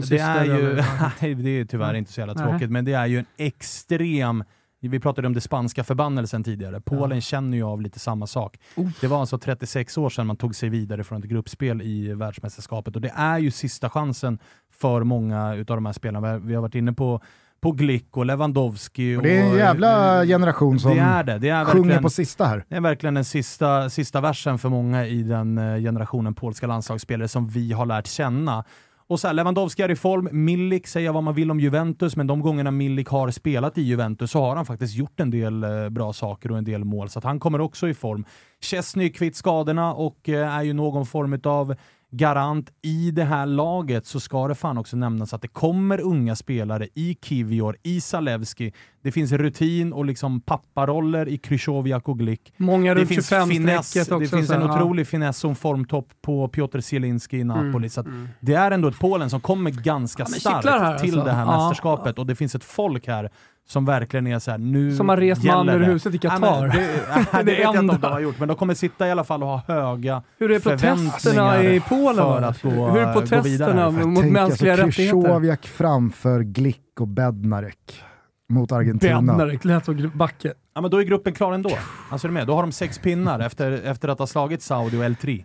det 0.00 0.18
är 0.18 0.44
ju, 0.44 0.70
eller? 0.70 0.84
nej, 1.22 1.34
det 1.34 1.50
är 1.50 1.64
tyvärr 1.64 1.94
inte 1.94 2.12
så 2.12 2.20
jävla 2.20 2.34
tråkigt, 2.34 2.70
men 2.70 2.84
det 2.84 2.92
är 2.92 3.06
ju 3.06 3.18
en 3.18 3.26
extrem 3.36 4.44
vi 4.80 5.00
pratade 5.00 5.26
om 5.26 5.34
det 5.34 5.40
spanska 5.40 5.84
förbannelsen 5.84 6.44
tidigare. 6.44 6.80
Polen 6.80 7.20
känner 7.20 7.56
ju 7.56 7.62
av 7.62 7.80
lite 7.80 7.98
samma 7.98 8.26
sak. 8.26 8.56
Det 9.00 9.06
var 9.06 9.20
alltså 9.20 9.38
36 9.38 9.98
år 9.98 10.10
sedan 10.10 10.26
man 10.26 10.36
tog 10.36 10.54
sig 10.54 10.68
vidare 10.68 11.04
från 11.04 11.18
ett 11.22 11.28
gruppspel 11.28 11.82
i 11.82 12.14
världsmästerskapet 12.14 12.96
och 12.96 13.02
det 13.02 13.12
är 13.16 13.38
ju 13.38 13.50
sista 13.50 13.90
chansen 13.90 14.38
för 14.72 15.04
många 15.04 15.54
utav 15.54 15.76
de 15.76 15.86
här 15.86 15.92
spelarna. 15.92 16.38
Vi 16.38 16.54
har 16.54 16.62
varit 16.62 16.74
inne 16.74 16.92
på, 16.92 17.20
på 17.60 17.72
Glick 17.72 18.16
och 18.16 18.26
Lewandowski. 18.26 19.16
Och 19.16 19.22
det 19.22 19.38
är 19.38 19.44
en 19.46 19.52
och- 19.52 19.58
jävla 19.58 20.24
generation 20.26 20.80
som 20.80 20.90
det 20.94 21.00
är 21.00 21.24
det. 21.24 21.38
Det 21.38 21.48
är 21.48 21.64
sjunger 21.64 21.78
verkligen- 21.84 22.02
på 22.02 22.10
sista 22.10 22.44
här. 22.46 22.64
det 22.68 22.76
är 22.76 22.80
verkligen 22.80 23.14
den 23.14 23.24
sista, 23.24 23.90
sista 23.90 24.20
versen 24.20 24.58
för 24.58 24.68
många 24.68 25.06
i 25.06 25.22
den 25.22 25.58
eh, 25.58 25.76
generationen 25.80 26.34
polska 26.34 26.66
landslagsspelare 26.66 27.28
som 27.28 27.48
vi 27.48 27.72
har 27.72 27.86
lärt 27.86 28.06
känna. 28.06 28.64
Och 29.08 29.20
så 29.20 29.26
här, 29.26 29.34
Lewandowski 29.34 29.82
är 29.82 29.90
i 29.90 29.96
form, 29.96 30.28
Milik 30.32 30.86
säger 30.86 31.12
vad 31.12 31.22
man 31.22 31.34
vill 31.34 31.50
om 31.50 31.60
Juventus, 31.60 32.16
men 32.16 32.26
de 32.26 32.40
gångerna 32.40 32.70
Milik 32.70 33.08
har 33.08 33.30
spelat 33.30 33.78
i 33.78 33.82
Juventus 33.82 34.30
så 34.30 34.40
har 34.40 34.56
han 34.56 34.66
faktiskt 34.66 34.94
gjort 34.94 35.20
en 35.20 35.30
del 35.30 35.64
eh, 35.64 35.88
bra 35.88 36.12
saker 36.12 36.50
och 36.50 36.58
en 36.58 36.64
del 36.64 36.84
mål, 36.84 37.08
så 37.08 37.18
att 37.18 37.24
han 37.24 37.40
kommer 37.40 37.60
också 37.60 37.88
i 37.88 37.94
form. 37.94 38.24
Chesney 38.60 39.06
är 39.06 39.12
kvitt 39.12 39.36
skadorna 39.36 39.94
och 39.94 40.28
eh, 40.28 40.56
är 40.56 40.62
ju 40.62 40.72
någon 40.72 41.06
form 41.06 41.40
av 41.44 41.74
garant 42.10 42.72
i 42.82 43.10
det 43.10 43.24
här 43.24 43.46
laget 43.46 44.06
så 44.06 44.20
ska 44.20 44.48
det 44.48 44.54
fan 44.54 44.78
också 44.78 44.96
nämnas 44.96 45.34
att 45.34 45.42
det 45.42 45.48
kommer 45.48 46.00
unga 46.00 46.36
spelare 46.36 46.88
i 46.94 47.16
Kivior, 47.22 47.76
i 47.82 48.00
Zalewski. 48.00 48.72
Det 49.02 49.12
finns 49.12 49.32
rutin 49.32 49.92
och 49.92 50.04
liksom 50.04 50.40
papparoller 50.40 51.28
i 51.28 51.38
Krychowiak 51.38 52.08
och 52.08 52.18
Glick. 52.18 52.52
Många 52.56 52.94
runt 52.94 53.08
finns, 53.08 53.32
25-strecket 53.32 53.48
finess, 53.48 53.96
också. 53.96 54.18
det 54.18 54.28
finns 54.28 54.50
en 54.50 54.60
ja. 54.60 54.74
otrolig 54.74 55.06
finess 55.06 55.38
som 55.38 55.56
formtopp 55.56 56.08
på 56.22 56.48
Piotr 56.48 56.80
Zielinski 56.80 57.38
i 57.38 57.44
Napoli. 57.44 57.76
Mm, 57.76 57.90
så 57.90 58.00
mm. 58.00 58.28
Det 58.40 58.54
är 58.54 58.70
ändå 58.70 58.88
ett 58.88 58.98
Polen 58.98 59.30
som 59.30 59.40
kommer 59.40 59.70
ganska 59.70 60.26
Ja, 60.28 60.40
starkt 60.40 61.02
till 61.02 61.10
alltså. 61.14 61.24
det 61.24 61.32
här 61.32 61.46
Ja, 61.46 61.68
mästerskapet 61.68 62.18
och 62.18 62.26
det 62.26 62.34
finns 62.34 62.54
ett 62.54 62.64
folk 62.64 63.06
här 63.06 63.30
som 63.68 63.84
verkligen 63.84 64.26
är 64.26 64.38
så 64.38 64.50
här, 64.50 64.58
nu 64.58 64.92
Som 64.96 65.08
har 65.08 65.16
rest 65.16 65.44
man 65.44 65.68
ur 65.68 65.80
huset 65.80 66.14
i 66.14 66.18
Ja, 66.22 66.30
Qatar. 66.30 66.60
men 66.60 66.70
det, 66.70 66.76
det, 67.32 67.38
det 67.38 67.42
vet 67.42 67.58
jag 67.58 67.68
inte 67.70 67.94
om 67.94 68.00
de 68.00 68.06
har 68.12 68.20
gjort, 68.20 68.38
men 68.38 68.48
de 68.48 68.56
kommer 68.56 68.74
sitta 68.74 69.08
i 69.08 69.10
alla 69.10 69.24
fall 69.24 69.42
och 69.42 69.48
ha 69.48 69.62
höga 69.66 70.22
Hur 70.38 70.50
är 70.50 70.60
protesterna 70.60 71.62
i 71.62 71.80
Polen? 71.80 72.14
för 72.16 72.42
att 72.42 72.62
gå, 72.62 72.70
Hur 72.70 72.78
är 72.80 72.90
vidare. 72.92 73.12
protesterna 73.12 73.90
mot 73.90 74.20
Tänk 74.22 74.32
mänskliga 74.32 74.72
alltså 74.72 74.86
rättigheter? 74.86 75.22
Krychowiak 75.22 75.66
framför 75.66 76.40
Glick 76.40 77.00
och 77.00 77.08
Bednarek 77.08 78.02
mot 78.48 78.72
Argentina. 78.72 79.14
Bednarek, 79.20 79.64
lät 79.64 79.84
som 79.84 80.10
Backe. 80.14 80.52
Ja, 80.74 80.80
men 80.80 80.90
då 80.90 80.96
är 81.00 81.04
gruppen 81.04 81.32
klar 81.32 81.52
ändå. 81.52 81.70
Alltså 82.10 82.26
är 82.26 82.28
du 82.28 82.34
med? 82.34 82.46
Då 82.46 82.54
har 82.54 82.62
de 82.62 82.72
sex 82.72 82.98
pinnar 82.98 83.40
efter, 83.40 83.72
efter 83.84 84.08
att 84.08 84.18
ha 84.18 84.26
slagit 84.26 84.62
Saudi 84.62 84.96
och 84.96 85.02
L3. 85.04 85.44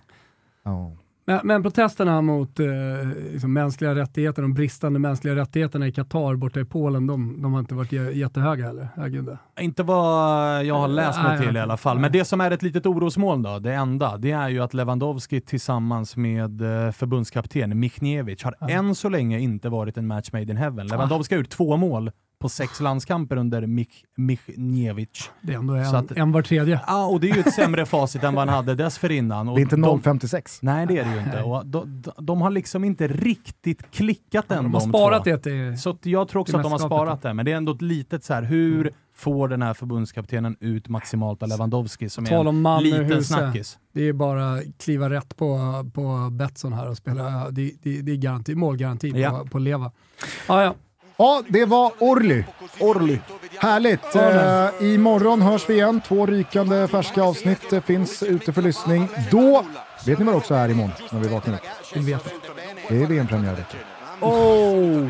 Ja. 0.64 0.92
Men, 1.26 1.40
men 1.44 1.64
protesterna 1.64 2.22
mot 2.22 2.60
eh, 2.60 2.66
liksom 3.32 3.54
mänskliga 3.54 3.96
rättigheter, 3.96 4.42
de 4.42 4.54
bristande 4.54 5.00
mänskliga 5.00 5.36
rättigheterna 5.36 5.88
i 5.88 5.92
Qatar 5.92 6.36
borta 6.36 6.60
i 6.60 6.66
Polen, 6.66 7.08
de, 7.08 7.42
de 7.42 7.54
har 7.54 7.60
inte 7.60 7.76
varit 7.76 7.92
jä- 7.92 8.12
jättehöga 8.12 8.66
heller. 8.66 8.88
Herregud. 8.96 9.38
Inte 9.60 9.84
vad 9.84 10.66
jag 10.66 10.76
har 10.76 10.88
läst 10.88 11.24
mig 11.24 11.40
till 11.40 11.58
i 11.58 11.60
alla 11.60 11.78
fall. 11.78 12.00
Men 12.00 12.12
det 12.12 12.26
som 12.26 12.42
är 12.42 12.52
ett 12.52 12.62
litet 12.64 12.86
orosmoln 12.86 13.42
då, 13.42 13.60
det 13.60 13.74
enda, 13.74 14.18
det 14.18 14.32
är 14.32 14.50
ju 14.50 14.60
att 14.60 14.74
Lewandowski 14.74 15.42
tillsammans 15.42 16.18
med 16.18 16.62
eh, 16.62 16.92
förbundskapten 16.92 17.80
Michniewicz 17.80 18.44
har 18.44 18.56
än 18.70 18.96
så 18.96 19.10
länge 19.10 19.40
inte 19.40 19.70
varit 19.70 19.98
en 19.98 20.08
match 20.08 20.30
made 20.34 20.52
in 20.52 20.58
heaven. 20.58 20.88
Lewandowski 20.88 21.36
har 21.36 21.40
gjort 21.40 21.50
två 21.50 21.78
mål 21.78 22.12
på 22.44 22.50
sex 22.50 22.80
landskamper 22.80 23.36
under 23.36 23.66
Mich 23.68 24.04
Michniewicz. 24.18 25.32
Det 25.42 25.54
är 25.54 25.58
ändå 25.58 25.74
en, 25.74 25.96
att- 25.96 26.12
en 26.12 26.32
var 26.32 26.42
tredje. 26.42 26.80
Ja, 26.88 27.06
och 27.06 27.20
det 27.20 27.30
är 27.30 27.36
ju 27.36 27.40
ett 27.42 27.54
sämre 27.54 27.86
facit 27.86 28.24
än 28.24 28.36
vad 28.36 28.48
han 28.50 28.56
hade 28.56 28.76
dessförinnan. 28.76 29.50
Och 29.50 29.56
Det 29.56 29.62
är 29.62 29.64
inte 29.64 29.76
de- 29.76 30.02
0,56. 30.02 30.60
Nej, 30.62 30.86
det 30.88 30.98
är 30.98 31.06
det 31.06 31.14
ju 31.16 31.20
inte. 31.22 31.42
Och 31.44 31.66
de, 31.66 32.02
de, 32.02 32.12
de 32.26 32.42
har 32.42 32.50
liksom 32.52 32.84
inte 32.84 33.08
riktigt 33.08 33.92
klickat 33.92 34.52
än 34.52 34.64
De 34.64 34.74
har 34.74 34.82
de 34.82 34.90
sparat 34.90 35.24
två. 35.24 35.30
det 35.30 35.38
till... 35.38 35.78
Så 35.82 35.98
jag 36.04 36.28
tror 36.28 36.42
också 36.42 36.58
att 36.58 36.64
de 36.64 36.72
har 36.72 36.80
sparat 36.80 37.22
det, 37.22 37.34
men 37.34 37.46
det 37.46 37.52
är 37.52 37.56
ändå 37.58 37.72
ett 37.72 37.82
litet 37.82 38.24
så 38.24 38.34
här. 38.34 38.44
hur 38.44 38.92
får 39.16 39.48
den 39.48 39.62
här 39.62 39.74
förbundskaptenen 39.74 40.56
ut 40.60 40.88
maximalt 40.90 41.44
av 41.44 41.50
Lewandowski 41.50 42.10
som 42.10 42.26
är 42.26 42.30
Tal 42.30 42.48
om 42.48 42.56
en 42.56 42.62
man 42.62 42.84
liten 42.84 43.06
huset. 43.06 43.26
snackis? 43.26 43.78
Det 43.94 44.02
är 44.08 44.14
bara 44.14 44.60
kliva 44.80 45.10
rätt 45.10 45.38
på, 45.38 45.58
på 45.94 46.30
Betsson 46.32 46.74
här 46.74 46.90
och 46.90 46.98
spela. 46.98 47.50
Det, 47.52 47.72
det, 47.84 48.02
det 48.02 48.12
är 48.12 48.16
garanti, 48.16 48.56
målgaranti 48.56 49.12
Ja. 49.16 49.30
på, 49.40 49.48
på 49.48 49.60
Leva. 49.60 49.92
Ja, 50.48 50.64
ja. 50.64 50.74
Ja, 51.18 51.44
det 51.48 51.66
var 51.66 51.92
Orly. 52.00 52.44
Orly. 52.80 53.20
Härligt. 53.60 54.16
Eh, 54.16 54.94
imorgon 54.94 55.42
hörs 55.42 55.70
vi 55.70 55.74
igen. 55.74 56.02
Två 56.08 56.26
rykande 56.26 56.88
färska 56.88 57.24
avsnitt 57.24 57.74
eh, 57.74 57.82
finns 57.82 58.24
ute 58.24 58.54
för 58.54 58.62
lyssning. 58.62 59.10
Då 59.32 59.66
vet 60.06 60.20
ni 60.20 60.26
vad 60.26 60.34
det 60.34 60.38
också 60.38 60.54
är 60.54 60.70
imorgon 60.70 60.92
när 61.12 61.20
vi 61.20 61.28
vaknar 61.28 61.54
upp? 61.54 61.62
Vi 61.96 62.12
vet 62.14 62.24
det. 62.24 62.32
Det 62.90 63.04
är 63.04 63.08
VM-premiärvecka. 63.08 63.78
Oh! 64.22 65.08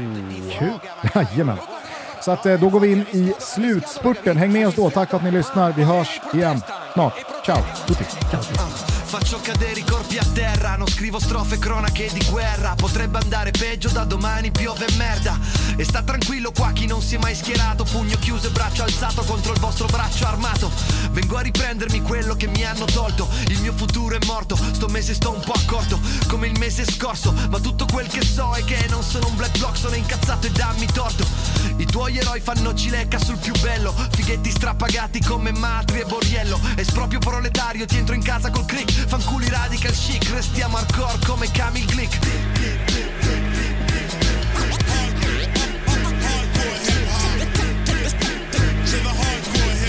Kul! 0.59 0.79
Jajamän. 1.15 1.57
Så 2.21 2.31
att, 2.31 2.45
eh, 2.45 2.59
då 2.59 2.69
går 2.69 2.79
vi 2.79 2.91
in 2.91 3.05
i 3.11 3.33
slutspurten. 3.39 4.37
Häng 4.37 4.51
med 4.53 4.67
oss 4.67 4.75
då. 4.75 4.89
Tack 4.89 5.09
för 5.09 5.17
att 5.17 5.23
ni 5.23 5.31
lyssnar. 5.31 5.71
Vi 5.71 5.83
hörs 5.83 6.21
igen 6.33 6.61
snart. 6.93 7.13
Ciao! 7.45 7.57
Tutti. 7.87 8.05
Faccio 9.13 9.39
cadere 9.41 9.79
i 9.79 9.83
corpi 9.83 10.17
a 10.17 10.25
terra, 10.33 10.75
non 10.75 10.87
scrivo 10.87 11.19
strofe 11.19 11.59
cronache 11.59 12.09
di 12.11 12.25
guerra. 12.31 12.73
Potrebbe 12.73 13.19
andare 13.19 13.51
peggio 13.51 13.89
da 13.89 14.05
domani, 14.05 14.49
piove 14.49 14.87
merda. 14.97 15.37
E 15.75 15.83
sta 15.83 16.01
tranquillo 16.01 16.51
qua 16.51 16.71
chi 16.71 16.87
non 16.87 16.99
si 16.99 17.13
è 17.13 17.17
mai 17.19 17.35
schierato, 17.35 17.83
pugno 17.83 18.17
chiuso 18.17 18.47
e 18.47 18.49
braccio 18.49 18.81
alzato 18.81 19.21
contro 19.21 19.53
il 19.53 19.59
vostro 19.59 19.85
braccio 19.85 20.25
armato. 20.25 20.71
Vengo 21.11 21.37
a 21.37 21.41
riprendermi 21.41 22.01
quello 22.01 22.35
che 22.35 22.47
mi 22.47 22.65
hanno 22.65 22.85
tolto. 22.85 23.29
Il 23.49 23.61
mio 23.61 23.73
futuro 23.73 24.15
è 24.15 24.25
morto, 24.25 24.55
sto 24.55 24.87
mese 24.87 25.13
sto 25.13 25.29
un 25.31 25.41
po' 25.41 25.53
accorto, 25.53 25.99
come 26.27 26.47
il 26.47 26.57
mese 26.57 26.83
scorso. 26.83 27.35
Ma 27.51 27.59
tutto 27.59 27.85
quel 27.85 28.07
che 28.07 28.25
so 28.25 28.55
è 28.55 28.63
che 28.63 28.87
non 28.89 29.03
sono 29.03 29.27
un 29.27 29.35
black 29.35 29.59
block, 29.59 29.77
sono 29.77 29.93
incazzato 29.93 30.47
e 30.47 30.49
dammi 30.49 30.87
torto. 30.87 31.23
I 31.77 31.85
tuoi 31.85 32.17
eroi 32.17 32.39
fanno 32.39 32.73
cilecca 32.73 33.19
sul 33.19 33.37
più 33.37 33.53
bello, 33.61 33.93
fighetti 34.09 34.49
strappagati 34.49 35.21
come 35.21 35.51
matri 35.51 35.99
e 35.99 36.05
borriello. 36.05 36.59
Esproprio 36.75 37.19
proletario, 37.19 37.85
ti 37.85 37.97
entro 37.97 38.15
in 38.15 38.23
casa 38.23 38.49
col 38.49 38.65
click. 38.65 39.01
Fanculi 39.07 39.49
radical 39.49 39.91
chic, 39.91 40.29
restiamo 40.29 40.77
hardcore 40.77 41.17
come 41.25 41.51
Camille 41.51 41.85
Glick. 41.85 42.19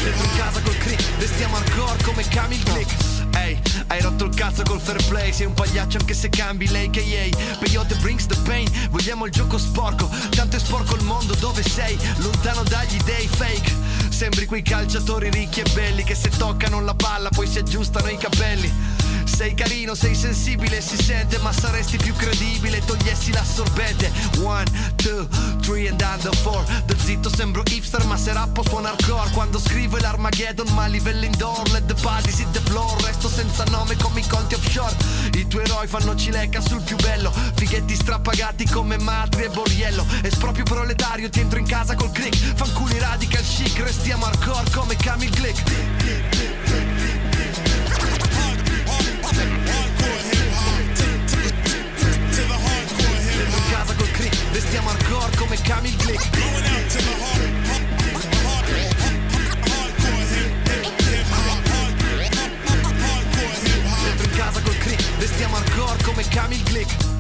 Dentro 0.03 0.29
casa 0.37 0.61
col 0.61 0.77
click, 0.79 1.03
restiamo 1.19 1.57
hardcore 1.57 2.03
come 2.03 2.29
Camille 2.29 2.63
Glick. 2.65 3.13
Ehi, 3.37 3.61
hai 3.89 4.01
rotto 4.01 4.25
il 4.25 4.35
cazzo 4.35 4.63
col 4.63 4.81
fair 4.81 5.03
play 5.09 5.33
Sei 5.33 5.47
un 5.47 5.55
pagliaccio 5.55 5.99
anche 5.99 6.15
se 6.15 6.29
cambi 6.29 6.69
l'AKA 6.69 7.57
Peyote 7.59 7.97
brings 7.97 8.27
the 8.27 8.37
pain 8.45 8.71
Vogliamo 8.91 9.27
il 9.27 9.33
gioco 9.33 9.59
sporco 9.59 10.09
Tanto 10.31 10.55
è 10.55 10.59
sporco 10.61 10.95
il 10.95 11.03
mondo 11.03 11.35
dove 11.35 11.63
sei 11.63 11.99
Lontano 12.19 12.63
dagli 12.63 12.97
dei 13.03 13.27
fake 13.27 13.84
Sembri 14.25 14.47
quei 14.47 14.63
calciatori 14.63 15.29
ricchi 15.29 15.61
e 15.61 15.71
belli 15.75 16.03
Che 16.03 16.15
se 16.15 16.31
toccano 16.31 16.81
la 16.81 16.95
palla 16.95 17.29
poi 17.29 17.47
si 17.47 17.59
aggiustano 17.59 18.09
i 18.09 18.17
capelli 18.17 18.73
sei 19.27 19.55
carino, 19.55 19.95
sei 19.97 20.15
sensibile, 20.15 20.81
si 20.81 20.97
sente, 20.97 21.39
ma 21.39 21.51
saresti 21.51 21.97
più 21.97 22.15
credibile, 22.15 22.85
togliessi 22.85 23.33
l'assorbente. 23.33 24.13
One, 24.41 24.65
two, 24.97 25.27
three 25.61 25.89
and 25.89 26.01
under 26.01 26.35
four. 26.37 26.63
Da 26.85 26.95
zitto 26.97 27.29
sembro 27.35 27.63
hipster, 27.65 28.05
ma 28.05 28.17
se 28.17 28.33
rappo 28.33 28.63
suona 28.63 28.91
hardcore. 28.91 29.31
Quando 29.31 29.59
scrivo 29.59 29.97
l'Armageddon, 29.97 30.73
ma 30.75 30.85
a 30.85 30.87
livello 30.87 31.25
indoor. 31.25 31.69
Let 31.73 31.87
the 31.87 31.95
bodies 32.01 32.39
hit 32.39 32.51
the 32.53 32.61
floor, 32.61 33.01
resto 33.03 33.29
senza 33.29 33.65
nome 33.65 33.97
come 33.97 34.21
i 34.21 34.27
conti 34.29 34.55
offshore. 34.55 34.95
I 35.33 35.49
tuoi 35.49 35.65
eroi 35.65 35.89
fanno 35.89 36.15
cilecca 36.15 36.61
sul 36.61 36.83
più 36.83 36.97
bello. 36.97 37.33
Fighetti 37.55 37.97
strappagati 37.97 38.69
come 38.69 38.99
matri 38.99 39.45
e 39.45 39.49
borriello. 39.49 40.07
Esproprio 40.23 40.65
proletario, 40.65 41.29
ti 41.29 41.41
entro 41.41 41.59
in 41.59 41.67
casa 41.67 41.97
col 41.97 42.13
click. 42.13 42.55
Fanculi 42.55 42.99
radical 42.99 43.43
chic, 43.43 43.83
siamo 44.15 44.27
hardcore 44.27 44.71
come 44.71 44.95
Camille 44.97 45.31
Glick. 45.31 45.63
Dentro 53.35 53.61
casa 53.73 53.95
col 53.97 54.11
crick, 54.13 54.37
restiamo 54.53 54.91
hardcore 54.91 55.37
come 55.37 55.57
Camille 55.63 55.97
Glick. 55.97 56.31
Dentro 64.05 64.29
casa 64.37 64.61
col 64.61 64.79
crick, 64.79 65.03
restiamo 65.19 65.57
hardcore 65.57 66.03
come 66.05 66.23
Camille 66.29 66.63
Glick. 66.63 67.14